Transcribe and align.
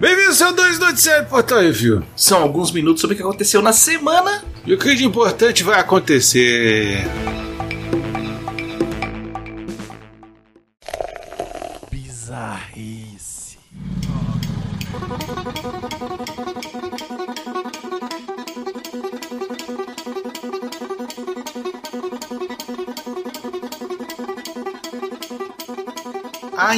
Bem-vindos 0.00 0.40
ao 0.40 0.52
2 0.52 0.78
Noticiário 0.78 1.28
Portal 1.28 1.60
Review. 1.60 2.02
São 2.16 2.42
alguns 2.42 2.72
minutos 2.72 3.00
sobre 3.00 3.14
o 3.14 3.16
que 3.16 3.22
aconteceu 3.22 3.60
na 3.60 3.72
semana. 3.72 4.42
E 4.66 4.72
o 4.72 4.78
que 4.78 4.94
de 4.94 5.04
importante 5.04 5.62
vai 5.62 5.78
acontecer? 5.78 7.04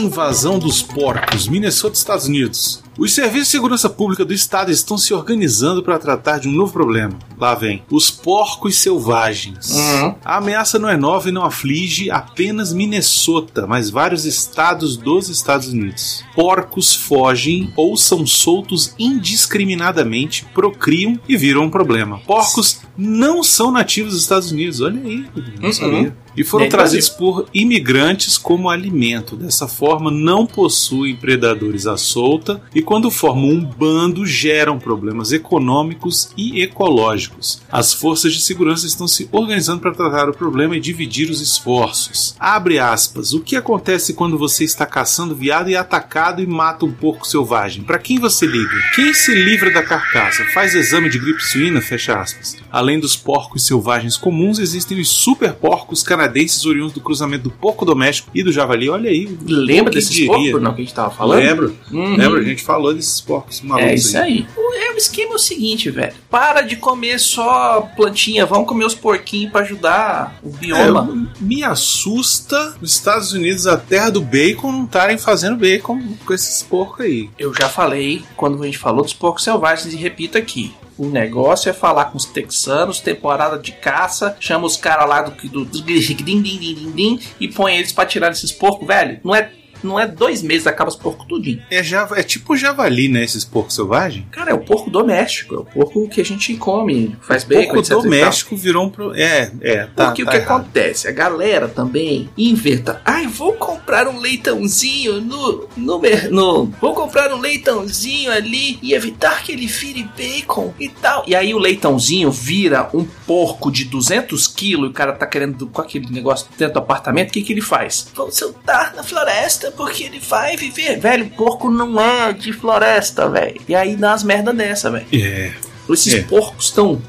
Invasão 0.02 0.58
dos 0.58 0.82
porcos, 0.82 1.48
Minnesota, 1.48 1.96
Estados 1.96 2.26
Unidos. 2.26 2.82
Os 2.98 3.14
serviços 3.14 3.46
de 3.46 3.52
segurança 3.52 3.88
pública 3.88 4.24
do 4.24 4.34
estado 4.34 4.70
estão 4.70 4.98
se 4.98 5.14
organizando 5.14 5.82
para 5.82 5.98
tratar 5.98 6.38
de 6.38 6.48
um 6.48 6.52
novo 6.52 6.72
problema. 6.72 7.16
Lá 7.42 7.56
vem: 7.56 7.82
os 7.90 8.08
porcos 8.08 8.76
selvagens. 8.78 9.72
Uhum. 9.72 10.14
A 10.24 10.36
ameaça 10.36 10.78
não 10.78 10.88
é 10.88 10.96
nova 10.96 11.28
e 11.28 11.32
não 11.32 11.44
aflige 11.44 12.08
apenas 12.08 12.72
Minnesota, 12.72 13.66
mas 13.66 13.90
vários 13.90 14.24
estados 14.24 14.96
dos 14.96 15.28
Estados 15.28 15.66
Unidos. 15.66 16.22
Porcos 16.36 16.94
fogem 16.94 17.72
ou 17.76 17.96
são 17.96 18.24
soltos 18.24 18.94
indiscriminadamente, 18.96 20.44
procriam 20.54 21.18
e 21.28 21.36
viram 21.36 21.64
um 21.64 21.70
problema. 21.70 22.20
Porcos 22.20 22.80
não 22.96 23.42
são 23.42 23.72
nativos 23.72 24.12
dos 24.12 24.22
Estados 24.22 24.52
Unidos. 24.52 24.80
Olha 24.80 25.00
aí, 25.02 25.24
não 25.58 25.66
Uhum. 25.66 25.72
sabia. 25.72 26.16
E 26.34 26.42
foram 26.42 26.66
trazidos 26.68 27.10
por 27.10 27.46
imigrantes 27.52 28.38
como 28.38 28.70
alimento. 28.70 29.36
Dessa 29.36 29.68
forma, 29.68 30.10
não 30.10 30.46
possuem 30.46 31.14
predadores 31.14 31.86
à 31.86 31.98
solta 31.98 32.62
e, 32.74 32.80
quando 32.80 33.10
formam 33.10 33.50
um 33.50 33.62
bando, 33.64 34.24
geram 34.24 34.78
problemas 34.78 35.30
econômicos 35.32 36.30
e 36.36 36.62
ecológicos. 36.62 37.31
As 37.70 37.92
forças 37.92 38.32
de 38.32 38.40
segurança 38.40 38.86
estão 38.86 39.08
se 39.08 39.28
organizando 39.32 39.80
para 39.80 39.94
tratar 39.94 40.28
o 40.28 40.34
problema 40.34 40.76
e 40.76 40.80
dividir 40.80 41.30
os 41.30 41.40
esforços. 41.40 42.34
Abre 42.38 42.78
aspas. 42.78 43.32
O 43.32 43.40
que 43.40 43.56
acontece 43.56 44.14
quando 44.14 44.38
você 44.38 44.64
está 44.64 44.86
caçando 44.86 45.34
viado 45.34 45.70
e 45.70 45.74
é 45.74 45.78
atacado 45.78 46.42
e 46.42 46.46
mata 46.46 46.84
um 46.84 46.92
porco 46.92 47.26
selvagem? 47.26 47.82
Para 47.84 47.98
quem 47.98 48.18
você 48.18 48.46
liga? 48.46 48.76
Quem 48.94 49.12
se 49.14 49.34
livra 49.34 49.72
da 49.72 49.82
carcaça? 49.82 50.44
Faz 50.52 50.74
exame 50.74 51.08
de 51.08 51.18
gripe 51.18 51.42
suína? 51.42 51.80
Fecha 51.80 52.18
aspas. 52.18 52.56
Além 52.70 53.00
dos 53.00 53.16
porcos 53.16 53.66
selvagens 53.66 54.16
comuns, 54.16 54.58
existem 54.58 55.00
os 55.00 55.08
super 55.08 55.52
porcos 55.52 56.02
canadenses 56.02 56.64
oriundos 56.64 56.92
do 56.92 57.00
cruzamento 57.00 57.44
do 57.44 57.50
porco 57.50 57.84
doméstico 57.84 58.30
e 58.34 58.42
do 58.42 58.52
javali. 58.52 58.88
Olha 58.88 59.10
aí. 59.10 59.36
Lembra 59.46 59.92
desses 59.92 60.10
diria? 60.10 60.32
porcos 60.32 60.62
não, 60.62 60.74
que 60.74 60.82
a 60.82 60.84
gente 60.84 60.94
tava 60.94 61.10
falando? 61.10 61.40
Lembro. 61.40 61.76
Uhum. 61.90 62.16
Lembra? 62.16 62.40
A 62.40 62.44
gente 62.44 62.62
falou 62.62 62.94
desses 62.94 63.20
porcos 63.20 63.60
malucos 63.60 63.90
É 63.90 63.94
isso 63.94 64.18
aí. 64.18 64.46
O, 64.56 64.61
é, 64.72 64.92
o 64.94 64.96
esquema 64.96 65.32
é 65.32 65.34
o 65.36 65.38
seguinte, 65.38 65.90
velho. 65.90 66.12
Para 66.30 66.62
de 66.62 66.76
comer 66.76 67.18
só 67.18 67.82
plantinha, 67.96 68.46
vamos 68.46 68.66
comer 68.68 68.84
os 68.84 68.94
porquinhos 68.94 69.52
pra 69.52 69.60
ajudar 69.62 70.38
o 70.42 70.48
É, 70.48 70.58
bioma. 70.58 71.28
me 71.40 71.62
assusta 71.62 72.74
os 72.80 72.94
Estados 72.94 73.32
Unidos, 73.32 73.66
a 73.66 73.76
terra 73.76 74.10
do 74.10 74.20
bacon, 74.20 74.72
não 74.72 74.84
estarem 74.84 75.18
fazendo 75.18 75.56
bacon 75.56 76.00
com 76.24 76.32
esses 76.32 76.62
porcos 76.62 77.04
aí. 77.04 77.30
Eu 77.38 77.52
já 77.54 77.68
falei 77.68 78.24
quando 78.36 78.62
a 78.62 78.66
gente 78.66 78.78
falou 78.78 79.02
dos 79.02 79.12
porcos 79.14 79.44
selvagens 79.44 79.92
e 79.92 79.96
repito 79.96 80.36
aqui. 80.38 80.74
O 80.98 81.06
negócio 81.06 81.68
é 81.70 81.72
falar 81.72 82.06
com 82.06 82.18
os 82.18 82.26
texanos, 82.26 83.00
temporada 83.00 83.58
de 83.58 83.72
caça, 83.72 84.36
chama 84.38 84.66
os 84.66 84.76
caras 84.76 85.08
lá 85.08 85.22
do, 85.22 85.48
do, 85.48 85.64
do 85.64 85.82
din, 85.82 85.98
din, 85.98 86.42
din, 86.42 86.58
din, 86.58 86.92
din, 86.92 87.20
e 87.40 87.48
põe 87.48 87.76
eles 87.76 87.92
pra 87.92 88.04
tirar 88.06 88.30
esses 88.30 88.52
porcos, 88.52 88.86
velho. 88.86 89.18
Não 89.24 89.34
é, 89.34 89.50
não 89.82 89.98
é 89.98 90.06
dois 90.06 90.42
meses, 90.42 90.66
acaba 90.66 90.90
os 90.90 90.96
porcos 90.96 91.26
tudinho. 91.26 91.62
É, 91.70 91.82
java, 91.82 92.18
é 92.18 92.22
tipo 92.22 92.56
javali, 92.56 93.08
né? 93.08 93.22
Esses 93.22 93.44
porcos 93.44 93.74
selvagens. 93.74 94.26
Cara, 94.30 94.50
é 94.50 94.54
o 94.54 94.60
porco 94.60 94.90
doméstico, 94.90 95.54
é 95.54 95.58
o 95.58 95.64
porco 95.64 96.08
que 96.08 96.20
a 96.20 96.24
gente 96.24 96.54
come, 96.56 97.16
faz 97.20 97.44
bacon, 97.44 97.62
Porco 97.62 97.78
etc 97.78 97.86
e 97.86 97.94
tal. 97.94 98.02
doméstico 98.02 98.56
virou 98.56 98.86
um. 98.86 98.90
Pro... 98.90 99.14
É, 99.14 99.52
é, 99.60 99.86
tá. 99.86 100.06
Porque 100.06 100.24
tá 100.24 100.30
o 100.30 100.32
que 100.32 100.40
errado. 100.40 100.60
acontece? 100.60 101.08
A 101.08 101.12
galera 101.12 101.68
também 101.68 102.28
inventa. 102.36 103.00
Ai, 103.04 103.26
vou 103.26 103.54
comprar 103.54 104.06
um 104.08 104.18
leitãozinho 104.18 105.20
no, 105.20 105.68
no, 105.76 106.00
no. 106.30 106.66
Vou 106.80 106.94
comprar 106.94 107.32
um 107.32 107.38
leitãozinho 107.38 108.30
ali 108.30 108.78
e 108.82 108.94
evitar 108.94 109.42
que 109.42 109.52
ele 109.52 109.66
vire 109.66 110.08
bacon 110.16 110.72
e 110.78 110.88
tal. 110.88 111.24
E 111.26 111.34
aí 111.34 111.54
o 111.54 111.58
leitãozinho 111.58 112.30
vira 112.30 112.88
um 112.94 113.04
porco 113.26 113.70
de 113.70 113.84
200 113.84 114.46
quilos 114.46 114.88
e 114.88 114.90
o 114.90 114.92
cara 114.92 115.12
tá 115.12 115.26
querendo 115.26 115.66
com 115.66 115.80
aquele 115.80 116.10
negócio 116.10 116.46
dentro 116.56 116.74
do 116.74 116.78
apartamento. 116.78 117.30
O 117.30 117.32
que, 117.32 117.42
que 117.42 117.52
ele 117.52 117.60
faz? 117.60 118.08
Vou 118.14 118.30
soltar 118.30 118.94
na 118.94 119.02
floresta 119.02 119.71
porque 119.76 120.04
ele 120.04 120.18
vai 120.20 120.56
viver. 120.56 120.98
Velho, 121.00 121.28
porco 121.30 121.70
não 121.70 122.00
é 122.00 122.32
de 122.32 122.52
floresta, 122.52 123.28
velho. 123.28 123.60
E 123.68 123.74
aí 123.74 123.96
dá 123.96 124.10
umas 124.10 124.22
merda 124.24 124.52
dessa, 124.52 124.90
velho. 124.90 125.06
É, 125.12 125.52
Esses 125.90 126.14
É. 126.14 126.22
porcos 126.22 126.66
estão 126.66 127.00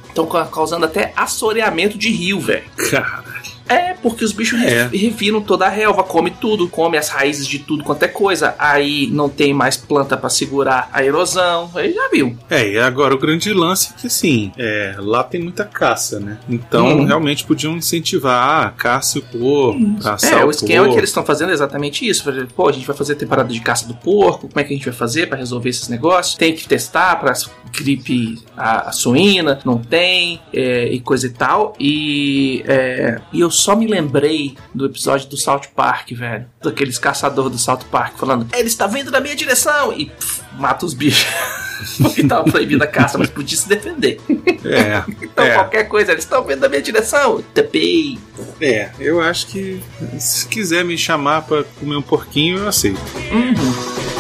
causando 0.52 0.86
até 0.86 1.14
assoreamento 1.16 1.98
de 1.98 2.10
rio, 2.10 2.40
velho. 2.40 2.64
cara. 2.90 3.24
É, 3.68 3.94
porque 3.94 4.26
os 4.26 4.32
bichos 4.32 4.62
É. 4.62 4.88
re- 4.88 4.98
reviram 4.98 5.42
toda 5.42 5.66
a 5.66 5.70
relva, 5.70 6.04
come 6.04 6.30
tudo, 6.32 6.68
come 6.68 6.98
as 6.98 7.10
raízes 7.10 7.48
de 7.48 7.60
tudo 7.60 7.84
quanto 7.84 8.04
é 8.04 8.08
coisa. 8.08 8.56
Aí 8.60 9.08
não 9.12 9.30
tem 9.30 9.54
mais 9.54 9.78
planta 9.78 10.18
pra 10.18 10.30
segurar 10.30 10.90
a 10.92 11.04
erosão. 11.04 11.72
Aí 11.76 11.94
já 11.94 12.10
viu. 12.10 12.38
É, 12.50 12.68
e 12.72 12.78
agora 12.78 13.14
o 13.16 13.18
grande 13.18 13.54
lance 13.54 13.94
é 13.98 14.02
que, 14.02 14.08
assim, 14.08 14.52
é, 14.58 14.96
lá 15.00 15.24
tem 15.24 15.42
muita 15.42 15.64
caça, 15.64 16.20
né? 16.20 16.38
Então, 16.50 16.88
Uhum. 17.00 17.06
realmente 17.06 17.46
podiam 17.46 17.76
incentivar 17.78 18.68
a 18.68 18.70
caça 18.72 19.18
e 19.18 19.22
o 19.22 19.24
porco, 19.24 19.96
caçar 20.02 20.42
É, 20.42 20.44
o 20.44 20.48
o 20.48 20.52
esquema 20.52 20.82
que 20.84 20.88
porco. 20.88 21.00
eles 21.00 21.10
estão 21.10 21.26
fazendo 21.26 21.50
é 21.52 21.54
exatamente 21.54 22.08
isso. 22.08 22.26
Pô, 22.56 22.68
a 22.68 22.72
gente 22.72 22.86
vai 22.86 22.96
fazer 22.96 23.16
temporada 23.16 23.52
de 23.52 23.60
caça 23.62 23.88
do 23.88 23.94
porco, 23.94 24.48
como 24.50 24.60
é 24.60 24.64
que 24.64 24.74
a 24.74 24.76
gente 24.76 24.86
vai 24.86 24.94
fazer 24.94 25.28
pra 25.28 25.38
resolver 25.38 25.70
esses 25.70 25.88
negócios? 25.88 26.36
Tem 26.36 26.54
que 26.54 26.68
testar 26.68 27.16
pra 27.20 27.34
gripe 27.76 28.40
a, 28.56 28.90
a 28.90 28.92
suína, 28.92 29.60
não 29.66 29.78
tem, 29.80 30.40
é, 30.54 30.88
e 30.92 31.00
coisa 31.00 31.26
e 31.28 31.30
tal. 31.32 31.74
E, 31.80 32.64
é, 32.68 33.20
e 33.32 33.40
eu 33.42 33.50
só 33.54 33.76
me 33.76 33.88
lembrei 33.88 34.58
do 34.74 34.86
episódio 34.86 35.30
do 35.30 35.38
South 35.38 35.62
Park, 35.76 36.12
velho. 36.12 36.46
Daqueles 36.62 36.98
caçadores 36.98 37.52
do 37.52 37.58
South 37.58 37.82
Park 37.92 38.18
falando, 38.18 38.48
ele 38.54 38.68
está 38.68 38.88
vindo 38.88 39.12
na 39.12 39.20
minha 39.20 39.36
direção! 39.36 39.94
E 39.94 40.08
pff, 40.08 40.42
mata 40.58 40.86
os 40.86 40.94
bichos. 40.94 41.26
Porque 42.02 42.24
tava 42.26 42.44
proibida 42.50 42.86
a 42.86 42.88
caça, 42.88 43.18
mas 43.18 43.30
podia 43.30 43.58
se 43.58 43.68
defender. 43.68 44.20
É, 44.64 45.04
Então 45.22 45.44
é, 45.44 45.54
qualquer 45.56 45.84
coisa, 45.86 46.12
eles 46.14 46.24
estão 46.24 46.44
vindo 46.44 46.62
na 46.62 46.70
minha 46.70 46.82
direção. 46.82 47.44
Tapei. 47.54 48.18
é, 48.62 48.90
eu 49.00 49.20
acho 49.20 49.48
que 49.48 49.82
se 50.18 50.48
quiser 50.48 50.86
me 50.86 50.98
chamar 50.98 51.42
pra 51.42 51.64
comer 51.80 51.98
um 51.98 52.02
porquinho, 52.02 52.60
eu 52.60 52.68
aceito. 52.70 53.02
Uhum. 53.32 54.13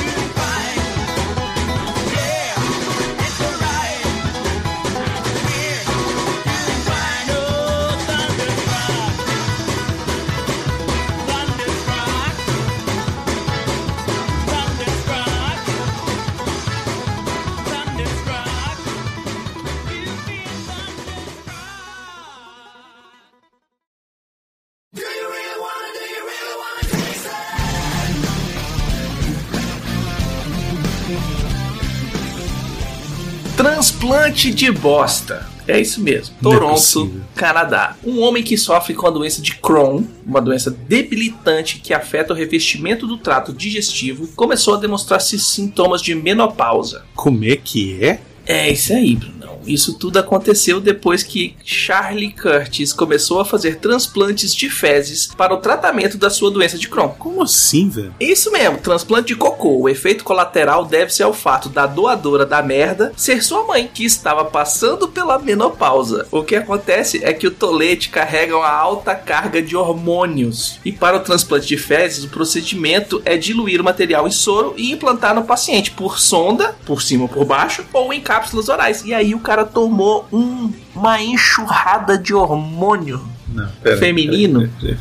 Transplante 34.24 34.54
de 34.54 34.72
bosta. 34.72 35.46
É 35.68 35.80
isso 35.80 36.02
mesmo. 36.02 36.34
Não 36.42 36.52
é 36.52 36.56
Toronto, 36.56 36.74
possível. 36.76 37.22
Canadá. 37.36 37.98
Um 38.06 38.22
homem 38.22 38.42
que 38.42 38.58
sofre 38.58 38.94
com 38.94 39.06
a 39.06 39.10
doença 39.10 39.42
de 39.42 39.56
Crohn, 39.56 40.04
uma 40.26 40.42
doença 40.42 40.72
debilitante 40.72 41.80
que 41.80 41.94
afeta 41.94 42.32
o 42.34 42.36
revestimento 42.36 43.06
do 43.06 43.18
trato 43.18 43.52
digestivo, 43.52 44.28
começou 44.36 44.76
a 44.76 44.80
demonstrar 44.80 45.20
sintomas 45.20 46.02
de 46.02 46.16
menopausa. 46.16 47.04
Como 47.16 47.44
é 47.44 47.58
que 47.58 48.02
é? 48.02 48.20
É 48.46 48.70
isso 48.72 48.94
aí, 48.94 49.16
Brunão. 49.16 49.33
Isso 49.66 49.94
tudo 49.94 50.18
aconteceu 50.18 50.80
depois 50.80 51.24
que 51.24 51.56
Charlie 51.64 52.32
Curtis 52.32 52.94
começou 52.94 53.40
a 53.40 53.46
fazer 53.46 53.78
transplantes 53.78 54.56
de 54.56 54.70
fezes 54.70 55.28
para 55.36 55.54
o 55.54 55.58
tratamento 55.58 56.18
da 56.18 56.30
sua 56.30 56.52
doença 56.52 56.78
de 56.78 56.88
Crohn. 56.88 57.10
Como 57.10 57.44
assim, 57.44 57.90
velho? 57.90 58.14
Isso 58.20 58.52
mesmo, 58.52 58.78
transplante 58.78 59.28
de 59.28 59.36
cocô. 59.36 59.78
O 59.80 59.90
efeito 59.90 60.24
colateral 60.24 60.86
deve-se 60.86 61.24
ao 61.24 61.34
fato 61.34 61.70
da 61.70 61.86
doadora 61.86 62.46
da 62.46 62.62
merda 62.62 63.14
ser 63.16 63.44
sua 63.44 63.66
mãe, 63.66 63.90
que 63.94 64.06
estava 64.06 64.46
passando 64.46 65.08
pela 65.08 65.40
menopausa. 65.40 66.28
O 66.32 66.44
que 66.44 66.56
acontece 66.56 67.24
é 67.24 67.34
que 67.34 67.48
o 67.48 67.52
tolete 67.52 68.10
carrega 68.10 68.58
uma 68.58 68.70
alta 68.70 69.16
carga 69.16 69.62
de 69.62 69.76
hormônios. 69.76 70.80
E 70.84 70.92
para 70.92 71.18
o 71.18 71.22
transplante 71.22 71.68
de 71.68 71.78
fezes, 71.78 72.24
o 72.24 72.30
procedimento 72.30 73.22
é 73.26 73.38
diluir 73.38 73.80
o 73.80 73.84
material 73.84 74.28
em 74.28 74.32
soro 74.32 74.74
e 74.78 74.92
implantar 74.92 75.36
no 75.36 75.44
paciente 75.44 75.92
por 75.92 76.20
sonda, 76.20 76.76
por 76.86 77.02
cima 77.02 77.24
ou 77.24 77.30
por 77.30 77.46
baixo, 77.46 77.86
ou 77.94 78.14
em 78.14 78.22
cápsulas 78.22 78.70
orais. 78.70 79.04
E 79.06 79.14
aí 79.14 79.36
o 79.36 79.40
cara 79.40 79.53
tomou 79.64 80.28
um- 80.34 80.74
uma 80.96 81.22
enxurrada 81.22 82.18
de 82.18 82.34
hormônio 82.34 83.22
Não, 83.48 83.70
pera, 83.84 83.98
feminino. 83.98 84.68
Pera, 84.82 84.98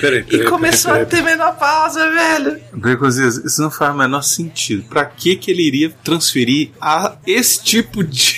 peraí, 0.00 0.22
peraí. 0.24 0.42
E 0.42 0.44
começou 0.50 0.90
peraí, 0.90 1.02
a 1.04 1.06
ter 1.06 1.22
menopausa, 1.22 2.10
velho. 2.10 2.60
Baconzitos, 2.72 3.36
isso 3.44 3.62
não 3.62 3.70
faz 3.70 3.94
o 3.94 3.98
menor 3.98 4.22
sentido. 4.22 4.82
Pra 4.88 5.04
que 5.04 5.36
que 5.36 5.50
ele 5.50 5.66
iria 5.66 5.90
transferir 6.02 6.70
a 6.80 7.16
esse 7.26 7.62
tipo 7.62 8.02
de. 8.02 8.34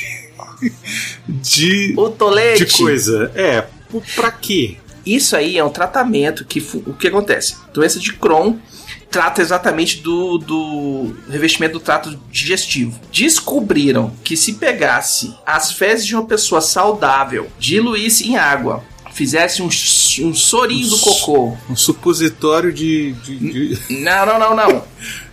de. 1.29 1.95
O 1.97 2.09
tolete. 2.11 2.65
de 2.65 2.77
coisa? 2.77 3.31
É, 3.35 3.65
pra 4.15 4.31
quê? 4.31 4.77
Isso 5.05 5.37
aí 5.37 5.57
é 5.57 5.65
um 5.65 5.71
tratamento 5.71 6.45
que 6.45 6.59
o 6.87 6.93
que 6.93 7.07
acontece? 7.09 7.57
Doença 7.73 7.99
de 8.01 8.13
Crohn 8.13 8.57
trata 9.11 9.41
exatamente 9.41 9.99
do, 10.01 10.39
do 10.39 11.17
revestimento 11.29 11.75
do 11.75 11.81
trato 11.81 12.19
digestivo. 12.31 12.99
Descobriram 13.13 14.13
que 14.25 14.37
se 14.37 14.55
pegasse 14.55 15.35
as 15.47 15.73
fezes 15.73 16.07
de 16.07 16.15
uma 16.15 16.25
pessoa 16.25 16.61
saudável, 16.61 17.49
diluísse 17.59 18.29
em 18.29 18.37
água, 18.37 18.83
fizesse 19.13 19.63
um, 19.63 19.67
um 20.29 20.35
sorinho 20.35 20.89
do 20.89 20.99
cocô. 20.99 21.57
Um 21.71 21.77
supositório 21.77 22.73
de. 22.73 23.13
de, 23.13 23.39
de- 23.77 24.03
Não, 24.03 24.27
não, 24.27 24.39
não, 24.39 24.57
não. 24.57 24.85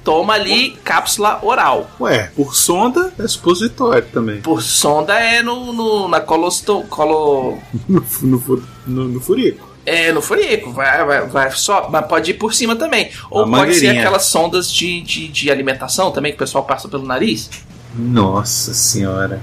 Toma 0.04 0.34
ali 0.34 0.72
cápsula 0.84 1.40
oral. 1.44 1.90
Ué, 2.00 2.30
por 2.36 2.56
sonda 2.56 3.14
é 3.18 3.28
supositório 3.28 4.06
também. 4.12 4.42
Por 4.42 4.62
sonda 4.62 5.14
é 5.20 5.42
no, 5.42 5.72
no- 5.74 6.08
na 6.08 6.20
colosto, 6.22 6.84
colo, 6.90 7.58
No, 7.90 8.06
no, 8.22 8.64
no, 8.88 9.04
no 9.10 9.20
furico. 9.22 9.73
É, 9.86 10.12
no 10.14 10.22
furico, 10.22 10.72
vai, 10.72 11.04
vai, 11.06 11.28
vai 11.28 11.52
só, 11.52 11.90
mas 11.90 12.06
pode 12.08 12.32
ir 12.32 12.36
por 12.36 12.54
cima 12.54 12.76
também. 12.76 13.10
Ou 13.30 13.46
pode 13.50 13.76
ser 13.76 13.90
aquelas 14.00 14.26
sondas 14.26 14.72
de, 14.72 15.02
de, 15.02 15.28
de 15.28 15.52
alimentação 15.52 16.10
também 16.12 16.32
que 16.32 16.38
o 16.38 16.40
pessoal 16.40 16.64
passa 16.64 16.88
pelo 16.88 17.06
nariz. 17.06 17.50
Nossa 17.96 18.74
senhora. 18.74 19.42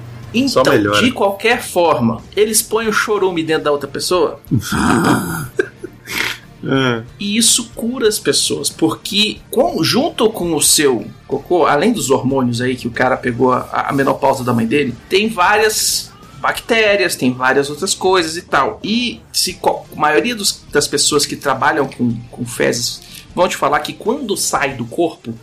Só 0.48 0.60
Então, 0.60 0.72
melhora. 0.72 1.02
de 1.02 1.10
qualquer 1.12 1.60
forma, 1.60 2.22
eles 2.36 2.62
põem 2.62 2.86
o 2.88 2.92
chorume 2.92 3.42
dentro 3.42 3.64
da 3.64 3.72
outra 3.72 3.88
pessoa 3.88 4.40
e 7.18 7.36
isso 7.36 7.70
cura 7.74 8.06
as 8.06 8.18
pessoas, 8.18 8.68
porque 8.68 9.38
com- 9.50 9.82
junto 9.82 10.28
com 10.30 10.54
o 10.54 10.60
seu 10.62 11.06
cocô, 11.26 11.64
além 11.66 11.92
dos 11.92 12.10
hormônios 12.10 12.60
aí 12.60 12.76
que 12.76 12.86
o 12.86 12.90
cara 12.90 13.16
pegou 13.16 13.52
a, 13.52 13.86
a 13.88 13.92
menopausa 13.92 14.44
da 14.44 14.52
mãe 14.52 14.66
dele, 14.66 14.94
tem 15.08 15.28
várias 15.28 16.09
bactérias, 16.40 17.14
tem 17.16 17.32
várias 17.32 17.70
outras 17.70 17.94
coisas 17.94 18.36
e 18.36 18.42
tal. 18.42 18.80
E 18.82 19.20
se 19.32 19.58
a 19.64 19.96
maioria 19.96 20.34
dos- 20.34 20.64
das 20.72 20.88
pessoas 20.88 21.26
que 21.26 21.36
trabalham 21.36 21.86
com, 21.86 22.14
com 22.30 22.44
fezes 22.44 23.02
vão 23.34 23.48
te 23.48 23.56
falar 23.56 23.80
que 23.80 23.92
quando 23.92 24.36
sai 24.36 24.74
do 24.74 24.84
corpo, 24.86 25.34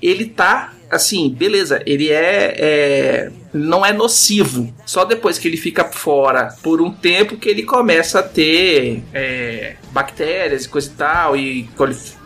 ele 0.00 0.26
tá 0.26 0.72
assim, 0.90 1.28
beleza, 1.30 1.82
ele 1.86 2.08
é, 2.12 2.54
é- 2.56 3.32
não 3.52 3.84
é 3.84 3.92
nocivo. 3.92 4.72
Só 4.86 5.04
depois 5.04 5.38
que 5.38 5.48
ele 5.48 5.56
fica 5.56 5.84
fora 5.84 6.54
por 6.62 6.80
um 6.80 6.90
tempo 6.90 7.36
que 7.36 7.48
ele 7.48 7.64
começa 7.64 8.20
a 8.20 8.22
ter 8.22 9.02
é, 9.12 9.74
bactérias 9.90 10.64
e 10.64 10.68
coisa 10.68 10.88
e 10.88 10.92
tal, 10.92 11.36
e, 11.36 11.68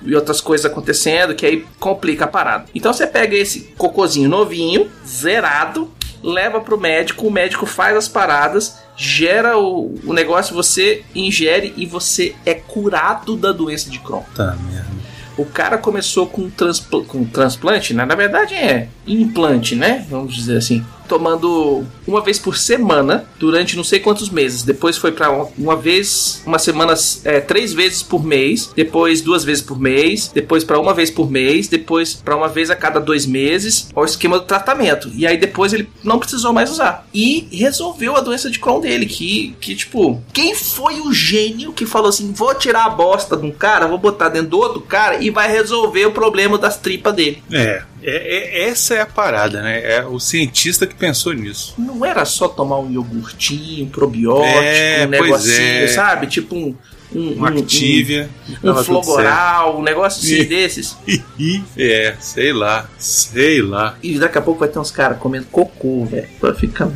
e 0.05 0.15
outras 0.15 0.41
coisas 0.43 0.67
acontecendo, 0.71 1.35
que 1.35 1.47
aí 1.47 1.65
complica 1.79 2.25
a 2.25 2.29
parada. 2.29 2.67
Então 2.75 2.93
você 2.93 3.07
pega 3.07 3.35
esse 3.37 3.61
cocôzinho 3.79 4.29
novinho, 4.29 4.91
zerado, 5.07 5.91
leva 6.23 6.61
pro 6.61 6.79
médico, 6.79 7.27
o 7.27 7.31
médico 7.31 7.67
faz 7.67 7.97
as 7.97 8.09
paradas, 8.09 8.79
gera 8.97 9.59
o, 9.59 9.95
o 10.05 10.13
negócio, 10.13 10.55
você 10.55 11.05
ingere 11.15 11.73
e 11.77 11.87
você 11.87 12.35
é 12.45 12.55
curado 12.55 13.37
da 13.37 13.53
doença 13.53 13.89
de 13.91 13.99
Crohn. 13.99 14.23
tá 14.35 14.57
merda. 14.71 14.99
O 15.37 15.45
cara 15.45 15.79
começou 15.79 16.27
com, 16.27 16.51
transpl 16.51 17.03
com 17.03 17.25
transplante, 17.25 17.95
né? 17.95 18.05
na 18.05 18.17
verdade 18.17 18.55
é 18.55 18.89
implante, 19.07 19.77
né? 19.77 20.05
Vamos 20.11 20.35
dizer 20.35 20.57
assim. 20.57 20.85
Tomando 21.09 21.85
uma 22.07 22.21
vez 22.21 22.39
por 22.39 22.57
semana 22.57 23.27
durante 23.39 23.77
não 23.77 23.85
sei 23.85 23.99
quantos 24.01 24.29
meses. 24.29 24.63
Depois 24.63 24.97
foi 24.97 25.13
para 25.13 25.31
uma 25.57 25.77
vez, 25.77 26.43
uma 26.47 26.59
semana, 26.59 26.95
é, 27.25 27.41
três 27.41 27.73
vezes 27.73 28.03
por 28.03 28.25
mês. 28.25 28.71
Depois 28.75 29.21
duas 29.21 29.45
vezes 29.45 29.63
por 29.63 29.79
mês. 29.79 30.31
Depois 30.33 30.65
para 30.65 30.79
uma 30.79 30.95
vez 30.95 31.11
por 31.11 31.31
mês. 31.31 31.69
Depois 31.69 32.15
para 32.15 32.37
uma 32.37 32.49
vez 32.49 32.71
a 32.71 32.77
cada 32.77 33.01
dois 33.01 33.27
meses. 33.27 33.89
Ó, 33.95 34.03
O 34.03 34.05
esquema 34.05 34.39
do 34.39 34.45
tratamento. 34.45 35.11
E 35.15 35.27
aí 35.27 35.37
depois 35.37 35.73
ele 35.73 35.89
não 36.05 36.19
precisou 36.19 36.53
mais 36.53 36.71
usar. 36.71 37.07
E 37.13 37.49
resolveu 37.51 38.17
a 38.17 38.21
doença 38.21 38.51
de 38.51 38.59
Crohn 38.59 38.81
dele. 38.81 39.07
Que, 39.07 39.57
que 39.61 39.75
tipo, 39.75 40.23
quem 40.33 40.55
foi 40.55 41.01
o 41.01 41.13
gênio 41.13 41.73
que 41.73 41.87
falou 41.87 42.09
assim: 42.09 42.33
vou 42.33 42.55
tirar 42.55 42.85
a 42.85 42.91
bosta 42.91 43.37
de 43.37 43.47
um 43.47 43.51
cara, 43.51 43.87
vou 43.87 43.99
botar 43.99 44.29
dentro 44.29 44.49
do 44.51 44.59
outro 44.59 44.81
cara 44.81 45.23
e 45.23 45.31
vai 45.31 45.51
resolver 45.51 46.07
o 46.07 46.13
problema 46.13 46.59
das 46.59 46.77
tripas 46.77 47.15
dele. 47.15 47.43
É, 47.53 47.83
é, 48.03 48.65
é- 48.65 48.69
essa 48.69 48.95
é 48.95 49.01
a 49.01 49.07
parada, 49.07 49.63
né? 49.63 49.81
É 49.99 50.05
o 50.05 50.19
cientista 50.21 50.87
que 50.87 50.95
pensou 50.95 51.33
nisso. 51.33 51.75
Não 51.79 52.05
era 52.05 52.25
só 52.25 52.49
tomar 52.49 52.79
um 52.79 52.91
iogurtinho, 52.91 53.87
um 53.87 53.89
probiótico, 53.89 54.59
É, 54.63 55.05
um 55.07 55.11
negocinho, 55.11 55.85
é. 55.85 55.89
sabe? 55.89 56.27
Tipo 56.27 56.57
um. 56.57 56.75
Um, 57.11 57.41
Um 57.41 57.45
Activia. 57.47 58.29
um, 58.63 58.71
um 58.71 58.85
flogoral, 58.85 59.79
um 59.79 59.83
negócio 59.83 60.21
assim 60.23 60.47
desses. 60.47 60.95
é, 61.79 62.15
sei 62.21 62.53
lá, 62.53 62.87
sei 62.99 63.63
lá. 63.63 63.95
E 64.03 64.19
daqui 64.19 64.37
a 64.37 64.43
pouco 64.43 64.61
vai 64.61 64.69
ter 64.69 64.79
uns 64.79 64.91
caras 64.91 65.17
comendo 65.19 65.47
cocô, 65.47 66.05
velho. 66.05 66.29
Pra 66.39 66.55
ficar. 66.55 66.87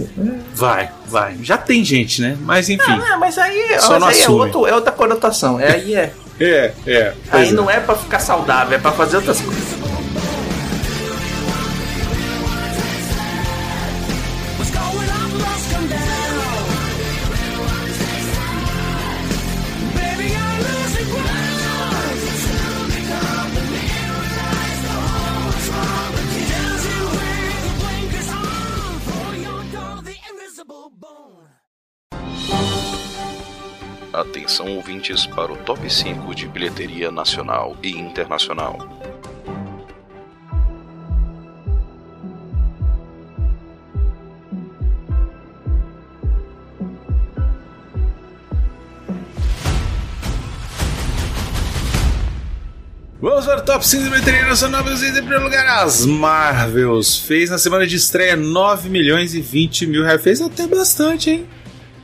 Vai, 0.55 0.91
vai. 1.07 1.39
Já 1.43 1.57
tem 1.57 1.83
gente, 1.83 2.21
né? 2.21 2.37
Mas 2.43 2.69
enfim. 2.69 2.83
Ah, 2.93 3.17
mas 3.19 3.39
aí, 3.39 3.81
Só 3.81 3.99
mas 3.99 4.19
aí 4.19 4.25
é, 4.25 4.29
outro, 4.29 4.67
é 4.67 4.75
outra 4.75 4.93
conotação. 4.93 5.59
É, 5.59 5.73
aí 5.73 5.95
é. 5.95 6.13
É, 6.39 6.73
é. 6.87 7.15
aí 7.31 7.49
é. 7.49 7.53
não 7.53 7.71
é 7.71 7.81
pra 7.81 7.95
ficar 7.95 8.19
saudável, 8.19 8.77
é 8.77 8.81
pra 8.81 8.93
fazer 8.93 9.17
outras 9.17 9.41
coisas. 9.41 9.82
Ouvintes 35.03 35.27
para 35.27 35.53
o 35.53 35.57
top 35.57 35.93
5 35.93 36.33
de 36.33 36.47
bilheteria 36.47 37.11
nacional 37.11 37.77
e 37.83 37.91
internacional. 37.91 38.79
Vamos 53.21 53.45
para 53.45 53.59
o 53.59 53.65
top 53.65 53.85
5 53.85 54.05
de 54.05 54.11
bilheteria 54.11 54.47
nacional 54.47 54.85
Brasil. 54.85 55.09
Em 55.09 55.15
primeiro 55.15 55.43
lugar, 55.43 55.67
as 55.83 56.07
Marvels. 56.07 57.19
Fez 57.19 57.51
na 57.51 57.59
semana 57.59 57.89
de 57.89 57.97
estreia 57.97 58.37
9 58.37 58.89
milhões 58.89 59.35
e 59.35 59.41
20 59.41 59.85
mil 59.89 60.05
reais. 60.05 60.23
Fez 60.23 60.41
até 60.41 60.69
bastante, 60.69 61.29
hein? 61.29 61.49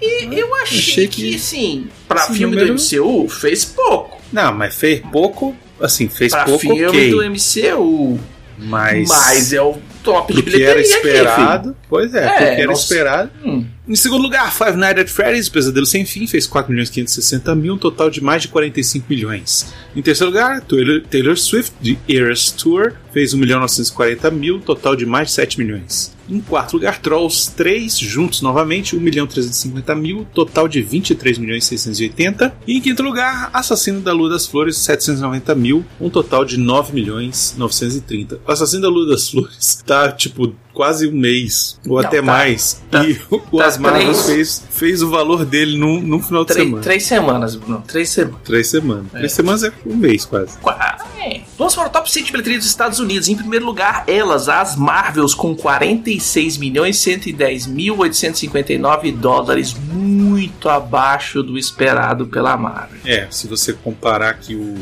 E 0.00 0.28
eu 0.38 0.54
achei, 0.56 0.78
Achei 0.78 1.08
que, 1.08 1.32
que 1.32 1.38
sim, 1.38 1.88
pra 2.06 2.22
filme 2.28 2.54
número- 2.56 2.74
do 2.76 2.80
MCU, 2.80 3.28
fez 3.28 3.64
pouco. 3.64 4.20
Não, 4.32 4.52
mas 4.52 4.74
fez 4.74 5.00
pouco. 5.12 5.56
Assim, 5.80 6.08
fez 6.08 6.32
Pra 6.32 6.44
pouco, 6.44 6.60
filme 6.60 6.84
ok. 6.86 7.10
do 7.10 7.22
MCU. 7.30 8.18
Mas. 8.60 9.08
Mas 9.08 9.52
é 9.52 9.62
o 9.62 9.76
top 10.02 10.34
de 10.34 10.42
que 10.42 10.48
era 10.62 10.74
bilheteria 10.74 10.80
aqui, 10.98 11.06
esperado. 11.08 11.76
pois 11.88 12.12
é, 12.12 12.24
É, 12.24 12.30
do 12.30 12.36
que 12.36 12.42
era 12.62 12.66
nossa. 12.66 12.82
esperado. 12.82 13.30
Hum. 13.44 13.64
Em 13.88 13.94
segundo 13.94 14.22
lugar, 14.22 14.52
Five 14.52 14.76
Nights 14.76 15.02
at 15.02 15.08
Freddy's, 15.08 15.48
Pesadelo 15.48 15.86
Sem 15.86 16.04
Fim, 16.04 16.26
fez 16.26 16.46
4 16.46 16.70
milhões 16.72 16.88
e 16.88 16.92
560 16.92 17.54
mil, 17.54 17.74
um 17.74 17.78
total 17.78 18.10
de 18.10 18.20
mais 18.20 18.42
de 18.42 18.48
45 18.48 19.06
milhões. 19.08 19.72
Em 19.94 20.02
terceiro 20.02 20.32
lugar, 20.32 20.60
Taylor, 20.62 21.02
Taylor 21.08 21.36
Swift, 21.38 21.72
de 21.80 21.96
Eras 22.08 22.50
Tour, 22.50 22.94
fez 23.12 23.32
1 23.32 23.38
milhão 23.38 23.60
940 23.60 24.28
mil, 24.32 24.56
um 24.56 24.60
total 24.60 24.96
de 24.96 25.06
mais 25.06 25.28
de 25.28 25.34
7 25.34 25.58
milhões. 25.60 26.12
Em 26.28 26.40
quarto 26.40 26.74
lugar, 26.74 27.00
Trolls 27.00 27.50
3, 27.56 27.98
juntos 27.98 28.42
novamente, 28.42 28.94
1 28.94 29.00
milhão 29.00 29.26
350 29.26 29.94
mil, 29.94 30.26
total 30.34 30.68
de 30.68 30.82
23 30.82 31.38
milhões 31.38 31.64
680. 31.64 32.54
E 32.66 32.76
em 32.76 32.80
quinto 32.80 33.02
lugar, 33.02 33.50
Assassino 33.52 34.00
da 34.00 34.12
Lua 34.12 34.28
das 34.28 34.46
Flores, 34.46 34.76
790 34.76 35.54
mil, 35.54 35.84
um 36.00 36.10
total 36.10 36.44
de 36.44 36.58
9 36.58 36.92
milhões 36.92 37.54
930. 37.56 38.40
O 38.46 38.52
Assassino 38.52 38.82
da 38.82 38.88
Lua 38.88 39.08
das 39.08 39.30
Flores 39.30 39.82
tá, 39.86 40.12
tipo, 40.12 40.54
quase 40.78 41.08
um 41.08 41.12
mês, 41.12 41.76
ou 41.88 42.00
Não, 42.00 42.06
até 42.06 42.18
tá- 42.18 42.22
mais. 42.22 42.80
tá- 42.88 43.04
e 43.04 43.20
o 43.28 43.40
tá 43.40 43.66
As 43.66 43.76
Marvels 43.78 44.22
três- 44.26 44.60
fez, 44.60 44.62
fez 44.70 45.02
o 45.02 45.10
valor 45.10 45.44
dele 45.44 45.76
num, 45.76 46.00
num 46.00 46.22
final 46.22 46.44
de 46.44 46.52
Três, 46.52 46.66
semana. 46.68 46.82
três 46.84 47.02
semanas, 47.04 47.56
Bruno. 47.56 47.82
Três 47.84 48.08
semanas. 48.10 48.38
Três 48.44 48.66
semanas. 48.68 49.06
Três 49.10 49.32
semanas 49.32 49.64
é 49.64 49.72
um 49.84 49.96
mês 49.96 50.24
quase. 50.24 50.56
Qua- 50.58 50.98
é. 51.20 51.40
Vamos 51.58 51.74
para 51.74 51.88
o 51.88 51.90
top 51.90 52.08
5 52.08 52.26
de 52.26 52.30
bilheteria 52.30 52.58
dos 52.58 52.68
Estados 52.68 53.00
Unidos. 53.00 53.28
Em 53.28 53.34
primeiro 53.34 53.66
lugar, 53.66 54.04
elas, 54.06 54.48
as 54.48 54.76
Marvels, 54.76 55.34
com 55.34 55.52
46 55.56 56.56
milhões 56.56 56.96
110 56.98 57.66
mil 57.66 57.98
859 57.98 59.10
dólares, 59.10 59.74
muito 59.92 60.68
abaixo 60.68 61.42
do 61.42 61.58
esperado 61.58 62.26
pela 62.28 62.56
Marvel. 62.56 63.00
É, 63.04 63.26
se 63.32 63.48
você 63.48 63.72
comparar 63.72 64.34
que 64.34 64.54
o, 64.54 64.76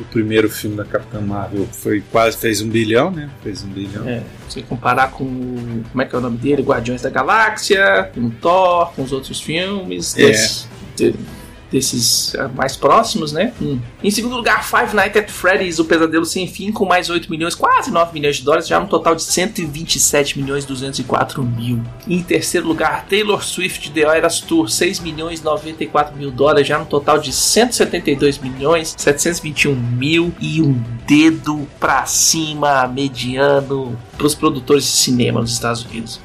o 0.00 0.04
primeiro 0.04 0.48
filme 0.50 0.76
da 0.76 0.84
Capitã 0.84 1.20
Marvel 1.20 1.66
foi 1.72 2.02
quase 2.10 2.36
fez 2.36 2.60
um 2.62 2.68
bilhão, 2.68 3.10
né? 3.10 3.28
Fez 3.42 3.62
um 3.62 3.68
bilhão. 3.68 4.08
É, 4.08 4.22
se 4.48 4.62
comparar 4.62 5.10
com. 5.10 5.24
Como 5.90 6.02
é 6.02 6.04
que 6.04 6.14
é 6.14 6.18
o 6.18 6.20
nome 6.20 6.38
dele? 6.38 6.62
Guardiões 6.62 7.02
da 7.02 7.10
Galáxia, 7.10 8.10
com 8.14 8.30
Thor, 8.30 8.92
com 8.94 9.02
os 9.02 9.12
outros 9.12 9.40
filmes. 9.40 10.16
É. 10.16 10.26
desse- 10.26 10.66
de- 10.96 11.14
desses 11.70 12.34
ah, 12.34 12.48
mais 12.48 12.76
próximos, 12.76 13.32
né? 13.32 13.52
Hum. 13.60 13.78
Em 14.02 14.10
segundo 14.10 14.36
lugar, 14.36 14.64
Five 14.64 14.94
Nights 14.94 15.22
at 15.22 15.30
Freddy's, 15.30 15.78
o 15.78 15.84
Pesadelo 15.84 16.24
Sem 16.24 16.46
Fim, 16.46 16.72
com 16.72 16.84
mais 16.84 17.08
8 17.08 17.30
milhões, 17.30 17.54
quase 17.54 17.90
9 17.90 18.12
milhões 18.12 18.36
de 18.36 18.44
dólares, 18.44 18.66
já 18.66 18.80
no 18.80 18.86
total 18.86 19.14
de 19.14 19.22
127 19.22 20.38
milhões 20.38 20.64
204 20.64 21.42
mil. 21.42 21.82
Em 22.06 22.22
terceiro 22.22 22.66
lugar, 22.66 23.06
Taylor 23.08 23.42
Swift 23.44 23.90
The 23.90 24.00
Eras 24.00 24.40
Tour, 24.40 24.68
6 24.68 25.00
milhões 25.00 25.42
94 25.42 26.16
mil 26.16 26.30
dólares, 26.30 26.66
já 26.66 26.78
no 26.78 26.86
total 26.86 27.18
de 27.18 27.32
172 27.32 28.38
milhões 28.38 28.94
721 28.96 29.74
mil 29.74 30.34
e 30.40 30.60
um 30.60 30.80
dedo 31.06 31.66
pra 31.78 32.06
cima, 32.06 32.86
mediano, 32.86 33.98
pros 34.16 34.34
produtores 34.34 34.84
de 34.84 34.90
cinema 34.90 35.40
nos 35.40 35.52
Estados 35.52 35.84
Unidos. 35.84 36.20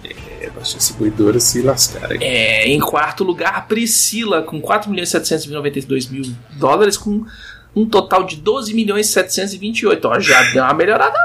Baixa 0.51 0.77
distribuidora 0.77 1.39
se 1.39 1.61
lascaram. 1.61 2.17
É, 2.19 2.67
em 2.67 2.79
quarto 2.79 3.23
lugar, 3.23 3.67
Priscila, 3.67 4.41
com 4.41 4.59
4 4.61 4.89
milhões 4.89 5.09
792 5.09 6.07
mil 6.07 6.23
dólares, 6.53 6.97
com 6.97 7.25
um 7.75 7.85
total 7.85 8.23
de 8.23 8.37
12 8.37 8.73
milhões 8.73 9.07
728. 9.07 10.07
Ó, 10.07 10.19
já 10.19 10.41
deu 10.51 10.63
uma 10.63 10.73
melhorada 10.73 11.17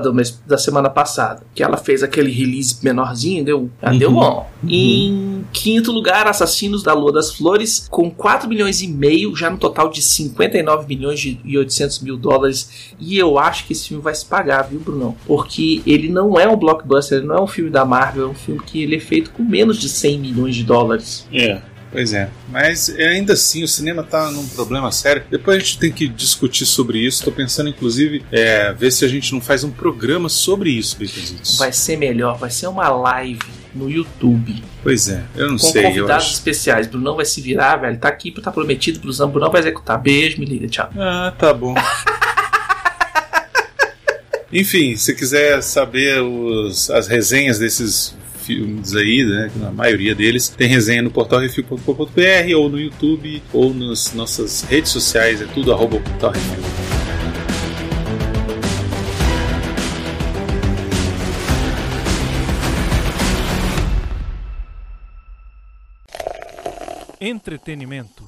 do 0.00 0.12
mês, 0.12 0.40
da 0.46 0.58
semana 0.58 0.88
passada. 0.90 1.42
Que 1.54 1.62
ela 1.62 1.76
fez 1.76 2.02
aquele 2.02 2.30
release 2.30 2.78
menorzinho, 2.82 3.44
deu, 3.44 3.70
já 3.82 3.92
deu 3.92 4.10
bom. 4.10 4.48
Em 4.68 5.44
quinto 5.52 5.92
lugar, 5.92 6.26
Assassinos 6.26 6.82
da 6.82 6.92
Lua 6.92 7.12
das 7.12 7.34
Flores, 7.34 7.86
com 7.90 8.10
4 8.10 8.48
milhões 8.48 8.82
e 8.82 8.88
meio, 8.88 9.34
já 9.36 9.50
no 9.50 9.58
total 9.58 9.88
de 9.88 10.02
59 10.02 10.86
milhões 10.86 11.38
e 11.44 11.58
800 11.58 12.00
mil 12.00 12.16
dólares. 12.16 12.94
E 12.98 13.16
eu 13.16 13.38
acho 13.38 13.66
que 13.66 13.72
esse 13.72 13.88
filme 13.88 14.02
vai 14.02 14.14
se 14.14 14.24
pagar, 14.24 14.62
viu, 14.62 14.80
Brunão? 14.80 15.16
Porque 15.26 15.82
ele 15.86 16.08
não 16.08 16.38
é 16.38 16.48
um 16.48 16.56
blockbuster, 16.56 17.18
ele 17.18 17.26
não 17.26 17.36
é 17.36 17.42
um 17.42 17.46
filme 17.46 17.70
da 17.70 17.84
Marvel, 17.84 18.24
é 18.24 18.28
um 18.28 18.34
filme 18.34 18.60
que 18.64 18.82
ele 18.82 18.96
é 18.96 19.00
feito 19.00 19.30
com 19.30 19.42
menos 19.42 19.78
de 19.78 19.88
100 19.88 20.18
milhões 20.18 20.56
de 20.56 20.64
dólares. 20.64 21.26
É. 21.32 21.60
Pois 21.92 22.12
é, 22.12 22.28
mas 22.50 22.90
ainda 22.90 23.32
assim 23.32 23.62
o 23.62 23.68
cinema 23.68 24.02
tá 24.02 24.30
num 24.30 24.46
problema 24.48 24.90
sério. 24.92 25.22
Depois 25.30 25.56
a 25.56 25.60
gente 25.60 25.78
tem 25.78 25.90
que 25.92 26.06
discutir 26.08 26.66
sobre 26.66 26.98
isso. 26.98 27.24
Tô 27.24 27.32
pensando, 27.32 27.70
inclusive, 27.70 28.22
é, 28.30 28.72
ver 28.72 28.90
se 28.90 29.04
a 29.04 29.08
gente 29.08 29.32
não 29.32 29.40
faz 29.40 29.64
um 29.64 29.70
programa 29.70 30.28
sobre 30.28 30.70
isso, 30.70 30.96
Baconzitos. 30.98 31.56
Vai 31.58 31.72
ser 31.72 31.96
melhor, 31.96 32.36
vai 32.36 32.50
ser 32.50 32.66
uma 32.66 32.88
live 32.88 33.38
no 33.74 33.90
YouTube 33.90 34.62
Pois 34.82 35.08
é, 35.08 35.22
eu 35.36 35.48
não 35.50 35.58
com 35.58 35.66
sei. 35.66 35.84
Eu 35.84 35.88
convidados 35.90 36.32
especiais. 36.32 36.86
Brunão 36.86 37.16
vai 37.16 37.24
se 37.24 37.40
virar, 37.40 37.76
velho. 37.76 37.98
Tá 37.98 38.08
aqui, 38.08 38.30
tá 38.30 38.50
prometido. 38.50 38.98
Brunão, 39.00 39.28
Brunão 39.30 39.50
vai 39.50 39.60
executar. 39.60 39.98
Beijo, 40.00 40.38
me 40.40 40.46
liga, 40.46 40.66
tchau. 40.68 40.90
Ah, 40.98 41.32
tá 41.38 41.52
bom. 41.54 41.74
Enfim, 44.52 44.96
se 44.96 45.14
quiser 45.14 45.60
saber 45.62 46.22
os- 46.22 46.88
as 46.90 47.08
resenhas 47.08 47.58
desses 47.58 48.15
filmes 48.46 48.94
aí, 48.94 49.24
né, 49.24 49.50
a 49.66 49.72
maioria 49.72 50.14
deles, 50.14 50.48
tem 50.48 50.68
resenha 50.68 51.02
no 51.02 51.10
portal 51.10 51.40
refil.com.br 51.40 52.56
ou 52.56 52.68
no 52.68 52.80
YouTube 52.80 53.42
ou 53.52 53.74
nas 53.74 54.14
nossas 54.14 54.62
redes 54.62 54.92
sociais, 54.92 55.42
é 55.42 55.46
tudo 55.46 55.72
arroba 55.72 55.98
portal 55.98 56.30
refil. 56.30 56.86
Entretenimento. 67.18 68.24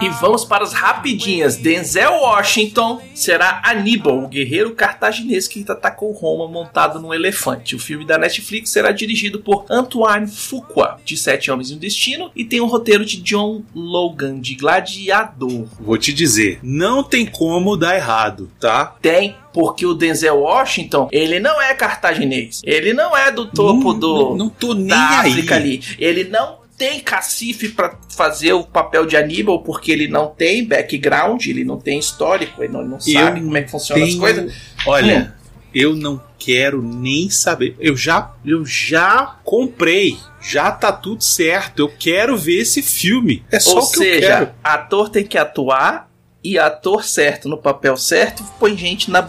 E 0.00 0.08
vamos 0.08 0.44
para 0.44 0.62
as 0.62 0.72
rapidinhas. 0.72 1.56
Denzel 1.56 2.12
Washington 2.20 3.02
será 3.14 3.60
Aníbal, 3.64 4.24
o 4.24 4.28
guerreiro 4.28 4.72
cartaginês 4.72 5.48
que 5.48 5.64
atacou 5.68 6.12
Roma 6.12 6.46
montado 6.46 7.00
num 7.00 7.12
elefante. 7.12 7.74
O 7.74 7.78
filme 7.78 8.04
da 8.04 8.16
Netflix 8.16 8.70
será 8.70 8.92
dirigido 8.92 9.40
por 9.40 9.64
Antoine 9.68 10.28
Fuqua, 10.28 10.98
de 11.04 11.16
Sete 11.16 11.50
Homens 11.50 11.70
e 11.70 11.74
um 11.74 11.78
Destino, 11.78 12.30
e 12.36 12.44
tem 12.44 12.60
o 12.60 12.66
roteiro 12.66 13.04
de 13.04 13.20
John 13.20 13.62
Logan, 13.74 14.38
de 14.38 14.54
Gladiador. 14.54 15.66
Vou 15.80 15.98
te 15.98 16.12
dizer, 16.12 16.60
não 16.62 17.02
tem 17.02 17.26
como 17.26 17.76
dar 17.76 17.96
errado, 17.96 18.50
tá? 18.60 18.94
Tem, 19.02 19.36
porque 19.52 19.84
o 19.84 19.94
Denzel 19.94 20.38
Washington, 20.38 21.08
ele 21.10 21.40
não 21.40 21.60
é 21.60 21.74
cartaginês. 21.74 22.62
Ele 22.64 22.92
não 22.92 23.16
é 23.16 23.32
do 23.32 23.46
topo 23.46 23.92
não, 23.92 23.98
do... 23.98 24.14
não, 24.14 24.36
não 24.36 24.48
tô 24.48 24.72
nem 24.72 24.86
da 24.86 25.20
aí. 25.20 25.32
África 25.32 25.56
ali. 25.56 25.82
Ele 25.98 26.24
não 26.24 26.59
tem 26.80 26.98
cacife 26.98 27.68
pra 27.68 27.94
fazer 28.08 28.54
o 28.54 28.64
papel 28.64 29.04
de 29.04 29.14
Aníbal 29.14 29.62
porque 29.62 29.92
ele 29.92 30.08
não 30.08 30.28
tem 30.28 30.64
background, 30.66 31.44
ele 31.46 31.62
não 31.62 31.78
tem 31.78 31.98
histórico, 31.98 32.64
ele 32.64 32.72
não, 32.72 32.82
não 32.82 32.96
Eu 32.96 33.00
sabe 33.12 33.40
como 33.42 33.54
é 33.58 33.62
que 33.62 33.70
funcionam 33.70 34.02
as 34.02 34.08
Tenho- 34.08 34.20
coisas. 34.22 34.54
Olha, 34.86 35.34
eu 35.74 35.94
não 35.94 36.22
quero 36.38 36.80
nem 36.82 37.28
saber. 37.28 37.76
Eu 37.78 37.94
já, 37.94 38.32
eu 38.46 38.64
já 38.64 39.36
comprei. 39.44 40.16
Já 40.40 40.72
tá 40.72 40.90
tudo 40.90 41.22
certo. 41.22 41.80
Eu 41.80 41.92
quero 41.98 42.34
ver 42.34 42.60
esse 42.62 42.80
filme. 42.82 43.44
É 43.52 43.60
só 43.60 43.72
Ou 43.78 43.84
o 43.84 43.90
que 43.90 43.96
eu 43.98 44.02
seja, 44.02 44.26
quero. 44.26 44.50
ator 44.64 45.10
tem 45.10 45.22
que 45.22 45.36
atuar 45.36 46.08
e 46.42 46.58
ator 46.58 47.04
certo 47.04 47.46
no 47.46 47.58
papel 47.58 47.94
certo 47.98 48.42
põe 48.58 48.74
gente 48.74 49.10
na, 49.10 49.28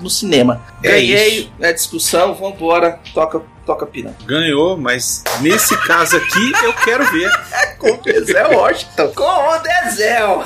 no 0.00 0.08
cinema. 0.08 0.64
É 0.84 0.92
Ganhei 0.92 1.38
isso. 1.40 1.52
a 1.60 1.72
discussão, 1.72 2.32
vambora, 2.32 3.00
toca, 3.12 3.42
toca 3.64 3.86
pina. 3.86 4.14
Ganhou, 4.26 4.76
mas 4.76 5.22
nesse 5.40 5.76
caso 5.86 6.16
aqui 6.16 6.52
eu 6.64 6.72
quero 6.74 7.04
ver. 7.10 7.30
Com 7.78 7.92
o 7.92 7.96
Denzel 7.96 8.50
Washington. 8.52 9.08
Com 9.08 9.24
o 9.24 9.58
Denzel. 9.58 10.44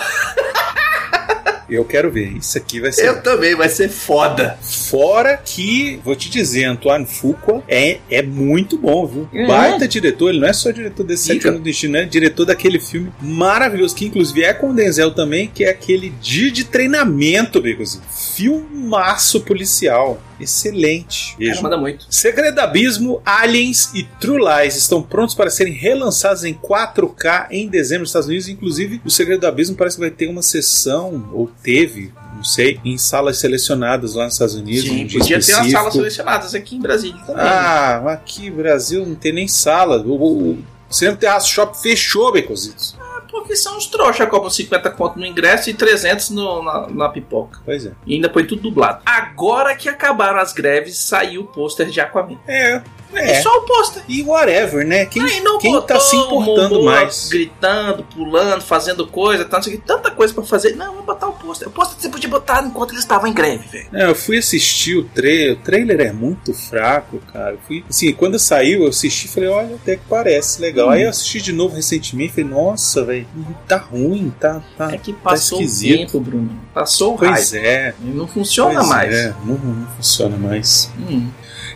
Eu 1.69 1.85
quero 1.85 2.11
ver. 2.11 2.37
Isso 2.37 2.57
aqui 2.57 2.81
vai 2.81 2.93
ser. 2.93 3.07
Eu 3.07 3.23
também, 3.23 3.55
vai 3.55 3.69
ser 3.69 3.89
foda. 3.89 4.57
Fora 4.63 5.37
que, 5.37 6.01
vou 6.05 6.15
te 6.15 6.31
dizer, 6.31 6.65
Antoine 6.65 7.05
Fuqua 7.05 7.63
é, 7.67 7.99
é 8.09 8.23
muito 8.23 8.79
bom, 8.79 9.07
viu? 9.07 9.29
Uhum. 9.33 9.47
Baita 9.47 9.89
diretor, 9.89 10.31
ele 10.31 10.41
não 10.41 10.49
é 10.49 10.53
só 10.53 10.71
diretor 10.71 11.05
desse. 11.05 11.33
Anos 11.33 11.45
do 11.45 11.61
Destino, 11.61 11.97
é 11.97 12.05
diretor 12.05 12.45
daquele 12.47 12.79
filme 12.79 13.13
maravilhoso, 13.21 13.95
que 13.95 14.07
inclusive 14.07 14.45
é 14.45 14.55
com 14.55 14.71
o 14.71 14.75
Denzel 14.75 15.13
também, 15.13 15.49
que 15.49 15.65
é 15.65 15.71
aquele 15.71 16.11
dia 16.21 16.51
de 16.51 16.65
treinamento, 16.65 17.61
Becozinho. 17.61 18.05
Filmaço 18.11 19.41
policial. 19.41 20.21
Excelente. 20.39 21.33
Cara, 21.33 21.39
Veja. 21.39 21.63
manda 21.63 21.77
muito. 21.77 22.07
Segredo 22.11 22.55
do 22.57 22.61
Abismo, 22.61 23.23
Aliens 23.25 23.91
e 23.95 24.03
True 24.21 24.41
Lies 24.41 24.77
estão 24.77 25.03
prontos 25.03 25.35
para 25.35 25.51
serem 25.51 25.73
relançados 25.73 26.45
em 26.45 26.55
4K 26.55 27.47
em 27.51 27.69
dezembro 27.69 28.01
nos 28.03 28.11
Estados 28.11 28.29
Unidos. 28.29 28.49
Inclusive, 28.49 29.01
o 29.05 29.11
Segredo 29.11 29.41
do 29.41 29.47
Abismo 29.47 29.77
parece 29.77 29.97
que 29.97 30.01
vai 30.01 30.11
ter 30.11 30.29
uma 30.29 30.43
sessão, 30.43 31.31
ou 31.33 31.51
teve, 31.63 32.13
não 32.35 32.45
sei, 32.45 32.81
em 32.85 32.99
salas 32.99 33.39
selecionadas 33.39 34.15
lá 34.15 34.25
nos 34.25 34.35
Estados 34.35 34.55
Unidos. 34.55 34.85
Sim, 34.85 35.05
um 35.05 35.07
dia 35.07 35.19
podia 35.21 35.29
ter 35.29 35.35
umas 35.35 35.49
específico. 35.49 35.79
salas 35.79 35.93
selecionadas 35.95 36.55
aqui 36.55 36.77
em 36.77 36.81
Brasília 36.81 37.21
também. 37.27 37.43
Ah, 37.45 38.01
mas 38.05 38.15
aqui 38.15 38.51
no 38.51 38.57
Brasil 38.57 39.07
não 39.07 39.15
tem 39.15 39.33
nem 39.33 39.49
sala. 39.49 40.03
O, 40.03 40.13
o, 40.13 40.51
o 40.53 40.59
Cinema 40.91 41.17
Terraço 41.17 41.49
Shop 41.51 41.81
fechou, 41.81 42.33
Becositos. 42.33 42.97
Porque 43.41 43.57
são 43.57 43.77
os 43.77 43.87
trouxa, 43.87 44.27
cobram 44.27 44.51
50 44.51 44.91
conto 44.91 45.19
no 45.19 45.27
ingresso 45.27 45.71
e 45.71 45.75
300 45.75 46.31
no, 46.31 46.63
na, 46.63 46.87
na 46.89 47.09
pipoca. 47.09 47.61
Pois 47.65 47.87
é. 47.87 47.93
E 48.07 48.15
ainda 48.15 48.29
põe 48.29 48.45
tudo 48.45 48.63
dublado. 48.63 49.03
Agora 49.05 49.75
que 49.75 49.89
acabaram 49.89 50.39
as 50.39 50.53
greves, 50.53 50.99
saiu 50.99 51.43
o 51.43 51.47
pôster 51.47 51.89
de 51.89 52.01
Aquaman. 52.01 52.39
É, 52.47 52.83
É, 53.13 53.41
só 53.41 53.59
o 53.59 53.63
pôster. 53.63 54.03
E 54.09 54.23
whatever, 54.23 54.87
né? 54.87 55.07
Quem, 55.07 55.23
Aí 55.23 55.41
não 55.41 55.59
quem 55.59 55.73
botou 55.73 55.87
tá 55.87 56.01
se 56.01 56.17
importando 56.17 56.83
mais? 56.83 57.29
Gritando, 57.29 58.03
pulando, 58.05 58.63
fazendo 58.63 59.07
coisa, 59.07 59.45
tá, 59.45 59.59
não 59.59 59.63
sei 59.63 59.75
o 59.75 59.79
que, 59.79 59.87
tanta 59.87 60.11
coisa 60.11 60.35
pra 60.35 60.43
fazer. 60.43 60.75
Não, 60.75 60.87
vamos 60.87 61.07
botar 61.07 61.29
o 61.29 61.33
pôster. 61.33 61.69
O 61.69 61.71
pôster 61.71 62.01
você 62.01 62.09
podia 62.09 62.29
botar 62.29 62.63
enquanto 62.65 62.91
eles 62.91 63.03
estavam 63.03 63.29
em 63.29 63.33
greve, 63.33 63.67
velho. 63.69 63.89
É, 63.93 64.07
eu 64.07 64.15
fui 64.15 64.39
assistir 64.39 64.97
o 64.97 65.05
trailer. 65.05 65.53
O 65.55 65.57
trailer 65.57 66.01
é 66.01 66.13
muito 66.13 66.53
fraco, 66.53 67.21
cara. 67.33 67.53
Eu 67.53 67.59
fui, 67.67 67.85
assim, 67.89 68.13
quando 68.13 68.39
saiu, 68.39 68.83
eu 68.83 68.89
assisti 68.89 69.27
e 69.27 69.31
falei, 69.31 69.49
olha, 69.49 69.75
até 69.77 69.97
que 69.97 70.03
parece 70.09 70.61
legal. 70.61 70.89
Hum. 70.89 70.93
Aí 70.93 71.03
eu 71.03 71.11
assisti 71.11 71.41
de 71.41 71.53
novo 71.53 71.75
recentemente 71.75 72.33
e 72.33 72.45
falei, 72.45 72.51
nossa, 72.51 73.05
velho, 73.05 73.26
tá 73.69 73.77
ruim, 73.77 74.33
tá. 74.41 74.63
tá 74.77 74.93
É 74.93 74.99
que 74.99 75.13
passou 75.13 75.59
o 75.59 75.63
esquisito. 75.63 75.99
tempo, 75.99 76.21
Bruno. 76.21 76.51
Passou 76.75 77.15
o 77.15 77.19
pois 77.19 77.53
raio. 77.53 77.65
é. 77.67 77.95
Não 78.01 78.27
funciona 78.27 78.75
pois 78.77 78.89
mais. 78.89 79.15
É, 79.15 79.35
não, 79.45 79.55
não 79.59 79.87
funciona 79.97 80.37
mais. 80.37 80.91
Hum. 80.99 81.29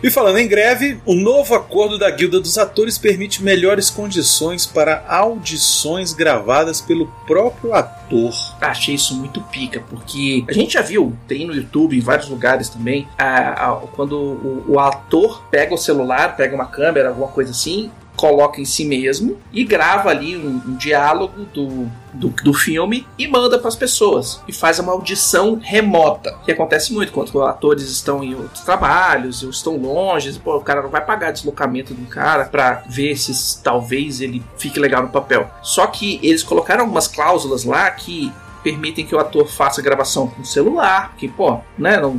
E 0.03 0.09
falando 0.09 0.39
em 0.39 0.47
greve, 0.47 0.99
o 1.05 1.13
novo 1.13 1.53
acordo 1.53 1.99
da 1.99 2.09
Guilda 2.09 2.39
dos 2.39 2.57
Atores 2.57 2.97
permite 2.97 3.43
melhores 3.43 3.87
condições 3.91 4.65
para 4.65 5.05
audições 5.07 6.11
gravadas 6.11 6.81
pelo 6.81 7.05
próprio 7.27 7.71
ator. 7.75 8.33
Achei 8.59 8.95
isso 8.95 9.15
muito 9.15 9.39
pica, 9.41 9.79
porque 9.89 10.43
a 10.49 10.53
gente 10.53 10.73
já 10.73 10.81
viu, 10.81 11.15
tem 11.27 11.45
no 11.45 11.53
YouTube, 11.53 11.95
em 11.95 11.99
vários 12.01 12.29
lugares 12.29 12.67
também, 12.67 13.07
a- 13.15 13.69
a- 13.73 13.75
quando 13.93 14.13
o, 14.17 14.65
o 14.69 14.79
ator 14.79 15.43
pega 15.51 15.73
o 15.75 15.77
celular, 15.77 16.35
pega 16.35 16.55
uma 16.55 16.65
câmera, 16.65 17.09
alguma 17.09 17.27
coisa 17.27 17.51
assim, 17.51 17.91
coloca 18.21 18.61
em 18.61 18.65
si 18.65 18.85
mesmo 18.85 19.39
e 19.51 19.63
grava 19.63 20.11
ali 20.11 20.37
um, 20.37 20.61
um 20.67 20.75
diálogo 20.75 21.43
do, 21.51 21.89
do, 22.13 22.29
do 22.29 22.53
filme 22.53 23.07
e 23.17 23.27
manda 23.27 23.57
para 23.57 23.67
as 23.67 23.75
pessoas 23.75 24.39
e 24.47 24.53
faz 24.53 24.77
uma 24.77 24.91
audição 24.91 25.59
remota, 25.59 26.37
que 26.45 26.51
acontece 26.51 26.93
muito 26.93 27.11
quando 27.11 27.41
atores 27.41 27.89
estão 27.89 28.23
em 28.23 28.35
outros 28.35 28.61
trabalhos, 28.61 29.41
ou 29.41 29.49
estão 29.49 29.75
longe, 29.75 30.37
pô, 30.37 30.57
o 30.57 30.61
cara 30.61 30.83
não 30.83 30.89
vai 30.89 31.03
pagar 31.03 31.31
deslocamento 31.31 31.95
do 31.95 32.05
cara 32.05 32.45
para 32.45 32.83
ver 32.87 33.17
se 33.17 33.59
talvez 33.63 34.21
ele 34.21 34.43
fique 34.55 34.79
legal 34.79 35.01
no 35.01 35.09
papel. 35.09 35.49
Só 35.63 35.87
que 35.87 36.19
eles 36.21 36.43
colocaram 36.43 36.81
algumas 36.81 37.07
cláusulas 37.07 37.63
lá 37.63 37.89
que 37.89 38.31
permitem 38.61 39.03
que 39.03 39.15
o 39.15 39.19
ator 39.19 39.47
faça 39.47 39.81
gravação 39.81 40.27
com 40.27 40.45
celular, 40.45 41.15
que 41.17 41.27
pô, 41.27 41.57
né, 41.75 41.99
não, 41.99 42.15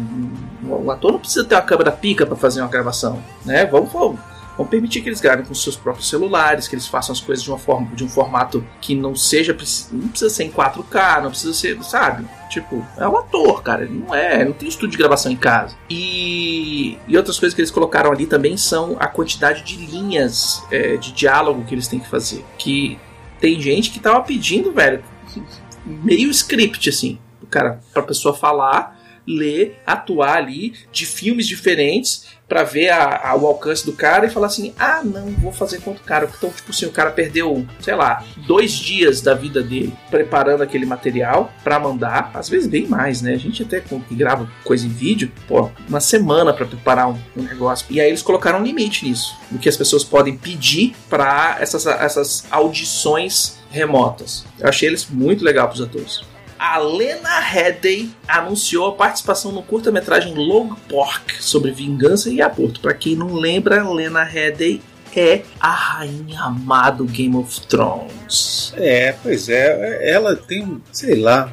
o 0.65 0.91
ator 0.91 1.13
não 1.13 1.21
precisa 1.21 1.45
ter 1.45 1.55
uma 1.55 1.63
câmera 1.63 1.93
pica 1.93 2.27
para 2.27 2.35
fazer 2.35 2.61
uma 2.61 2.69
gravação, 2.69 3.23
né? 3.45 3.65
Vamos, 3.67 3.93
vamos 3.93 4.32
Vamos 4.57 4.71
permitir 4.71 5.01
que 5.01 5.09
eles 5.09 5.21
gravem 5.21 5.45
com 5.45 5.55
seus 5.55 5.77
próprios 5.77 6.09
celulares, 6.09 6.69
que 6.69 6.75
eles 6.75 6.87
façam 6.87 7.13
as 7.13 7.21
coisas 7.21 7.43
de 7.43 7.51
uma 7.51 7.59
forma, 7.59 7.95
de 7.95 8.05
um 8.05 8.09
formato 8.09 8.65
que 8.81 8.95
não 8.95 9.17
seja, 9.17 9.57
não 9.93 10.09
precisa 10.09 10.31
ser 10.31 10.45
em 10.45 10.51
4K, 10.51 11.23
não 11.23 11.31
precisa 11.31 11.55
ser, 11.55 11.83
sabe? 11.83 12.27
Tipo, 12.51 12.87
é 12.99 13.09
um 13.09 13.17
ator, 13.17 13.63
cara, 13.63 13.85
ele 13.85 13.99
não 13.99 14.15
é, 14.15 14.45
não 14.45 14.53
tem 14.53 14.69
estúdio 14.69 14.91
de 14.91 14.99
gravação 14.99 15.33
em 15.33 15.37
casa. 15.37 15.75
E, 15.89 16.99
e 17.09 17.17
outras 17.17 17.39
coisas 17.39 17.55
que 17.55 17.63
eles 17.63 17.71
colocaram 17.71 18.13
ali 18.13 18.27
também 18.27 18.57
são 18.57 18.97
a 19.01 19.07
quantidade 19.07 19.63
de 19.63 19.77
linhas 19.87 20.63
é, 20.71 20.97
de 20.97 21.13
diálogo 21.13 21.65
que 21.65 21.75
eles 21.75 21.89
têm 21.89 21.99
que 21.99 22.09
fazer. 22.09 22.45
Que 22.59 22.99
tem 23.41 23.59
gente 23.61 23.91
que 23.91 23.99
tava 23.99 24.21
pedindo, 24.21 24.71
velho, 24.71 25.03
meio 25.85 26.31
script 26.31 26.91
assim, 26.91 27.19
o 27.43 27.47
cara, 27.47 27.81
pra 27.93 28.03
pessoa 28.03 28.35
falar, 28.35 29.01
ler, 29.27 29.81
atuar 29.87 30.37
ali 30.37 30.75
de 30.91 31.07
filmes 31.07 31.47
diferentes 31.47 32.27
para 32.53 32.65
ver 32.65 32.91
a, 32.91 33.31
a, 33.31 33.35
o 33.35 33.47
alcance 33.47 33.87
do 33.87 33.95
cara 33.95 34.27
e 34.27 34.31
falar 34.31 34.49
assim: 34.49 34.75
ah, 34.79 35.01
não, 35.03 35.31
vou 35.31 35.53
fazer 35.53 35.81
contra 35.81 36.03
o 36.03 36.05
cara. 36.05 36.29
Então, 36.37 36.51
tipo 36.51 36.71
assim, 36.71 36.85
o 36.85 36.91
cara 36.91 37.11
perdeu, 37.11 37.67
sei 37.81 37.95
lá, 37.95 38.23
dois 38.47 38.73
dias 38.73 39.23
da 39.23 39.33
vida 39.33 39.63
dele 39.63 39.95
preparando 40.11 40.63
aquele 40.63 40.85
material 40.85 41.51
para 41.65 41.81
mandar, 41.81 42.31
às 42.35 42.51
vezes 42.51 42.69
bem 42.69 42.87
mais, 42.87 43.23
né? 43.23 43.33
A 43.33 43.39
gente 43.39 43.63
até 43.63 43.83
grava 44.11 44.51
coisa 44.65 44.87
em 44.87 44.91
vídeo, 44.91 45.33
pô, 45.49 45.71
uma 45.89 46.01
semana 46.01 46.53
para 46.53 46.67
preparar 46.67 47.09
um, 47.09 47.19
um, 47.35 47.43
negócio. 47.43 47.87
E 47.89 47.99
aí 47.99 48.09
eles 48.09 48.23
colocaram 48.23 48.61
um 48.61 48.65
limite 48.65 49.09
nisso, 49.09 49.35
do 49.51 49.59
que 49.59 49.69
as 49.69 49.77
pessoas 49.77 50.05
podem 50.05 50.37
pedir 50.37 50.95
para 51.09 51.57
essas, 51.59 51.87
essas 51.87 52.45
audições 52.51 53.57
remotas. 53.71 54.45
Eu 54.59 54.69
achei 54.69 54.89
eles 54.91 55.07
muito 55.09 55.43
legal 55.43 55.69
pros 55.69 55.81
atores 55.81 56.32
a 56.63 56.79
Lena 56.79 57.41
Headey 57.41 58.09
anunciou 58.29 58.87
a 58.87 58.93
participação 58.93 59.51
no 59.51 59.65
curta-metragem 59.65 60.33
Log 60.33 60.77
Pork 60.89 61.43
sobre 61.43 61.73
vingança 61.73 62.31
e 62.31 62.41
aborto. 62.41 62.79
Para 62.79 62.95
quem 62.95 63.17
não 63.17 63.35
lembra, 63.35 63.83
Lena 63.91 64.23
Headey 64.23 64.81
é 65.17 65.43
a 65.59 65.73
rainha 65.73 66.49
má 66.51 66.89
do 66.89 67.05
Game 67.05 67.35
of 67.35 67.63
Thrones. 67.63 68.73
É, 68.77 69.11
pois 69.11 69.49
é. 69.49 70.09
Ela 70.09 70.37
tem, 70.37 70.81
sei 70.93 71.17
lá, 71.17 71.53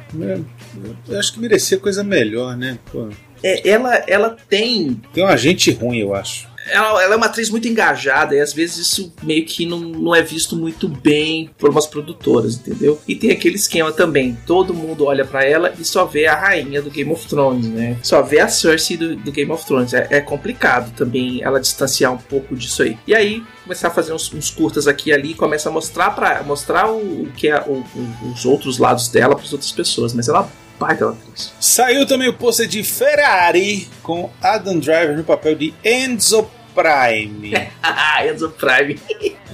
eu 1.08 1.18
acho 1.18 1.32
que 1.32 1.40
merecia 1.40 1.76
coisa 1.76 2.04
melhor, 2.04 2.56
né? 2.56 2.78
Pô. 2.92 3.08
É, 3.42 3.68
ela, 3.68 3.96
ela 4.06 4.36
tem. 4.48 5.02
Tem 5.12 5.24
um 5.24 5.28
agente 5.28 5.72
ruim, 5.72 5.98
eu 5.98 6.14
acho 6.14 6.49
ela, 6.70 7.02
ela, 7.02 7.14
é 7.14 7.16
uma 7.16 7.26
atriz 7.26 7.50
muito 7.50 7.68
engajada 7.68 8.34
e 8.34 8.40
às 8.40 8.52
vezes 8.52 8.78
isso 8.78 9.12
meio 9.22 9.44
que 9.44 9.66
não, 9.66 9.78
não 9.78 10.14
é 10.14 10.22
visto 10.22 10.56
muito 10.56 10.88
bem 10.88 11.50
por 11.58 11.70
umas 11.70 11.86
produtoras, 11.86 12.56
entendeu? 12.56 13.00
E 13.06 13.14
tem 13.14 13.30
aquele 13.30 13.56
esquema 13.56 13.92
também: 13.92 14.36
todo 14.46 14.74
mundo 14.74 15.04
olha 15.04 15.24
para 15.24 15.44
ela 15.44 15.72
e 15.78 15.84
só 15.84 16.04
vê 16.04 16.26
a 16.26 16.34
rainha 16.34 16.80
do 16.80 16.90
Game 16.90 17.10
of 17.12 17.26
Thrones, 17.26 17.66
né? 17.66 17.96
Só 18.02 18.22
vê 18.22 18.40
a 18.40 18.48
Cersei 18.48 18.96
do, 18.96 19.16
do 19.16 19.32
Game 19.32 19.50
of 19.50 19.64
Thrones. 19.66 19.92
É, 19.92 20.06
é, 20.10 20.20
complicado 20.20 20.92
também 20.94 21.42
ela 21.42 21.60
distanciar 21.60 22.12
um 22.12 22.18
pouco 22.18 22.56
disso 22.56 22.82
aí. 22.82 22.98
E 23.06 23.14
aí 23.14 23.42
começar 23.62 23.88
a 23.88 23.90
fazer 23.90 24.12
uns, 24.12 24.32
uns 24.32 24.50
curtas 24.50 24.88
aqui 24.88 25.10
e 25.10 25.12
ali, 25.12 25.34
começa 25.34 25.68
a 25.68 25.72
mostrar 25.72 26.10
para 26.10 26.42
mostrar 26.42 26.90
o, 26.90 27.22
o 27.22 27.32
que 27.36 27.48
é 27.48 27.60
o, 27.60 27.84
o, 27.94 28.32
os 28.32 28.44
outros 28.44 28.78
lados 28.78 29.08
dela 29.08 29.34
para 29.34 29.44
as 29.44 29.52
outras 29.52 29.72
pessoas, 29.72 30.12
mas 30.12 30.28
ela 30.28 30.50
atriz. 30.80 31.52
Saiu 31.60 32.06
também 32.06 32.28
o 32.28 32.32
pôster 32.32 32.66
de 32.66 32.82
Ferrari 32.82 33.88
com 34.02 34.30
Adam 34.40 34.78
Driver 34.78 35.16
no 35.16 35.24
papel 35.24 35.54
de 35.54 35.74
Enzo 35.84 36.48
Prime. 36.74 37.52
Enzo 38.30 38.50
Prime. 38.50 38.98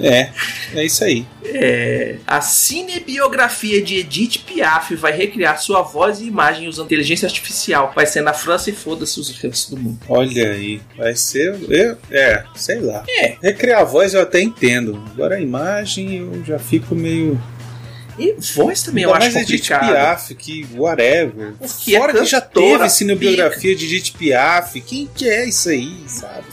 é, 0.01 0.31
é 0.75 0.85
isso 0.85 1.05
aí. 1.05 1.27
É, 1.45 2.17
a 2.27 2.41
cinebiografia 2.41 3.83
de 3.83 3.99
Edith 3.99 4.39
Piaf 4.47 4.95
vai 4.97 5.13
recriar 5.13 5.61
sua 5.61 5.83
voz 5.83 6.21
e 6.21 6.27
imagem 6.27 6.69
usando 6.69 6.87
inteligência 6.87 7.27
artificial. 7.27 7.93
Vai 7.95 8.07
ser 8.07 8.21
na 8.21 8.33
França 8.33 8.71
e 8.71 8.73
foda-se 8.73 9.19
os 9.21 9.31
restos 9.31 9.71
do 9.71 9.77
mundo. 9.77 9.99
Olha 10.09 10.51
aí, 10.51 10.81
vai 10.97 11.15
ser. 11.15 11.57
Eu, 11.69 11.97
é, 12.11 12.45
sei 12.55 12.81
lá. 12.81 13.05
É. 13.09 13.37
Recriar 13.43 13.81
a 13.81 13.85
voz 13.85 14.15
eu 14.15 14.21
até 14.21 14.41
entendo. 14.41 15.03
Agora 15.13 15.37
a 15.37 15.41
imagem 15.41 16.17
eu 16.17 16.45
já 16.45 16.59
fico 16.59 16.95
meio. 16.95 17.41
E 18.19 18.35
voz 18.55 18.83
também 18.83 19.05
Ainda 19.05 19.17
eu 19.19 19.29
acho 19.29 19.39
complicado. 19.39 19.85
Edith 19.85 19.93
Piaf, 19.93 20.35
que 20.35 20.67
whatever. 20.75 21.53
Porque 21.59 21.99
Fora 21.99 22.13
é 22.13 22.21
que 22.21 22.25
já 22.25 22.41
teve 22.41 22.89
cinebiografia 22.89 23.77
de 23.77 23.85
Edith 23.85 24.17
Piaf. 24.17 24.81
Quem 24.81 25.09
que 25.15 25.29
é 25.29 25.47
isso 25.47 25.69
aí, 25.69 25.95
sabe? 26.07 26.45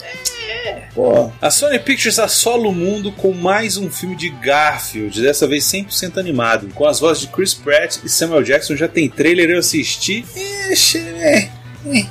Pô. 0.94 1.32
A 1.42 1.50
Sony 1.50 1.80
Pictures 1.80 2.20
assola 2.20 2.68
o 2.68 2.74
mundo 2.74 3.12
com 3.12 3.34
mais 3.34 3.78
um 3.78 3.90
filme 3.90 4.16
de 4.16 4.30
Garfield, 4.30 5.22
dessa 5.22 5.48
vez 5.48 5.64
100% 5.66 6.18
animado. 6.18 6.70
Com 6.74 6.86
as 6.86 7.00
vozes 7.00 7.22
de 7.22 7.28
Chris 7.28 7.54
Pratt 7.54 7.98
e 8.04 8.10
Samuel 8.10 8.44
Jackson, 8.44 8.76
já 8.76 8.88
tem 8.88 9.10
trailer, 9.10 9.50
eu 9.50 9.60
assisti. 9.60 10.26
Ixi, 10.72 11.00
é. 11.00 11.50
É, 11.86 12.06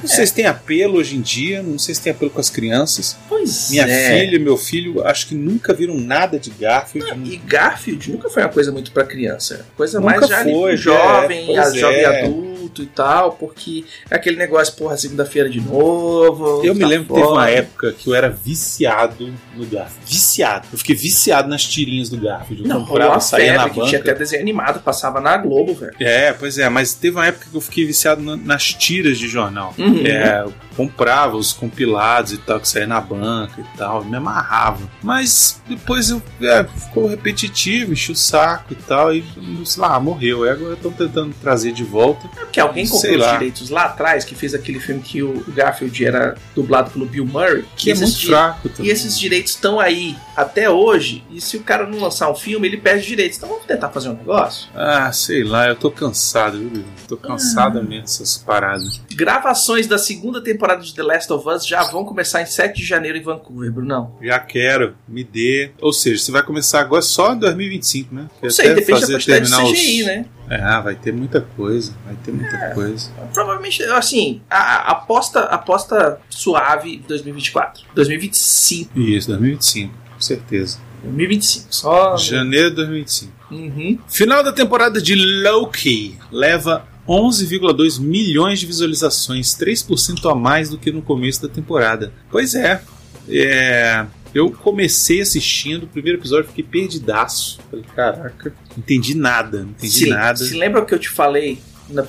Não 0.00 0.08
sei 0.08 0.26
se 0.26 0.34
tem 0.34 0.46
apelo 0.46 0.98
hoje 0.98 1.16
em 1.16 1.20
dia, 1.20 1.62
não 1.62 1.78
sei 1.78 1.94
se 1.94 2.00
tem 2.00 2.12
apelo 2.12 2.30
com 2.30 2.40
as 2.40 2.48
crianças. 2.50 3.16
pois 3.28 3.70
Minha 3.70 3.86
é. 3.86 4.20
filha 4.20 4.36
e 4.36 4.38
meu 4.38 4.56
filho 4.56 5.06
acho 5.06 5.26
que 5.26 5.34
nunca 5.34 5.72
viram 5.74 5.94
nada 5.98 6.38
de 6.38 6.50
Garfield. 6.50 7.10
Não, 7.10 7.26
E 7.26 7.36
Garfield 7.36 8.10
nunca 8.12 8.28
foi 8.30 8.42
uma 8.42 8.48
coisa 8.48 8.72
muito 8.72 8.90
pra 8.92 9.04
criança. 9.04 9.66
Coisa 9.76 10.00
Nunca 10.00 10.16
mais 10.18 10.28
já 10.28 10.42
foi, 10.44 10.72
pro 10.72 10.76
jovem, 10.76 11.56
é, 11.58 11.74
jovem 11.74 12.00
é. 12.00 12.24
adulto 12.24 12.82
e 12.82 12.86
tal, 12.86 13.32
porque 13.32 13.84
é 14.10 14.14
aquele 14.14 14.36
negócio, 14.36 14.74
porra, 14.74 14.96
segunda-feira 14.96 15.48
de 15.50 15.60
novo. 15.60 16.62
Eu 16.64 16.74
me 16.74 16.80
tá 16.80 16.86
lembro 16.86 17.08
que 17.08 17.14
teve 17.14 17.26
uma 17.26 17.48
época 17.50 17.92
que 17.92 18.08
eu 18.08 18.14
era 18.14 18.28
viciado 18.30 19.32
no 19.56 19.66
Garfield. 19.66 20.04
Viciado. 20.06 20.68
Eu 20.72 20.78
fiquei 20.78 20.94
viciado 20.94 21.48
nas 21.48 21.64
tirinhas 21.64 22.08
do 22.08 22.16
Garfield. 22.16 22.62
Eu 22.62 22.68
Não, 22.68 22.84
comprava, 22.84 23.18
saía 23.20 23.54
na 23.54 23.66
banca. 23.68 23.86
tinha 23.86 24.00
até 24.00 24.14
desenho 24.14 24.42
animado, 24.42 24.80
passava 24.80 25.20
na 25.20 25.36
Globo, 25.36 25.74
velho. 25.74 25.94
É, 25.98 26.32
pois 26.32 26.58
é, 26.58 26.68
mas 26.68 26.94
teve 26.94 27.16
uma 27.16 27.26
época 27.26 27.46
que 27.50 27.56
eu 27.56 27.60
fiquei 27.60 27.84
viciado 27.84 28.22
na- 28.22 28.36
nas 28.36 28.72
tiras 28.74 29.18
de 29.18 29.26
jornal. 29.28 29.39
Uhum. 29.78 30.06
É, 30.06 30.42
eu 30.44 30.52
comprava 30.76 31.36
os 31.36 31.52
compilados 31.52 32.32
e 32.32 32.38
tal, 32.38 32.60
que 32.60 32.68
saía 32.68 32.86
na 32.86 33.00
banca 33.00 33.60
e 33.60 33.76
tal, 33.76 34.04
me 34.04 34.16
amarrava. 34.16 34.88
Mas 35.02 35.60
depois 35.68 36.10
eu, 36.10 36.22
é, 36.40 36.64
ficou 36.64 37.06
repetitivo, 37.06 37.92
enchi 37.92 38.12
o 38.12 38.16
saco 38.16 38.72
e 38.72 38.76
tal, 38.76 39.14
e 39.14 39.24
sei 39.64 39.82
lá, 39.82 39.98
morreu. 40.00 40.44
E 40.44 40.50
agora 40.50 40.74
estão 40.74 40.92
tentando 40.92 41.34
trazer 41.40 41.72
de 41.72 41.84
volta. 41.84 42.26
É 42.36 42.44
porque 42.44 42.60
alguém 42.60 42.86
comprou 42.88 43.18
os 43.18 43.32
direitos 43.32 43.70
lá 43.70 43.84
atrás, 43.84 44.24
que 44.24 44.34
fez 44.34 44.54
aquele 44.54 44.80
filme 44.80 45.02
que 45.02 45.22
o 45.22 45.44
Garfield 45.48 46.04
era 46.04 46.36
dublado 46.54 46.90
pelo 46.90 47.06
Bill 47.06 47.26
Murray. 47.26 47.64
Que 47.76 47.90
é 47.90 47.94
muito 47.94 48.26
fraco 48.26 48.68
também. 48.68 48.86
E 48.86 48.90
esses 48.90 49.18
direitos 49.18 49.52
estão 49.52 49.78
aí 49.78 50.16
até 50.40 50.68
hoje, 50.70 51.24
e 51.30 51.40
se 51.40 51.56
o 51.56 51.62
cara 51.62 51.86
não 51.86 51.98
lançar 52.00 52.30
um 52.30 52.34
filme, 52.34 52.66
ele 52.68 52.76
perde 52.76 53.00
os 53.00 53.06
direitos. 53.06 53.36
Então 53.38 53.48
vamos 53.48 53.64
tentar 53.66 53.88
fazer 53.90 54.08
um 54.08 54.14
negócio? 54.14 54.68
Ah, 54.74 55.10
sei 55.12 55.44
lá, 55.44 55.68
eu 55.68 55.76
tô 55.76 55.90
cansado, 55.90 56.58
viu? 56.58 56.84
Tô 57.08 57.16
cansado 57.16 57.78
Ah. 57.78 57.82
mesmo 57.82 58.02
dessas 58.02 58.36
paradas. 58.38 59.00
Gravações 59.12 59.86
da 59.86 59.98
segunda 59.98 60.42
temporada 60.42 60.82
de 60.82 60.94
The 60.94 61.02
Last 61.02 61.32
of 61.32 61.48
Us 61.48 61.66
já 61.66 61.82
vão 61.84 62.04
começar 62.04 62.42
em 62.42 62.46
7 62.46 62.76
de 62.76 62.84
janeiro 62.86 63.18
em 63.18 63.22
Vancouver, 63.22 63.70
Brunão. 63.72 64.16
Já 64.22 64.38
quero, 64.38 64.94
me 65.08 65.22
dê. 65.24 65.70
Ou 65.80 65.92
seja, 65.92 66.22
você 66.22 66.32
vai 66.32 66.42
começar 66.42 66.80
agora 66.80 67.02
só 67.02 67.34
em 67.34 67.38
2025, 67.38 68.14
né? 68.14 68.28
Não 68.42 68.50
sei, 68.50 68.74
depende 68.74 69.00
da 69.02 69.06
quantidade 69.08 69.50
de 69.50 69.72
CGI, 69.72 70.04
né? 70.04 70.24
É, 70.48 70.80
vai 70.82 70.96
ter 70.96 71.12
muita 71.12 71.40
coisa, 71.40 71.92
vai 72.04 72.16
ter 72.24 72.32
muita 72.32 72.56
É. 72.56 72.74
coisa. 72.74 73.08
Provavelmente, 73.32 73.82
assim, 73.84 74.42
a, 74.50 74.56
a 74.58 74.90
aposta, 74.92 75.40
aposta 75.42 76.20
suave 76.28 77.04
2024. 77.06 77.84
2025. 77.94 78.98
Isso, 78.98 79.28
2025, 79.28 79.94
com 80.20 80.22
certeza. 80.22 80.78
2025. 81.02 81.66
Só. 81.74 82.16
Janeiro 82.18 82.70
de 82.70 82.76
2025. 82.76 83.32
Uhum. 83.50 83.98
Final 84.06 84.44
da 84.44 84.52
temporada 84.52 85.00
de 85.00 85.14
Loki 85.14 86.18
leva 86.30 86.86
11,2 87.08 87.98
milhões 87.98 88.60
de 88.60 88.66
visualizações, 88.66 89.56
3% 89.56 90.30
a 90.30 90.34
mais 90.34 90.68
do 90.68 90.78
que 90.78 90.92
no 90.92 91.00
começo 91.00 91.42
da 91.42 91.48
temporada. 91.48 92.12
Pois 92.30 92.54
é, 92.54 92.82
é, 93.28 94.06
eu 94.34 94.50
comecei 94.50 95.22
assistindo 95.22 95.84
o 95.84 95.88
primeiro 95.88 96.18
episódio, 96.18 96.48
fiquei 96.48 96.64
perdidaço. 96.64 97.58
Falei, 97.70 97.84
caraca, 97.96 98.54
não 98.70 98.78
entendi 98.78 99.14
nada, 99.14 99.60
não 99.60 99.70
entendi 99.70 99.92
Se, 99.92 100.06
nada. 100.10 100.36
se 100.36 100.54
lembra 100.54 100.82
o 100.82 100.86
que 100.86 100.94
eu 100.94 100.98
te 100.98 101.08
falei 101.08 101.58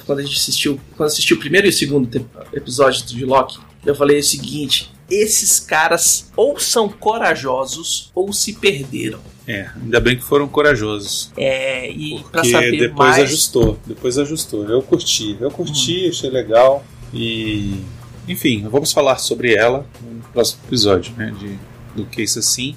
quando 0.06 0.20
a 0.20 0.22
gente 0.22 0.38
assistiu, 0.38 0.80
quando 0.96 1.08
assistiu 1.08 1.38
o 1.38 1.40
primeiro 1.40 1.66
e 1.66 1.70
o 1.70 1.74
segundo 1.74 2.28
episódio 2.54 3.04
de 3.06 3.26
Loki? 3.26 3.58
Eu 3.86 3.96
falei 3.96 4.20
o 4.20 4.24
seguinte: 4.24 4.92
esses 5.10 5.60
caras 5.60 6.32
ou 6.36 6.60
são 6.60 6.88
corajosos 6.90 8.12
ou 8.14 8.32
se 8.34 8.54
perderam. 8.54 9.20
É, 9.48 9.70
ainda 9.76 10.00
bem 10.00 10.16
que 10.18 10.24
foram 10.24 10.48
corajosos. 10.48 11.32
É, 11.36 11.90
e 11.90 12.20
pra 12.32 12.42
Porque 12.42 12.52
saber 12.52 12.78
depois 12.78 13.10
mais. 13.10 13.24
ajustou, 13.24 13.80
depois 13.86 14.18
ajustou. 14.18 14.66
Eu 14.70 14.82
curti, 14.82 15.36
eu 15.40 15.50
curti, 15.52 16.08
achei 16.10 16.30
legal. 16.30 16.84
E. 17.14 17.82
Enfim, 18.28 18.68
vamos 18.70 18.94
falar 18.94 19.18
sobre 19.18 19.56
ela 19.56 19.86
no 20.02 20.22
próximo 20.32 20.62
episódio, 20.68 21.14
né? 21.18 21.34
De, 21.38 21.58
do 21.96 22.06
Case 22.06 22.40
Assim. 22.40 22.76